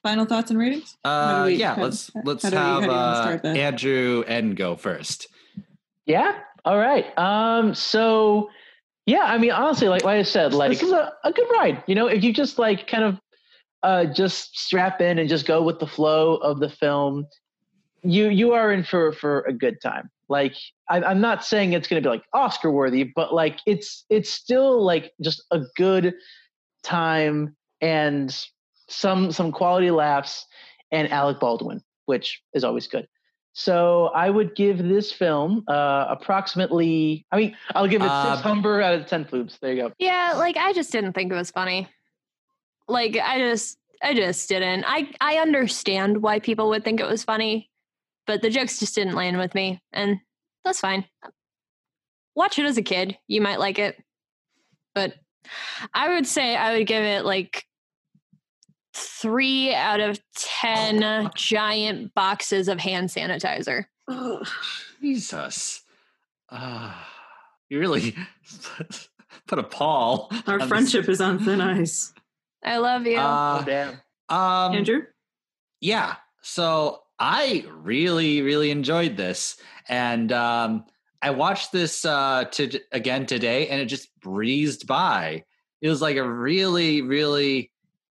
Final 0.03 0.25
thoughts 0.25 0.51
and 0.51 0.59
ratings. 0.59 0.97
Uh, 1.05 1.45
we- 1.47 1.55
yeah. 1.57 1.75
how- 1.75 1.83
let's 1.83 2.11
let's 2.25 2.43
how 2.45 2.51
do 2.51 2.57
we- 2.57 2.63
have 2.63 2.81
do 2.81 2.85
you 2.87 2.91
wanna 2.93 3.03
uh, 3.03 3.23
start? 3.39 3.45
Andrew 3.45 4.25
and 4.27 4.57
go 4.57 4.77
first. 4.77 5.27
Yeah. 6.07 6.39
All 6.65 6.79
right. 6.79 7.07
Um. 7.19 7.75
So, 7.75 8.51
yeah. 9.07 9.25
I 9.25 9.39
mean, 9.39 9.51
honestly, 9.51 9.89
like, 9.89 10.05
like 10.05 10.19
I 10.19 10.23
said, 10.23 10.55
like 10.55 10.71
this 10.71 10.83
is 10.83 10.93
a, 10.93 11.13
a 11.25 11.33
good 11.33 11.49
ride. 11.53 11.83
You 11.87 11.95
know, 11.95 12.07
if 12.07 12.25
you 12.25 12.33
just 12.33 12.59
like 12.59 12.87
kind 12.87 13.05
of 13.05 13.19
uh 13.83 14.05
just 14.07 14.59
strap 14.59 15.01
in 15.01 15.19
and 15.19 15.29
just 15.29 15.47
go 15.47 15.63
with 15.63 15.79
the 15.79 15.87
flow 15.87 16.37
of 16.37 16.61
the 16.61 16.69
film, 16.71 17.27
you 18.03 18.29
you 18.29 18.53
are 18.53 18.73
in 18.73 18.83
for 18.85 19.13
for 19.13 19.41
a 19.43 19.53
good 19.53 19.81
time. 19.83 20.11
Like, 20.29 20.55
I, 20.89 21.03
I'm 21.03 21.21
not 21.21 21.45
saying 21.45 21.73
it's 21.73 21.89
going 21.89 22.01
to 22.01 22.07
be 22.07 22.11
like 22.11 22.23
Oscar 22.33 22.71
worthy, 22.71 23.03
but 23.03 23.35
like 23.35 23.59
it's 23.67 24.05
it's 24.11 24.31
still 24.31 24.83
like 24.83 25.13
just 25.21 25.43
a 25.51 25.61
good 25.77 26.15
time 26.83 27.57
and 27.81 28.35
some 28.91 29.33
some 29.33 29.53
quality 29.53 29.91
laughs 29.91 30.47
and 30.91 31.11
Alec 31.13 31.41
Baldwin, 31.41 31.83
which 32.07 32.43
is 32.53 32.65
always 32.65 32.87
good. 32.87 33.09
So 33.53 34.11
I 34.15 34.31
would 34.31 34.55
give 34.55 34.79
this 34.79 35.11
film 35.11 35.65
uh, 35.67 36.07
approximately. 36.09 37.27
I 37.33 37.37
mean, 37.37 37.57
I'll 37.75 37.89
give 37.89 38.03
it 38.03 38.09
Uh, 38.09 38.37
six 38.37 38.43
Humber 38.43 38.81
out 38.81 38.95
of 38.95 39.07
ten 39.07 39.25
floops. 39.25 39.59
There 39.59 39.73
you 39.73 39.83
go. 39.83 39.93
Yeah, 39.99 40.35
like 40.37 40.57
I 40.57 40.73
just 40.73 40.93
didn't 40.93 41.15
think 41.15 41.33
it 41.33 41.35
was 41.35 41.51
funny. 41.51 41.89
Like 42.89 43.17
I 43.17 43.39
just 43.39 43.79
I 44.03 44.15
just 44.15 44.49
didn't. 44.49 44.85
I 44.87 45.11
I 45.21 45.37
understand 45.39 46.23
why 46.23 46.39
people 46.39 46.69
would 46.71 46.85
think 46.85 47.01
it 47.01 47.09
was 47.09 47.25
funny, 47.25 47.71
but 48.27 48.43
the 48.43 48.51
jokes 48.51 48.79
just 48.79 48.95
didn't 48.95 49.15
land 49.15 49.39
with 49.39 49.55
me, 49.55 49.81
and 49.93 50.19
that's 50.65 50.81
fine. 50.81 51.05
Watch 52.35 52.59
it 52.59 52.67
as 52.67 52.79
a 52.79 52.83
kid, 52.83 53.19
you 53.27 53.41
might 53.41 53.59
like 53.59 53.79
it. 53.79 53.97
But 54.95 55.15
I 55.93 56.15
would 56.15 56.27
say 56.27 56.57
I 56.57 56.77
would 56.77 56.87
give 56.87 57.03
it 57.03 57.25
like 57.25 57.65
3 58.95 59.75
out 59.75 60.01
of 60.01 60.19
10 60.37 61.31
giant 61.37 62.15
boxes 62.15 62.69
of 62.69 62.79
hand 62.81 63.09
sanitizer. 63.09 63.85
Jesus, 65.01 65.83
uh, 66.51 66.93
you 67.69 67.79
really 67.79 68.15
put 69.47 69.59
a 69.59 69.63
pall. 69.63 70.31
Our 70.47 70.55
on 70.55 70.59
this- 70.61 70.69
friendship 70.69 71.09
is 71.09 71.21
on 71.21 71.39
thin 71.45 71.61
ice. 71.61 72.13
I 72.65 72.77
love 72.79 73.07
you. 73.07 73.17
Uh, 73.19 73.63
damn. 73.63 74.01
um, 74.29 74.75
Andrew, 74.75 75.03
Yeah. 75.81 76.17
So 76.43 77.03
I 77.19 77.65
really, 77.71 78.43
really 78.43 78.71
enjoyed 78.71 79.17
this. 79.17 79.57
And 79.89 80.31
um, 80.33 80.85
I 81.23 81.31
watched 81.31 81.73
this 81.73 82.05
uh, 82.05 82.45
to, 82.53 82.81
again 82.93 83.25
today 83.27 83.69
and 83.69 83.81
it 83.81 83.87
just 83.87 84.09
breezed 84.21 84.87
by. 84.87 85.45
It 85.81 85.89
was 85.89 86.03
like 86.03 86.17
a 86.17 86.29
really, 86.31 87.01
really 87.03 87.71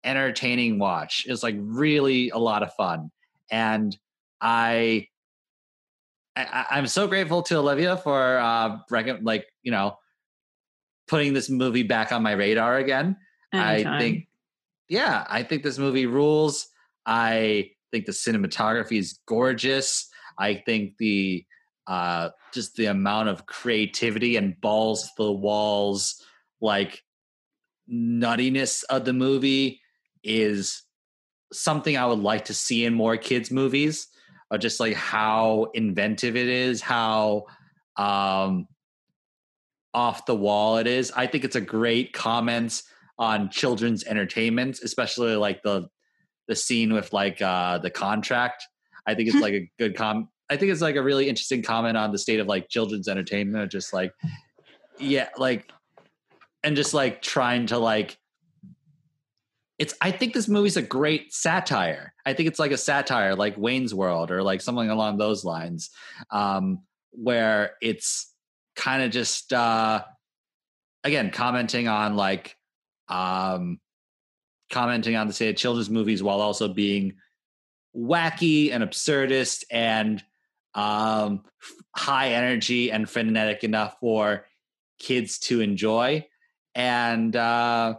entertaining 0.05 0.79
watch. 0.79 1.25
It 1.27 1.31
was 1.31 1.43
like 1.43 1.55
really 1.59 2.29
a 2.29 2.37
lot 2.37 2.63
of 2.63 2.73
fun. 2.73 3.11
And 3.51 3.97
I, 4.39 5.07
I 6.35 6.65
I'm 6.71 6.87
so 6.87 7.07
grateful 7.07 7.41
to 7.43 7.57
Olivia 7.57 7.97
for 7.97 8.37
uh, 8.37 8.77
rec- 8.89 9.21
like, 9.23 9.45
you 9.63 9.71
know, 9.71 9.97
putting 11.07 11.33
this 11.33 11.49
movie 11.49 11.83
back 11.83 12.11
on 12.11 12.23
my 12.23 12.31
radar 12.31 12.77
again. 12.77 13.17
anytime. 13.53 13.93
I 13.93 13.99
think, 13.99 14.27
yeah, 14.89 15.25
I 15.29 15.43
think 15.43 15.63
this 15.63 15.77
movie 15.77 16.05
rules. 16.05 16.67
I 17.05 17.71
think 17.91 18.05
the 18.05 18.11
cinematography 18.11 18.97
is 18.97 19.19
gorgeous. 19.27 20.09
I 20.37 20.55
think 20.65 20.97
the 20.97 21.45
uh, 21.87 22.29
just 22.53 22.75
the 22.75 22.87
amount 22.87 23.29
of 23.29 23.45
creativity 23.45 24.37
and 24.37 24.59
balls 24.59 25.03
to 25.03 25.23
the 25.23 25.31
walls, 25.31 26.21
like 26.59 27.03
nuttiness 27.91 28.83
of 28.89 29.05
the 29.05 29.13
movie, 29.13 29.81
is 30.25 30.83
something 31.53 31.95
I 31.95 32.05
would 32.05 32.19
like 32.19 32.45
to 32.45 32.53
see 32.53 32.85
in 32.85 32.93
more 32.93 33.17
kids' 33.17 33.51
movies. 33.51 34.07
Of 34.51 34.59
just 34.59 34.79
like 34.79 34.93
how 34.93 35.71
inventive 35.73 36.35
it 36.35 36.47
is, 36.47 36.79
how 36.79 37.45
um, 37.97 38.67
off 39.95 40.25
the 40.27 40.35
wall 40.35 40.77
it 40.77 40.85
is. 40.85 41.11
I 41.15 41.25
think 41.25 41.45
it's 41.45 41.55
a 41.55 41.61
great 41.61 42.13
comment 42.13 42.83
on 43.17 43.49
children's 43.49 44.03
entertainment, 44.03 44.81
especially 44.83 45.35
like 45.35 45.63
the 45.63 45.87
the 46.47 46.55
scene 46.55 46.93
with 46.93 47.11
like 47.13 47.41
uh 47.41 47.79
the 47.79 47.89
contract. 47.89 48.63
I 49.07 49.15
think 49.15 49.29
it's 49.29 49.37
like 49.41 49.53
a 49.53 49.71
good 49.79 49.95
com 49.95 50.29
I 50.49 50.57
think 50.57 50.71
it's 50.71 50.81
like 50.81 50.95
a 50.95 51.01
really 51.01 51.27
interesting 51.27 51.63
comment 51.63 51.97
on 51.97 52.11
the 52.11 52.19
state 52.19 52.39
of 52.39 52.47
like 52.47 52.69
children's 52.69 53.07
entertainment, 53.07 53.71
just 53.71 53.93
like 53.93 54.11
yeah, 54.99 55.29
like 55.37 55.71
and 56.63 56.75
just 56.75 56.93
like 56.93 57.21
trying 57.21 57.67
to 57.67 57.77
like 57.77 58.17
it's 59.77 59.93
I 60.01 60.11
think 60.11 60.33
this 60.33 60.47
movie's 60.47 60.77
a 60.77 60.81
great 60.81 61.33
satire. 61.33 62.13
I 62.25 62.33
think 62.33 62.47
it's 62.47 62.59
like 62.59 62.71
a 62.71 62.77
satire 62.77 63.35
like 63.35 63.57
Wayne's 63.57 63.93
World 63.93 64.31
or 64.31 64.41
like 64.41 64.61
something 64.61 64.89
along 64.89 65.17
those 65.17 65.43
lines. 65.43 65.89
Um 66.31 66.79
where 67.11 67.71
it's 67.81 68.33
kind 68.75 69.03
of 69.03 69.11
just 69.11 69.51
uh 69.53 70.03
again 71.03 71.31
commenting 71.31 71.87
on 71.87 72.15
like 72.15 72.55
um 73.09 73.79
commenting 74.71 75.15
on 75.15 75.27
the 75.27 75.33
state 75.33 75.49
of 75.49 75.55
children's 75.55 75.89
movies 75.89 76.23
while 76.23 76.41
also 76.41 76.67
being 76.67 77.15
wacky 77.95 78.71
and 78.71 78.83
absurdist 78.83 79.63
and 79.71 80.23
um 80.73 81.43
high 81.95 82.29
energy 82.29 82.91
and 82.91 83.09
frenetic 83.09 83.63
enough 83.63 83.95
for 83.99 84.45
kids 84.99 85.39
to 85.39 85.61
enjoy 85.61 86.25
and 86.73 87.35
uh 87.35 87.95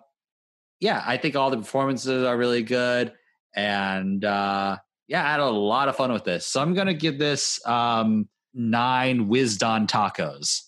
yeah 0.81 1.03
i 1.07 1.17
think 1.17 1.37
all 1.37 1.51
the 1.51 1.57
performances 1.57 2.25
are 2.25 2.37
really 2.37 2.63
good 2.63 3.13
and 3.55 4.25
uh 4.25 4.77
yeah 5.09 5.25
i 5.25 5.31
had 5.31 5.41
a 5.41 5.47
lot 5.47 5.89
of 5.89 5.97
fun 5.97 6.13
with 6.13 6.25
this 6.25 6.47
so 6.47 6.61
i'm 6.61 6.75
gonna 6.75 6.95
give 6.95 7.19
this 7.19 7.65
um 7.67 8.29
nine 8.57 9.29
Wisdon 9.29 9.87
tacos. 9.87 10.63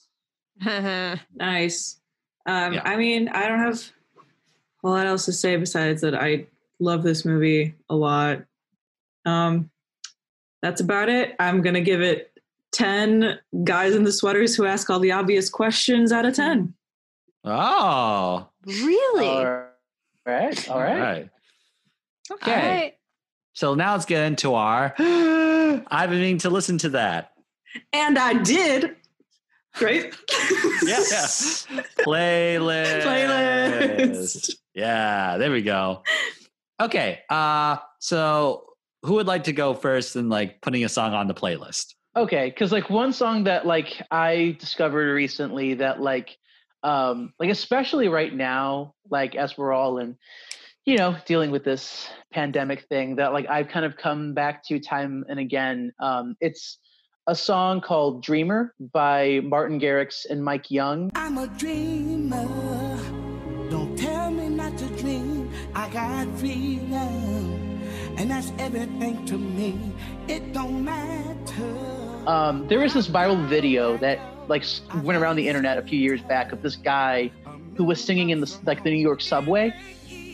Nice. 1.34 2.00
Um, 2.46 2.74
Yeah. 2.74 2.82
I 2.84 2.96
mean, 2.96 3.28
I 3.28 3.48
don't 3.48 3.58
have 3.58 3.82
a 4.84 4.88
lot 4.88 5.06
else 5.06 5.24
to 5.24 5.32
say 5.32 5.56
besides 5.56 6.02
that 6.02 6.14
I 6.14 6.46
love 6.78 7.02
this 7.02 7.24
movie 7.24 7.74
a 7.88 7.96
lot. 7.96 8.44
Um, 9.24 9.70
that's 10.62 10.80
about 10.80 11.08
it. 11.08 11.34
I'm 11.38 11.62
gonna 11.62 11.80
give 11.80 12.00
it 12.00 12.32
ten 12.72 13.38
guys 13.64 13.94
in 13.94 14.04
the 14.04 14.12
sweaters 14.12 14.56
who 14.56 14.66
ask 14.66 14.90
all 14.90 14.98
the 15.00 15.12
obvious 15.12 15.48
questions 15.48 16.12
out 16.12 16.24
of 16.24 16.34
ten. 16.34 16.74
Oh, 17.44 18.48
really? 18.66 19.67
All 20.28 20.34
right. 20.34 20.68
All 20.68 20.80
right. 20.80 21.30
Okay. 22.30 22.52
All 22.52 22.56
right. 22.58 22.94
So 23.54 23.74
now 23.74 23.92
let's 23.92 24.04
get 24.04 24.24
into 24.24 24.54
our. 24.54 24.94
I've 24.98 26.10
been 26.10 26.20
meaning 26.20 26.38
to 26.38 26.50
listen 26.50 26.78
to 26.78 26.90
that. 26.90 27.32
And 27.92 28.18
I 28.18 28.34
did. 28.34 28.96
Great. 29.74 30.14
Yeah. 30.84 30.98
Playlist. 32.04 33.02
Playlist. 33.02 34.54
Yeah, 34.74 35.38
there 35.38 35.50
we 35.50 35.62
go. 35.62 36.02
Okay. 36.80 37.20
Uh 37.28 37.78
so 37.98 38.64
who 39.02 39.14
would 39.14 39.26
like 39.26 39.44
to 39.44 39.52
go 39.52 39.74
first 39.74 40.16
in 40.16 40.28
like 40.28 40.60
putting 40.60 40.84
a 40.84 40.88
song 40.88 41.14
on 41.14 41.26
the 41.26 41.34
playlist? 41.34 41.94
Okay, 42.16 42.50
because 42.50 42.72
like 42.72 42.90
one 42.90 43.12
song 43.12 43.44
that 43.44 43.66
like 43.66 44.02
I 44.10 44.56
discovered 44.58 45.12
recently 45.12 45.74
that 45.74 46.00
like 46.00 46.36
um 46.82 47.32
like 47.38 47.50
especially 47.50 48.08
right 48.08 48.34
now, 48.34 48.94
like 49.10 49.34
as 49.34 49.56
we're 49.58 49.72
all 49.72 49.98
in, 49.98 50.16
you 50.84 50.96
know, 50.96 51.16
dealing 51.26 51.50
with 51.50 51.64
this 51.64 52.08
pandemic 52.32 52.86
thing 52.88 53.16
that 53.16 53.32
like 53.32 53.48
I've 53.48 53.68
kind 53.68 53.84
of 53.84 53.96
come 53.96 54.34
back 54.34 54.64
to 54.66 54.78
time 54.78 55.24
and 55.28 55.38
again. 55.38 55.92
Um 56.00 56.36
it's 56.40 56.78
a 57.26 57.34
song 57.34 57.82
called 57.82 58.22
Dreamer 58.22 58.74
by 58.92 59.40
Martin 59.44 59.78
Garrix 59.78 60.24
and 60.28 60.42
Mike 60.42 60.70
Yung. 60.70 61.10
I'm 61.14 61.36
a 61.36 61.46
dreamer. 61.46 62.48
Don't 63.70 63.98
tell 63.98 64.30
me 64.30 64.48
not 64.48 64.78
to 64.78 64.86
dream. 64.96 65.52
I 65.74 65.90
got 65.90 66.26
freedom. 66.38 67.68
And 68.16 68.30
that's 68.30 68.50
everything 68.58 69.26
to 69.26 69.36
me. 69.36 69.92
It 70.26 70.54
don't 70.54 70.84
matter. 70.84 72.07
Um, 72.28 72.68
there 72.68 72.78
was 72.78 72.92
this 72.92 73.08
viral 73.08 73.42
video 73.48 73.96
that 73.96 74.20
like 74.48 74.62
went 75.02 75.18
around 75.18 75.36
the 75.36 75.48
internet 75.48 75.78
a 75.78 75.82
few 75.82 75.98
years 75.98 76.20
back 76.20 76.52
of 76.52 76.60
this 76.60 76.76
guy 76.76 77.32
who 77.74 77.84
was 77.84 78.04
singing 78.04 78.28
in 78.30 78.40
the 78.40 78.58
like 78.66 78.84
the 78.84 78.90
New 78.90 79.00
York 79.00 79.22
subway, 79.22 79.72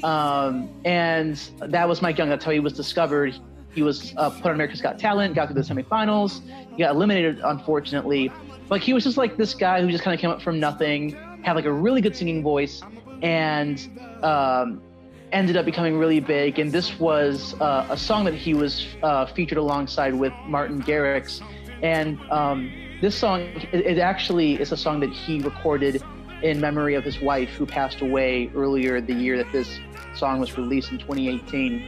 um, 0.03 0.68
and 0.84 1.36
that 1.59 1.88
was 1.88 2.03
Mike 2.03 2.18
Yung. 2.18 2.28
That's 2.28 2.45
how 2.45 2.51
he 2.51 2.59
was 2.59 2.72
discovered. 2.72 3.36
He 3.72 3.82
was 3.82 4.12
uh, 4.16 4.30
put 4.30 4.47
on 4.47 4.55
America's 4.55 4.80
Got 4.80 4.99
Talent, 4.99 5.36
got 5.36 5.47
to 5.49 5.55
the 5.55 5.61
semifinals. 5.61 6.40
He 6.72 6.82
got 6.82 6.90
eliminated, 6.97 7.40
unfortunately. 7.45 8.32
But 8.68 8.80
he 8.80 8.92
was 8.92 9.05
just 9.05 9.16
like 9.16 9.36
this 9.36 9.55
guy 9.55 9.80
who 9.80 9.88
just 9.88 10.03
kind 10.03 10.14
of 10.14 10.20
came 10.20 10.30
up 10.30 10.42
from 10.42 10.59
nothing, 10.59 11.11
had 11.42 11.55
like 11.55 11.64
a 11.64 11.72
really 11.72 12.01
good 12.01 12.16
singing 12.16 12.42
voice, 12.42 12.82
and 13.22 13.78
um, 14.24 14.82
ended 15.30 15.57
up 15.57 15.64
becoming 15.64 15.97
really 15.97 16.18
big. 16.18 16.59
And 16.59 16.72
this 16.72 16.99
was 16.99 17.55
uh, 17.61 17.86
a 17.88 17.97
song 17.97 18.24
that 18.24 18.34
he 18.34 18.53
was 18.53 18.84
uh, 19.05 19.26
featured 19.26 19.59
alongside 19.59 20.14
with 20.14 20.32
Martin 20.47 20.82
Garrix. 20.82 21.40
And 21.85 22.18
um, 22.30 22.72
this 23.03 23.14
song, 23.14 23.43
it, 23.43 23.74
it 23.74 23.99
actually 23.99 24.55
is 24.55 24.72
a 24.72 24.76
song 24.76 25.01
that 25.01 25.11
he 25.11 25.41
recorded 25.41 26.03
in 26.43 26.59
memory 26.59 26.95
of 26.95 27.05
his 27.05 27.20
wife 27.20 27.51
who 27.51 27.66
passed 27.66 28.01
away 28.01 28.51
earlier 28.55 29.03
the 29.03 29.12
year 29.12 29.37
that 29.37 29.53
this 29.53 29.78
song 30.16 30.41
was 30.41 30.57
released 30.57 30.93
in 30.93 30.99
2018. 30.99 31.85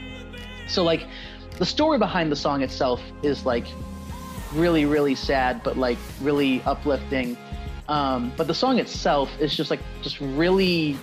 So, 0.69 0.85
like, 0.85 1.07
the 1.57 1.65
story 1.65 1.99
behind 1.99 2.31
the 2.31 2.37
song 2.37 2.61
itself 2.61 3.01
is 3.23 3.47
like 3.47 3.65
really, 4.53 4.85
really 4.85 5.15
sad, 5.15 5.63
but 5.63 5.79
like 5.79 5.97
really 6.21 6.61
uplifting. 6.67 7.35
Um, 7.89 8.33
but 8.37 8.49
the 8.49 8.55
song 8.55 8.79
itself 8.79 9.31
is 9.41 9.57
just 9.57 9.71
like 9.71 9.81
just 10.03 10.21
really, 10.21 10.99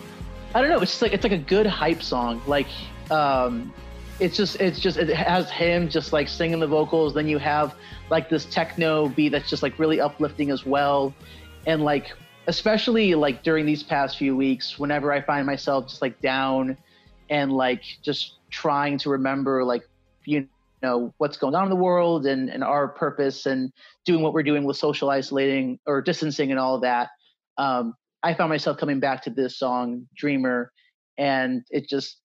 I 0.53 0.61
don't 0.61 0.69
know. 0.69 0.81
It's 0.81 0.91
just 0.91 1.01
like 1.01 1.13
it's 1.13 1.23
like 1.23 1.33
a 1.33 1.37
good 1.39 1.65
hype 1.65 2.03
song. 2.03 2.43
Like, 2.45 2.67
um, 3.09 3.73
it's 4.19 4.37
just 4.37 4.59
it's 4.61 4.79
just 4.79 4.97
it 4.97 5.09
has 5.09 5.49
him 5.49 5.89
just 5.89 6.13
like 6.13 6.27
singing 6.27 6.59
the 6.59 6.67
vocals. 6.67 7.13
Then 7.13 7.27
you 7.27 7.37
have 7.39 7.75
like 8.09 8.29
this 8.29 8.45
techno 8.45 9.09
beat 9.09 9.29
that's 9.29 9.49
just 9.49 9.63
like 9.63 9.77
really 9.79 9.99
uplifting 9.99 10.51
as 10.51 10.65
well, 10.65 11.13
and 11.65 11.83
like 11.83 12.13
especially 12.47 13.15
like 13.15 13.43
during 13.43 13.65
these 13.65 13.83
past 13.83 14.17
few 14.17 14.35
weeks, 14.35 14.77
whenever 14.77 15.11
I 15.11 15.21
find 15.21 15.45
myself 15.45 15.87
just 15.87 16.01
like 16.01 16.19
down 16.21 16.77
and 17.29 17.51
like 17.51 17.83
just 18.01 18.35
trying 18.49 18.97
to 18.99 19.09
remember 19.09 19.63
like 19.63 19.87
you 20.25 20.47
know 20.81 21.13
what's 21.17 21.37
going 21.37 21.55
on 21.55 21.63
in 21.63 21.69
the 21.69 21.75
world 21.75 22.25
and, 22.25 22.49
and 22.49 22.63
our 22.63 22.87
purpose 22.87 23.45
and 23.45 23.71
doing 24.05 24.21
what 24.21 24.33
we're 24.33 24.43
doing 24.43 24.65
with 24.65 24.77
social 24.77 25.09
isolating 25.09 25.79
or 25.85 26.01
distancing 26.01 26.51
and 26.51 26.59
all 26.59 26.79
that 26.79 27.09
um, 27.57 27.95
i 28.21 28.33
found 28.33 28.49
myself 28.49 28.77
coming 28.77 28.99
back 28.99 29.23
to 29.23 29.29
this 29.29 29.57
song 29.57 30.05
dreamer 30.15 30.71
and 31.17 31.63
it 31.69 31.87
just 31.87 32.17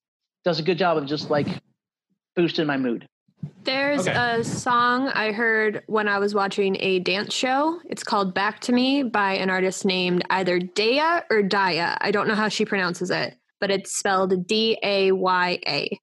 does 0.44 0.58
a 0.58 0.62
good 0.62 0.76
job 0.76 0.96
of 0.96 1.06
just 1.06 1.30
like 1.30 1.46
boosting 2.38 2.66
my 2.66 2.76
mood 2.76 3.04
There's 3.64 4.06
Okay. 4.06 4.16
a 4.16 4.44
song 4.44 5.08
I 5.08 5.32
heard 5.32 5.82
when 5.88 6.06
I 6.06 6.18
was 6.20 6.34
watching 6.34 6.76
a 6.78 7.00
dance 7.00 7.34
show. 7.34 7.80
It's 7.90 8.04
called 8.04 8.32
Back 8.32 8.60
to 8.60 8.72
Me 8.72 9.02
by 9.02 9.32
an 9.34 9.50
artist 9.50 9.84
named 9.84 10.22
either 10.30 10.60
Daya 10.60 11.24
or 11.30 11.42
Daya. 11.42 11.96
I 12.00 12.10
don't 12.12 12.28
know 12.28 12.36
how 12.36 12.48
she 12.48 12.64
pronounces 12.64 13.10
it, 13.10 13.34
but 13.60 13.70
it's 13.72 13.92
spelled 13.98 14.46
D 14.46 14.78
A 14.82 15.10
Y 15.12 15.58
A. 15.66 15.98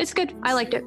it's 0.00 0.14
good. 0.14 0.34
I 0.42 0.54
liked 0.54 0.72
it. 0.74 0.84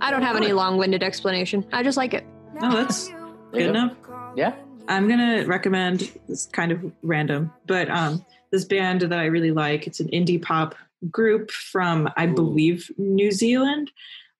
I 0.00 0.10
don't 0.10 0.22
have 0.22 0.36
any 0.36 0.52
long 0.52 0.76
winded 0.76 1.02
explanation. 1.02 1.64
I 1.72 1.82
just 1.82 1.96
like 1.96 2.14
it. 2.14 2.26
Oh, 2.60 2.74
that's 2.74 3.08
good 3.52 3.64
go. 3.64 3.70
enough. 3.70 3.96
yeah 4.36 4.54
I'm 4.88 5.08
gonna 5.08 5.46
recommend 5.46 6.10
it's 6.28 6.46
kind 6.46 6.72
of 6.72 6.92
random, 7.02 7.52
but 7.66 7.88
um, 7.88 8.24
this 8.50 8.64
band 8.64 9.02
that 9.02 9.18
I 9.18 9.26
really 9.26 9.52
like. 9.52 9.86
It's 9.86 10.00
an 10.00 10.08
indie 10.08 10.42
pop 10.42 10.74
group 11.10 11.52
from 11.52 12.10
I 12.16 12.26
believe 12.26 12.90
New 12.98 13.30
Zealand. 13.30 13.90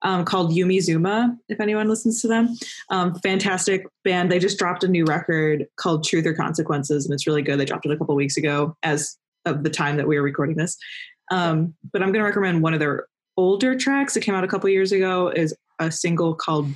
Um, 0.03 0.25
called 0.25 0.51
Yumi 0.51 0.79
Zouma, 0.79 1.37
if 1.51 1.61
anyone 1.61 1.87
listens 1.87 2.23
to 2.23 2.27
them. 2.27 2.57
Um, 2.89 3.15
fantastic 3.17 3.87
band. 4.03 4.33
They 4.33 4.39
just 4.39 4.59
dropped 4.59 4.83
a 4.83 4.89
new 4.89 5.05
record 5.05 5.67
called 5.77 6.05
Truth 6.05 6.25
or 6.25 6.33
Consequences, 6.33 7.05
and 7.05 7.13
it's 7.13 7.27
really 7.27 7.43
good. 7.43 7.61
They 7.61 7.67
dropped 7.67 7.85
it 7.85 7.93
a 7.93 7.99
couple 7.99 8.15
weeks 8.15 8.39
ago 8.39 8.75
as 8.83 9.19
of 9.45 9.63
the 9.63 9.69
time 9.69 9.99
that 9.99 10.09
we 10.09 10.17
are 10.17 10.23
recording 10.23 10.57
this. 10.57 10.79
Um, 11.31 11.75
but 11.93 12.01
I'm 12.03 12.13
going 12.13 12.23
to 12.23 12.27
recommend 12.27 12.63
one 12.63 12.73
of 12.73 12.81
their 12.81 13.09
older 13.41 13.74
tracks 13.74 14.12
that 14.12 14.20
came 14.20 14.34
out 14.34 14.45
a 14.45 14.49
couple 14.49 14.68
years 14.68 14.93
ago 14.93 15.28
is 15.28 15.55
a 15.78 15.91
single 15.91 16.34
called 16.34 16.68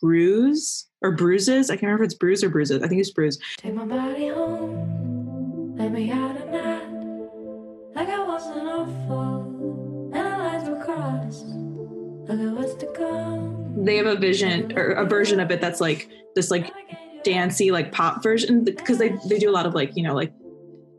Bruise 0.00 0.88
or 1.00 1.12
Bruises. 1.12 1.70
I 1.70 1.74
can't 1.74 1.84
remember 1.84 2.02
if 2.02 2.08
it's 2.08 2.18
Bruise 2.18 2.42
or 2.42 2.48
Bruises. 2.48 2.82
I 2.82 2.88
think 2.88 3.00
it's 3.00 3.12
Bruise. 3.12 3.38
Take 3.56 3.74
my 3.74 3.84
body 3.84 4.28
home. 4.28 5.76
Let 5.76 5.92
me 5.92 6.10
out 6.10 6.36
at 6.36 6.50
night. 6.50 6.88
Like 7.94 8.08
I 8.08 8.24
wasn't 8.24 8.66
awful. 8.66 10.10
And 10.12 10.26
I 10.26 10.36
lied 10.38 10.66
to 10.66 10.84
cross. 10.84 11.44
Look 11.44 12.40
at 12.40 12.52
what's 12.56 12.74
to 12.82 12.86
come. 12.86 13.84
They 13.84 13.96
have 13.96 14.06
a 14.06 14.16
vision 14.16 14.76
or 14.76 14.90
a 14.90 15.06
version 15.06 15.38
of 15.38 15.52
it 15.52 15.60
that's 15.60 15.80
like 15.80 16.08
this 16.34 16.50
like 16.50 16.72
dancey 17.22 17.70
like 17.70 17.92
pop 17.92 18.24
version 18.24 18.64
because 18.64 18.98
they 18.98 19.10
they 19.28 19.38
do 19.38 19.48
a 19.48 19.52
lot 19.52 19.66
of 19.66 19.74
like 19.74 19.92
you 19.94 20.02
know 20.02 20.14
like 20.14 20.32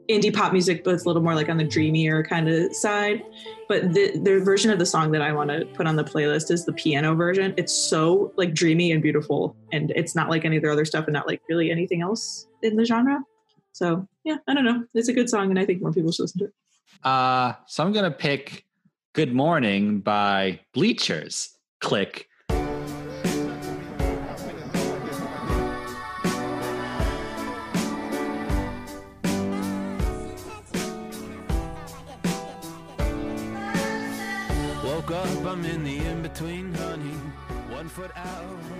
indie 0.09 0.33
pop 0.33 0.51
music 0.51 0.83
but 0.83 0.93
it's 0.93 1.05
a 1.05 1.07
little 1.07 1.21
more 1.21 1.35
like 1.35 1.49
on 1.49 1.57
the 1.57 1.63
dreamier 1.63 2.23
kind 2.23 2.49
of 2.49 2.75
side. 2.75 3.23
But 3.67 3.93
the 3.93 4.17
the 4.19 4.39
version 4.39 4.71
of 4.71 4.79
the 4.79 4.85
song 4.85 5.11
that 5.11 5.21
i 5.21 5.31
want 5.31 5.49
to 5.49 5.65
put 5.73 5.87
on 5.87 5.95
the 5.95 6.03
playlist 6.03 6.51
is 6.51 6.65
the 6.65 6.73
piano 6.73 7.15
version. 7.15 7.53
It's 7.57 7.73
so 7.73 8.33
like 8.35 8.53
dreamy 8.53 8.91
and 8.91 9.01
beautiful 9.01 9.55
and 9.71 9.91
it's 9.95 10.15
not 10.15 10.29
like 10.29 10.45
any 10.45 10.57
of 10.57 10.63
their 10.63 10.71
other 10.71 10.85
stuff 10.85 11.05
and 11.05 11.13
not 11.13 11.27
like 11.27 11.41
really 11.49 11.71
anything 11.71 12.01
else 12.01 12.47
in 12.61 12.75
the 12.75 12.85
genre. 12.85 13.21
So 13.71 14.07
yeah 14.23 14.37
i 14.47 14.53
don't 14.53 14.65
know. 14.65 14.83
It's 14.93 15.07
a 15.07 15.13
good 15.13 15.29
song 15.29 15.49
and 15.49 15.59
i 15.59 15.65
think 15.65 15.81
more 15.81 15.93
people 15.93 16.11
should 16.11 16.23
listen 16.23 16.39
to 16.39 16.45
it. 16.45 16.53
Uh 17.03 17.53
so 17.67 17.83
I'm 17.83 17.93
gonna 17.93 18.11
pick 18.11 18.65
Good 19.13 19.33
Morning 19.33 19.99
by 19.99 20.59
Bleachers. 20.73 21.55
Click. 21.81 22.27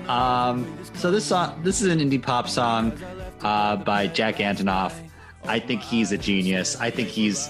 Um, 0.08 0.78
so 0.96 1.12
this 1.12 1.26
song, 1.26 1.62
this 1.64 1.82
is 1.82 1.88
an 1.92 2.00
indie 2.00 2.22
pop 2.22 2.50
song 2.50 2.94
uh, 3.42 3.76
by 3.78 4.08
Jack 4.08 4.36
Antonoff. 4.38 4.94
I 5.46 5.60
think 5.60 5.82
he's 5.82 6.12
a 6.12 6.18
genius. 6.18 6.80
I 6.80 6.90
think 6.90 7.10
he's 7.10 7.50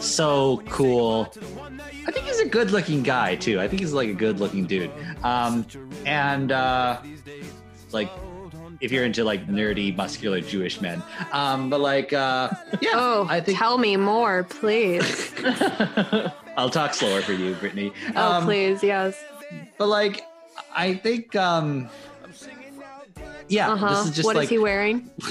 so 0.00 0.62
cool. 0.68 1.32
I 2.06 2.10
think 2.10 2.26
he's 2.26 2.40
a 2.40 2.46
good 2.48 2.70
looking 2.70 3.02
guy 3.02 3.36
too. 3.36 3.60
I 3.60 3.68
think 3.68 3.80
he's 3.80 3.92
like 3.92 4.08
a 4.08 4.14
good 4.14 4.40
looking 4.40 4.66
dude. 4.66 4.90
Um, 5.22 5.66
and 6.06 6.50
uh, 6.52 7.00
like 7.92 8.10
if 8.80 8.90
you're 8.90 9.04
into 9.04 9.24
like 9.24 9.46
nerdy, 9.46 9.94
muscular 9.94 10.40
Jewish 10.40 10.80
men. 10.80 11.02
Um, 11.32 11.68
but 11.70 11.80
like, 11.80 12.12
uh, 12.12 12.50
yeah, 12.80 12.90
Oh, 12.94 13.26
I 13.28 13.40
think 13.40 13.58
tell 13.58 13.78
me 13.78 13.96
more, 13.96 14.44
please. 14.44 15.32
I'll 16.56 16.70
talk 16.70 16.94
slower 16.94 17.20
for 17.20 17.32
you, 17.32 17.54
Brittany. 17.54 17.92
Oh, 18.16 18.32
Um, 18.32 18.44
please, 18.44 18.82
yes. 18.82 19.22
But 19.78 19.88
like, 19.88 20.22
I 20.74 20.94
think, 20.94 21.34
um, 21.36 21.88
yeah, 23.48 23.72
Uh 23.72 23.76
huh. 23.76 23.88
this 23.88 24.06
is 24.06 24.16
just 24.16 24.26
What 24.26 24.36
is 24.36 24.40
like 24.42 24.48
he 24.48 24.58
wearing? 24.58 25.10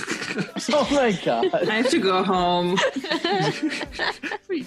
oh 0.74 0.88
my 0.92 1.18
god. 1.24 1.54
I 1.54 1.76
have 1.76 1.90
to 1.90 2.00
go 2.00 2.24
home. 2.24 2.78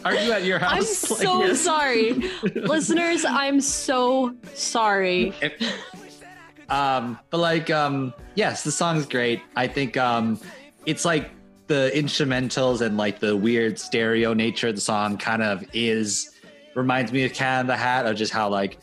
Are 0.04 0.14
you 0.14 0.32
at 0.32 0.44
your 0.44 0.58
house? 0.58 0.72
I'm 0.72 0.82
so 0.84 1.44
yes. 1.44 1.60
sorry, 1.60 2.12
listeners. 2.54 3.24
I'm 3.26 3.60
so 3.60 4.34
sorry. 4.54 5.34
um, 6.70 7.18
but 7.30 7.38
like, 7.38 7.70
um, 7.70 8.14
yes, 8.34 8.64
the 8.64 8.72
song's 8.72 9.04
great. 9.06 9.42
I 9.54 9.66
think 9.66 9.96
um, 9.98 10.40
it's 10.86 11.04
like 11.04 11.30
the 11.66 11.90
instrumentals 11.94 12.80
and 12.80 12.96
like 12.96 13.20
the 13.20 13.36
weird 13.36 13.78
stereo 13.78 14.32
nature 14.34 14.68
of 14.68 14.74
the 14.74 14.80
song 14.80 15.18
kind 15.18 15.42
of 15.42 15.62
is 15.74 16.30
reminds 16.74 17.12
me 17.12 17.24
of 17.24 17.34
Cat 17.34 17.60
in 17.60 17.66
the 17.66 17.76
Hat 17.76 18.06
of 18.06 18.16
just 18.16 18.32
how 18.32 18.48
like 18.48 18.78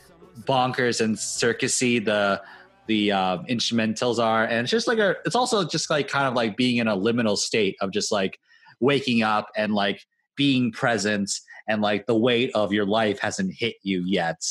bonkers 0.45 1.01
and 1.01 1.15
circusy 1.15 2.03
the 2.03 2.41
the 2.87 3.11
uh, 3.11 3.37
instrumentals 3.43 4.17
are, 4.17 4.45
and 4.45 4.61
it's 4.61 4.71
just 4.71 4.87
like 4.87 4.97
a. 4.97 5.15
It's 5.25 5.35
also 5.35 5.63
just 5.63 5.89
like 5.89 6.07
kind 6.07 6.27
of 6.27 6.33
like 6.33 6.57
being 6.57 6.77
in 6.77 6.87
a 6.87 6.97
liminal 6.97 7.37
state 7.37 7.75
of 7.81 7.91
just 7.91 8.11
like 8.11 8.39
waking 8.79 9.21
up 9.21 9.49
and 9.55 9.73
like 9.73 10.01
being 10.35 10.71
present 10.71 11.31
and 11.67 11.81
like 11.81 12.07
the 12.07 12.17
weight 12.17 12.51
of 12.55 12.73
your 12.73 12.85
life 12.85 13.19
hasn't 13.19 13.53
hit 13.53 13.75
you 13.83 14.03
yet. 14.05 14.41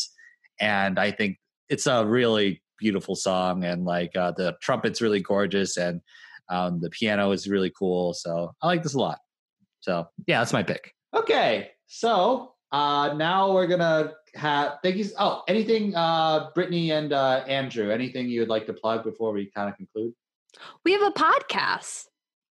And 0.61 0.99
I 0.99 1.11
think 1.11 1.39
it's 1.69 1.87
a 1.87 2.07
really 2.07 2.63
beautiful 2.79 3.17
song 3.17 3.65
and 3.65 3.85
like 3.85 4.17
uh, 4.17 4.33
the 4.33 4.57
trumpet's 4.63 5.01
really 5.01 5.21
gorgeous 5.21 5.77
and 5.77 6.01
um, 6.49 6.81
the 6.81 6.91
piano 6.91 7.33
is 7.33 7.49
really 7.49 7.73
cool. 7.77 8.15
So 8.15 8.53
I 8.63 8.67
like 8.67 8.83
this 8.83 8.95
a 8.95 8.99
lot. 8.99 9.19
So 9.81 10.07
yeah, 10.27 10.41
that's 10.41 10.53
my 10.53 10.63
pick. 10.63 10.93
Okay, 11.15 11.71
so 11.87 12.55
uh, 12.71 13.15
now 13.17 13.53
we're 13.53 13.67
gonna 13.67 14.13
have 14.35 14.79
thank 14.83 14.97
you. 14.97 15.07
Oh, 15.19 15.43
anything, 15.49 15.95
uh, 15.95 16.51
Brittany 16.55 16.91
and 16.93 17.13
uh, 17.13 17.45
Andrew? 17.47 17.91
Anything 17.91 18.29
you 18.29 18.41
would 18.41 18.49
like 18.49 18.67
to 18.67 18.73
plug 18.73 19.05
before 19.05 19.33
we 19.33 19.47
kind 19.47 19.69
of 19.71 19.77
conclude? 19.77 20.13
We 20.85 20.93
have 20.93 21.03
a 21.03 21.11
podcast, 21.11 22.07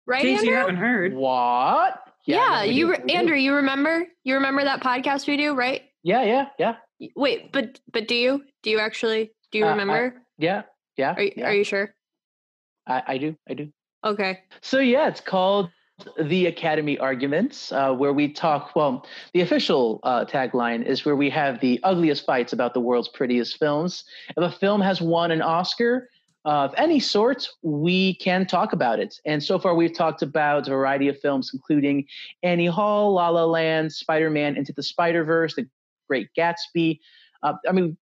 right, 0.07 0.25
In 0.25 0.37
case 0.37 0.45
you 0.45 0.55
haven't 0.55 0.77
heard. 0.77 1.15
What? 1.15 2.01
Yeah, 2.27 2.57
no, 2.59 2.63
you 2.63 2.91
re- 2.91 3.15
Andrew, 3.15 3.37
you 3.37 3.55
remember? 3.55 4.05
You 4.25 4.35
remember 4.35 4.65
that 4.65 4.81
podcast 4.83 5.27
we 5.29 5.37
do, 5.37 5.55
right? 5.55 5.83
Yeah, 6.03 6.23
yeah, 6.25 6.49
yeah, 6.59 6.77
Wait, 7.15 7.53
but 7.53 7.79
but 7.93 8.09
do 8.09 8.15
you? 8.15 8.43
Do 8.63 8.71
you 8.71 8.79
actually? 8.81 9.33
Do 9.53 9.59
you 9.59 9.65
Uh, 9.65 9.69
I- 9.69 9.71
remember? 9.73 10.23
yeah, 10.39 10.63
yeah. 10.97 11.15
are 11.17 11.23
you, 11.23 11.33
yeah. 11.37 11.47
are 11.47 11.55
you 11.55 11.65
sure? 11.65 11.95
I, 12.87 13.03
I 13.07 13.19
do, 13.19 13.37
I 13.49 13.55
do. 13.55 13.73
Okay. 14.05 14.41
So 14.61 14.79
yeah, 14.79 15.09
it's 15.09 15.21
called 15.21 15.71
the 16.21 16.47
Academy 16.47 16.99
Arguments, 16.99 17.73
uh, 17.73 17.93
where 17.93 18.13
we 18.13 18.29
talk. 18.29 18.77
Well, 18.77 19.07
the 19.33 19.41
official 19.41 20.01
uh, 20.03 20.25
tagline 20.25 20.85
is 20.85 21.05
where 21.05 21.17
we 21.17 21.31
have 21.31 21.61
the 21.61 21.81
ugliest 21.83 22.27
fights 22.27 22.53
about 22.53 22.75
the 22.75 22.81
world's 22.81 23.09
prettiest 23.09 23.59
films. 23.59 24.05
If 24.37 24.37
a 24.37 24.51
film 24.51 24.81
has 24.83 25.01
won 25.01 25.31
an 25.31 25.41
Oscar 25.41 26.11
of 26.45 26.75
any 26.77 27.01
sort, 27.01 27.49
we 27.63 28.15
can 28.17 28.47
talk 28.47 28.73
about 28.73 29.01
it. 29.01 29.19
And 29.25 29.43
so 29.43 29.59
far, 29.59 29.75
we've 29.75 29.95
talked 29.95 30.23
about 30.23 30.69
a 30.69 30.71
variety 30.71 31.09
of 31.09 31.19
films, 31.19 31.51
including 31.53 32.07
Annie 32.43 32.67
Hall, 32.67 33.15
La 33.15 33.31
La 33.31 33.45
Land, 33.45 33.93
Spider-Man: 33.93 34.57
Into 34.57 34.73
the 34.73 34.83
Spider-Verse, 34.83 35.55
The 35.55 35.67
Great 36.09 36.29
Gatsby. 36.39 37.01
Uh, 37.43 37.55
I 37.69 37.73
mean, 37.73 37.97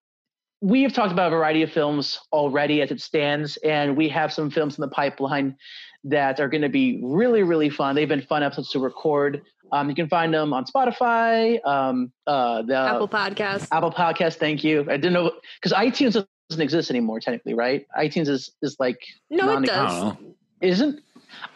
we 0.61 0.83
have 0.83 0.93
talked 0.93 1.13
about 1.13 1.29
a 1.33 1.37
variety 1.37 1.63
of 1.63 1.71
films 1.73 2.19
already 2.33 2.81
as 2.83 2.91
it 2.91 3.01
stands, 3.01 3.57
and 3.59 3.97
we 3.97 4.09
have 4.09 4.33
some 4.33 4.51
films 4.51 4.79
in 4.79 4.83
the 4.83 4.89
pipeline 4.89 5.57
that 6.05 6.41
are 6.41 6.49
going 6.49 6.63
to 6.63 6.69
be 6.69 7.01
really, 7.03 7.43
really 7.43 7.71
fun. 7.71 7.95
They've 7.95 8.09
been 8.09 8.23
fun 8.23 8.43
episodes 8.43 8.71
to 8.71 8.79
record. 8.79 9.43
Um, 9.73 9.89
you 9.89 9.95
can 9.95 10.09
find 10.09 10.33
them 10.33 10.53
on 10.53 10.65
Spotify, 10.65 11.65
um, 11.67 12.13
uh, 12.27 12.63
the 12.63 12.77
Apple 12.77 13.09
Podcast, 13.09 13.69
Apple, 13.73 13.91
Podcast. 13.91 14.17
Podcast. 14.19 14.35
Thank 14.37 14.63
you. 14.65 14.83
I 14.83 14.97
didn't 14.97 15.15
know 15.15 15.33
because 15.61 15.73
iTunes 15.77 16.13
doesn't 16.49 16.63
exist 16.63 16.91
anymore 16.91 17.21
technically, 17.21 17.55
right? 17.55 17.87
iTunes 17.99 18.29
is 18.29 18.53
is 18.63 18.77
like 18.79 18.99
No, 19.31 19.51
it 19.51 19.55
non- 19.55 19.63
I 19.65 19.67
does. 19.67 20.03
don't 20.03 20.35
isn't. 20.61 21.01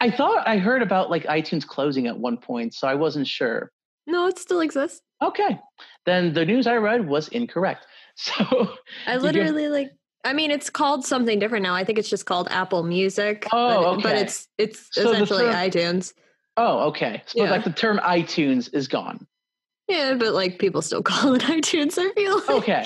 I 0.01 0.11
thought 0.11 0.47
I 0.47 0.57
heard 0.57 0.81
about 0.81 1.09
like 1.09 1.23
iTunes 1.25 1.65
closing 1.65 2.07
at 2.07 2.17
one 2.17 2.37
point, 2.37 2.73
so 2.73 2.87
I 2.87 2.95
wasn't 2.95 3.27
sure. 3.27 3.71
No, 4.07 4.27
it 4.27 4.39
still 4.39 4.59
exists. 4.61 5.01
Okay, 5.21 5.59
then 6.05 6.33
the 6.33 6.45
news 6.45 6.65
I 6.67 6.75
read 6.75 7.07
was 7.07 7.27
incorrect. 7.29 7.85
So 8.21 8.73
I 9.07 9.13
You 9.13 9.19
literally 9.19 9.67
like. 9.69 9.91
I 10.25 10.33
mean, 10.33 10.51
it's 10.51 10.69
called 10.69 11.05
something 11.05 11.39
different 11.39 11.63
now. 11.63 11.73
I 11.73 11.85
think 11.85 11.97
it's 11.97 12.09
just 12.09 12.25
called 12.25 12.49
Apple 12.51 12.83
Music. 12.83 13.47
Oh, 13.53 13.95
but, 13.95 14.03
but 14.03 14.15
it's 14.17 14.49
it's 14.57 14.89
So 14.91 15.09
essentially 15.11 15.45
term- 15.45 15.53
iTunes. 15.55 16.13
Oh, 16.57 16.87
okay. 16.89 17.23
So 17.25 17.41
Yeah. 17.45 17.51
like 17.51 17.63
the 17.63 17.71
term 17.71 17.99
iTunes 17.99 18.69
is 18.73 18.89
gone. 18.89 19.25
Yeah, 19.87 20.15
but 20.15 20.33
like 20.33 20.59
people 20.59 20.81
still 20.81 21.01
call 21.11 21.35
it 21.35 21.43
iTunes. 21.43 21.97
I 21.97 22.11
feel 22.13 22.35
like. 22.39 22.49
Okay. 22.49 22.85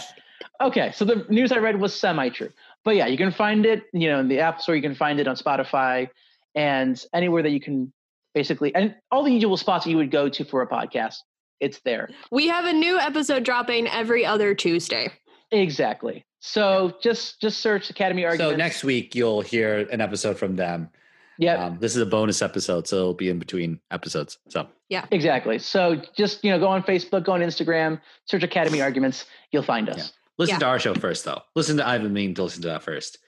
Okay. 0.61 0.91
So 0.93 1.05
the 1.05 1.25
news 1.29 1.51
I 1.51 1.57
read 1.57 1.79
was 1.79 1.95
semi 1.99 2.29
true. 2.29 2.49
But 2.85 2.95
yeah, 2.97 3.07
you 3.07 3.17
can 3.17 3.31
find 3.31 3.65
it, 3.65 3.83
you 3.93 4.09
know, 4.09 4.19
in 4.19 4.27
the 4.27 4.39
App 4.39 4.61
Store, 4.61 4.75
you 4.75 4.81
can 4.83 4.93
find 4.93 5.19
it 5.19 5.27
on 5.27 5.35
Spotify 5.35 6.09
and 6.53 7.03
anywhere 7.13 7.41
that 7.41 7.49
you 7.51 7.59
can 7.61 7.91
basically 8.35 8.73
and 8.75 8.93
all 9.09 9.23
the 9.23 9.31
usual 9.31 9.57
spots 9.57 9.85
that 9.85 9.89
you 9.91 9.97
would 9.97 10.11
go 10.11 10.29
to 10.29 10.45
for 10.45 10.61
a 10.61 10.67
podcast. 10.67 11.15
It's 11.59 11.79
there. 11.85 12.09
We 12.31 12.47
have 12.49 12.65
a 12.65 12.73
new 12.73 12.99
episode 12.99 13.43
dropping 13.43 13.87
every 13.87 14.23
other 14.25 14.53
Tuesday. 14.53 15.11
Exactly. 15.53 16.25
So 16.39 16.93
just 17.01 17.39
just 17.39 17.59
search 17.59 17.89
Academy 17.89 18.25
Arguments. 18.25 18.53
So 18.53 18.57
next 18.57 18.83
week 18.83 19.15
you'll 19.15 19.41
hear 19.41 19.87
an 19.91 20.01
episode 20.01 20.37
from 20.37 20.55
them. 20.55 20.89
Yeah. 21.37 21.65
Um, 21.65 21.77
this 21.79 21.95
is 21.95 22.01
a 22.01 22.05
bonus 22.05 22.41
episode, 22.41 22.87
so 22.87 22.95
it'll 22.97 23.13
be 23.13 23.29
in 23.29 23.39
between 23.39 23.79
episodes. 23.91 24.37
So 24.49 24.67
yeah, 24.89 25.05
Exactly. 25.11 25.57
So 25.59 26.01
just, 26.15 26.43
you 26.43 26.51
know, 26.51 26.59
go 26.59 26.67
on 26.67 26.83
Facebook, 26.83 27.23
go 27.25 27.31
on 27.33 27.41
Instagram, 27.41 27.99
search 28.25 28.43
Academy 28.43 28.81
Arguments, 28.87 29.25
you'll 29.51 29.63
find 29.63 29.89
us. 29.89 29.97
Yeah. 29.97 30.03
listen 30.37 30.53
Yeah. 30.55 30.59
to 30.59 30.65
our 30.65 30.79
show 30.79 30.93
first, 30.95 31.23
though. 31.25 31.41
Listen 31.55 31.77
to 31.77 31.87
I've 31.87 32.01
been 32.03 32.13
meaning 32.13 32.35
to 32.35 32.43
listen 32.43 32.61
to 32.63 32.67
that 32.69 32.83
first. 32.83 33.19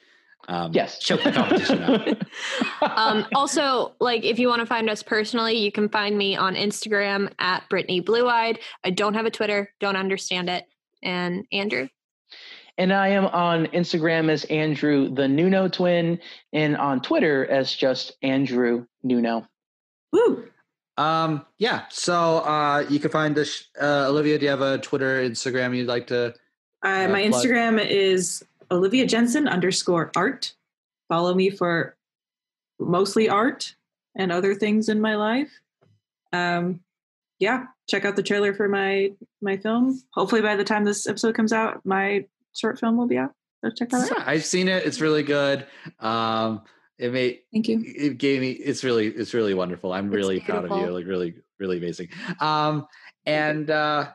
Um, 0.47 0.71
Yes. 0.73 0.99
choke 0.99 1.23
the 1.23 1.31
competition 1.31 1.81
out. 1.83 2.17
Um, 2.97 3.25
also, 3.33 3.93
like 3.99 4.23
if 4.23 4.37
you 4.37 4.47
want 4.47 4.59
to 4.59 4.65
find 4.65 4.89
us 4.89 5.01
personally, 5.01 5.55
you 5.57 5.71
can 5.71 5.89
find 5.89 6.15
me 6.17 6.35
on 6.35 6.55
Instagram 6.55 7.31
at 7.39 7.67
Brittany 7.69 7.99
Blue 8.01 8.27
Eyed. 8.27 8.59
I 8.83 8.89
don't 8.91 9.13
have 9.15 9.25
a 9.25 9.31
Twitter, 9.31 9.71
don't 9.79 9.95
understand 9.95 10.49
it. 10.49 10.65
And 11.01 11.45
Andrew, 11.51 11.87
And 12.77 12.91
I 12.91 13.09
am 13.09 13.25
on 13.27 13.67
Instagram 13.67 14.29
as 14.29 14.43
Andrew 14.45 15.09
the 15.09 15.27
Nuno 15.27 15.67
twin 15.67 16.19
and 16.51 16.75
on 16.75 17.01
Twitter 17.01 17.45
as 17.45 17.73
just 17.73 18.13
Andrew 18.21 18.85
Nuno. 19.03 19.47
Woo! 20.11 20.45
Um, 20.97 21.45
yeah. 21.57 21.83
So 21.89 22.39
uh, 22.39 22.85
you 22.89 22.99
can 22.99 23.11
find 23.11 23.35
this. 23.35 23.65
Uh, 23.81 24.07
Olivia, 24.09 24.37
do 24.37 24.45
you 24.45 24.49
have 24.49 24.61
a 24.61 24.77
Twitter, 24.79 25.27
Instagram 25.27 25.75
you'd 25.75 25.87
like 25.87 26.07
to? 26.07 26.33
Uh, 26.83 27.07
my 27.07 27.29
plug. 27.29 27.43
Instagram 27.43 27.85
is 27.85 28.43
Olivia 28.71 29.05
Jensen 29.05 29.47
underscore 29.47 30.11
art. 30.15 30.53
Follow 31.09 31.33
me 31.33 31.49
for 31.49 31.95
mostly 32.79 33.29
art 33.29 33.75
and 34.15 34.31
other 34.31 34.55
things 34.55 34.89
in 34.89 35.01
my 35.01 35.15
life. 35.15 35.51
Um, 36.33 36.81
yeah, 37.39 37.65
check 37.87 38.05
out 38.05 38.15
the 38.15 38.23
trailer 38.23 38.53
for 38.53 38.67
my 38.67 39.11
my 39.41 39.57
film. 39.57 40.01
Hopefully, 40.11 40.41
by 40.41 40.55
the 40.55 40.63
time 40.63 40.85
this 40.85 41.07
episode 41.07 41.35
comes 41.35 41.51
out, 41.51 41.85
my 41.85 42.25
short 42.55 42.79
film 42.79 42.97
will 42.97 43.07
be 43.07 43.17
out. 43.17 43.31
So 43.63 43.71
check 43.75 43.89
that 43.89 44.11
out. 44.11 44.27
I've 44.27 44.45
seen 44.45 44.67
it. 44.67 44.85
It's 44.85 45.01
really 45.01 45.23
good. 45.23 45.65
Um, 45.99 46.61
it 46.97 47.11
made 47.11 47.39
Thank 47.51 47.67
you. 47.67 47.81
it 47.85 48.17
gave 48.17 48.41
me. 48.41 48.51
It's 48.51 48.83
really 48.83 49.07
it's 49.07 49.33
really 49.33 49.53
wonderful. 49.53 49.91
I'm 49.93 50.07
It's 50.07 50.15
really 50.15 50.39
proud 50.39 50.65
of 50.65 50.71
you. 50.79 50.87
Like 50.91 51.05
really 51.05 51.35
really 51.59 51.77
amazing. 51.77 52.09
Um, 52.39 52.85
and 53.25 53.69
uh, 53.69 54.09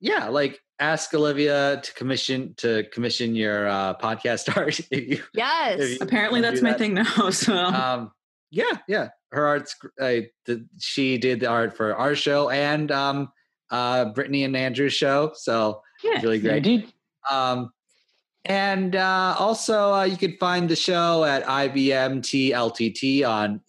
yeah, 0.00 0.28
like 0.28 0.60
ask 0.78 1.12
Olivia 1.14 1.80
to 1.82 1.94
commission 1.94 2.54
to 2.58 2.84
commission 2.92 3.34
your 3.34 3.68
uh, 3.68 3.94
podcast 3.98 4.54
art. 4.56 4.80
if 4.90 5.08
you, 5.08 5.22
yes. 5.34 5.78
If 5.80 5.90
you- 5.90 5.98
Apparently, 6.00 6.40
that's 6.40 6.62
my 6.62 6.70
that? 6.70 6.78
thing 6.78 6.94
now. 6.94 7.30
So 7.30 7.54
um 7.56 8.12
yeah 8.52 8.78
yeah 8.88 9.10
her 9.30 9.46
art's 9.46 9.74
gr- 9.74 9.88
uh, 10.00 10.20
the, 10.46 10.66
she 10.78 11.16
did 11.18 11.38
the 11.38 11.46
art 11.46 11.76
for 11.76 11.94
our 11.94 12.16
show 12.16 12.50
and 12.50 12.90
um 12.90 13.28
uh 13.70 14.06
brittany 14.06 14.42
and 14.42 14.56
andrew's 14.56 14.92
show 14.92 15.30
so 15.36 15.80
yeah, 16.02 16.14
it's 16.14 16.24
really 16.24 16.40
great 16.40 16.56
Indeed. 16.56 16.92
Um 17.28 17.72
and 18.44 18.94
uh 18.96 19.36
also 19.38 19.92
uh, 19.92 20.04
you 20.04 20.16
can 20.16 20.36
find 20.38 20.68
the 20.68 20.76
show 20.76 21.24
at 21.24 21.44
ibmtltt 21.44 23.28
on 23.28 23.60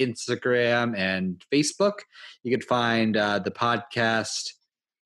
instagram 0.00 0.98
and 0.98 1.44
facebook 1.54 2.00
you 2.42 2.50
can 2.50 2.60
find 2.66 3.16
uh 3.16 3.38
the 3.38 3.52
podcast 3.52 4.50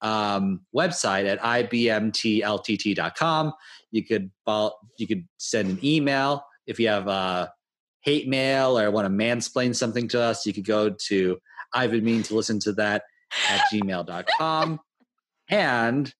um 0.00 0.62
website 0.74 1.30
at 1.30 1.38
ibmtltt.com 1.40 3.52
you 3.90 4.06
could 4.06 4.30
follow, 4.46 4.72
you 4.96 5.06
could 5.06 5.28
send 5.36 5.68
an 5.68 5.78
email 5.84 6.42
if 6.66 6.80
you 6.80 6.88
have 6.88 7.06
uh 7.06 7.46
hate 8.02 8.28
mail 8.28 8.78
or 8.78 8.90
want 8.90 9.04
to 9.04 9.10
mansplain 9.10 9.74
something 9.74 10.08
to 10.08 10.20
us, 10.20 10.46
you 10.46 10.52
could 10.52 10.64
go 10.64 10.90
to 10.90 11.38
I've 11.74 11.90
been 11.90 12.04
meaning 12.04 12.22
to 12.24 12.34
listen 12.34 12.58
to 12.60 12.72
that 12.74 13.04
at 13.48 13.60
gmail.com. 13.72 14.80
And 15.48 16.12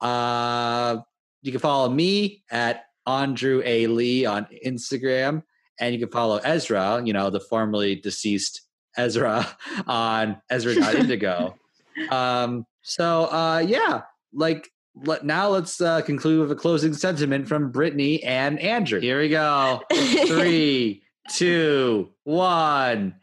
Uh, 0.00 0.98
you 1.42 1.52
can 1.52 1.60
follow 1.60 1.88
me 1.88 2.42
at 2.50 2.84
Andrew 3.06 3.62
A. 3.64 3.86
Lee 3.88 4.24
on 4.24 4.46
Instagram, 4.64 5.42
and 5.78 5.94
you 5.94 6.00
can 6.00 6.10
follow 6.10 6.38
Ezra, 6.38 7.02
you 7.04 7.12
know, 7.12 7.30
the 7.30 7.40
formerly 7.40 7.96
deceased 7.96 8.62
Ezra, 8.96 9.46
on 9.86 10.40
Ezra.indigo. 10.50 11.56
um, 12.10 12.64
so, 12.82 13.24
uh, 13.24 13.58
yeah, 13.66 14.02
like 14.32 14.70
let, 14.94 15.24
now 15.24 15.48
let's 15.48 15.80
uh, 15.80 16.02
conclude 16.02 16.40
with 16.40 16.52
a 16.52 16.56
closing 16.60 16.92
sentiment 16.94 17.48
from 17.48 17.70
Brittany 17.70 18.22
and 18.22 18.58
Andrew. 18.60 19.00
Here 19.00 19.20
we 19.20 19.28
go. 19.28 19.82
Three, 19.92 21.02
two, 21.30 22.10
one. 22.24 23.16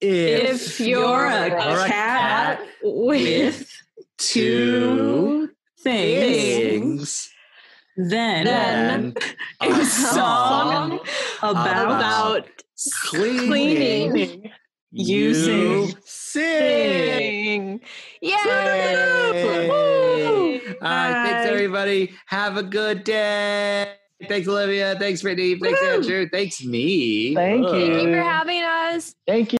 If 0.00 0.80
you're 0.80 1.26
a 1.26 1.46
a 1.46 1.86
cat 1.86 2.60
with 2.82 3.70
two 4.18 5.50
Things. 5.78 7.28
things, 7.28 7.33
Then, 7.96 8.44
Then 8.44 9.14
a 9.60 9.68
a 9.68 9.84
song 9.84 10.98
about, 11.42 11.86
about 11.86 12.48
cleaning, 13.06 13.48
cleaning, 13.48 14.50
using 14.90 15.60
you 15.82 15.86
sing. 15.86 15.96
sing. 16.04 17.80
Yeah. 18.20 19.32
Yay. 19.32 20.60
All 20.82 20.90
right, 20.90 21.24
thanks 21.24 21.50
everybody. 21.50 22.12
Have 22.26 22.56
a 22.56 22.64
good 22.64 23.04
day. 23.04 23.94
Thanks, 24.28 24.48
Olivia. 24.48 24.96
Thanks, 24.98 25.22
Brittany. 25.22 25.58
Thanks, 25.58 25.80
Woo. 25.80 25.88
Andrew. 25.88 26.28
Thanks, 26.32 26.64
me. 26.64 27.34
Thank 27.34 27.66
Ugh. 27.66 27.74
you. 27.74 27.94
Thank 27.94 28.08
you 28.08 28.14
for 28.14 28.22
having 28.22 28.62
us. 28.62 29.14
Thank 29.26 29.48
you. 29.48 29.52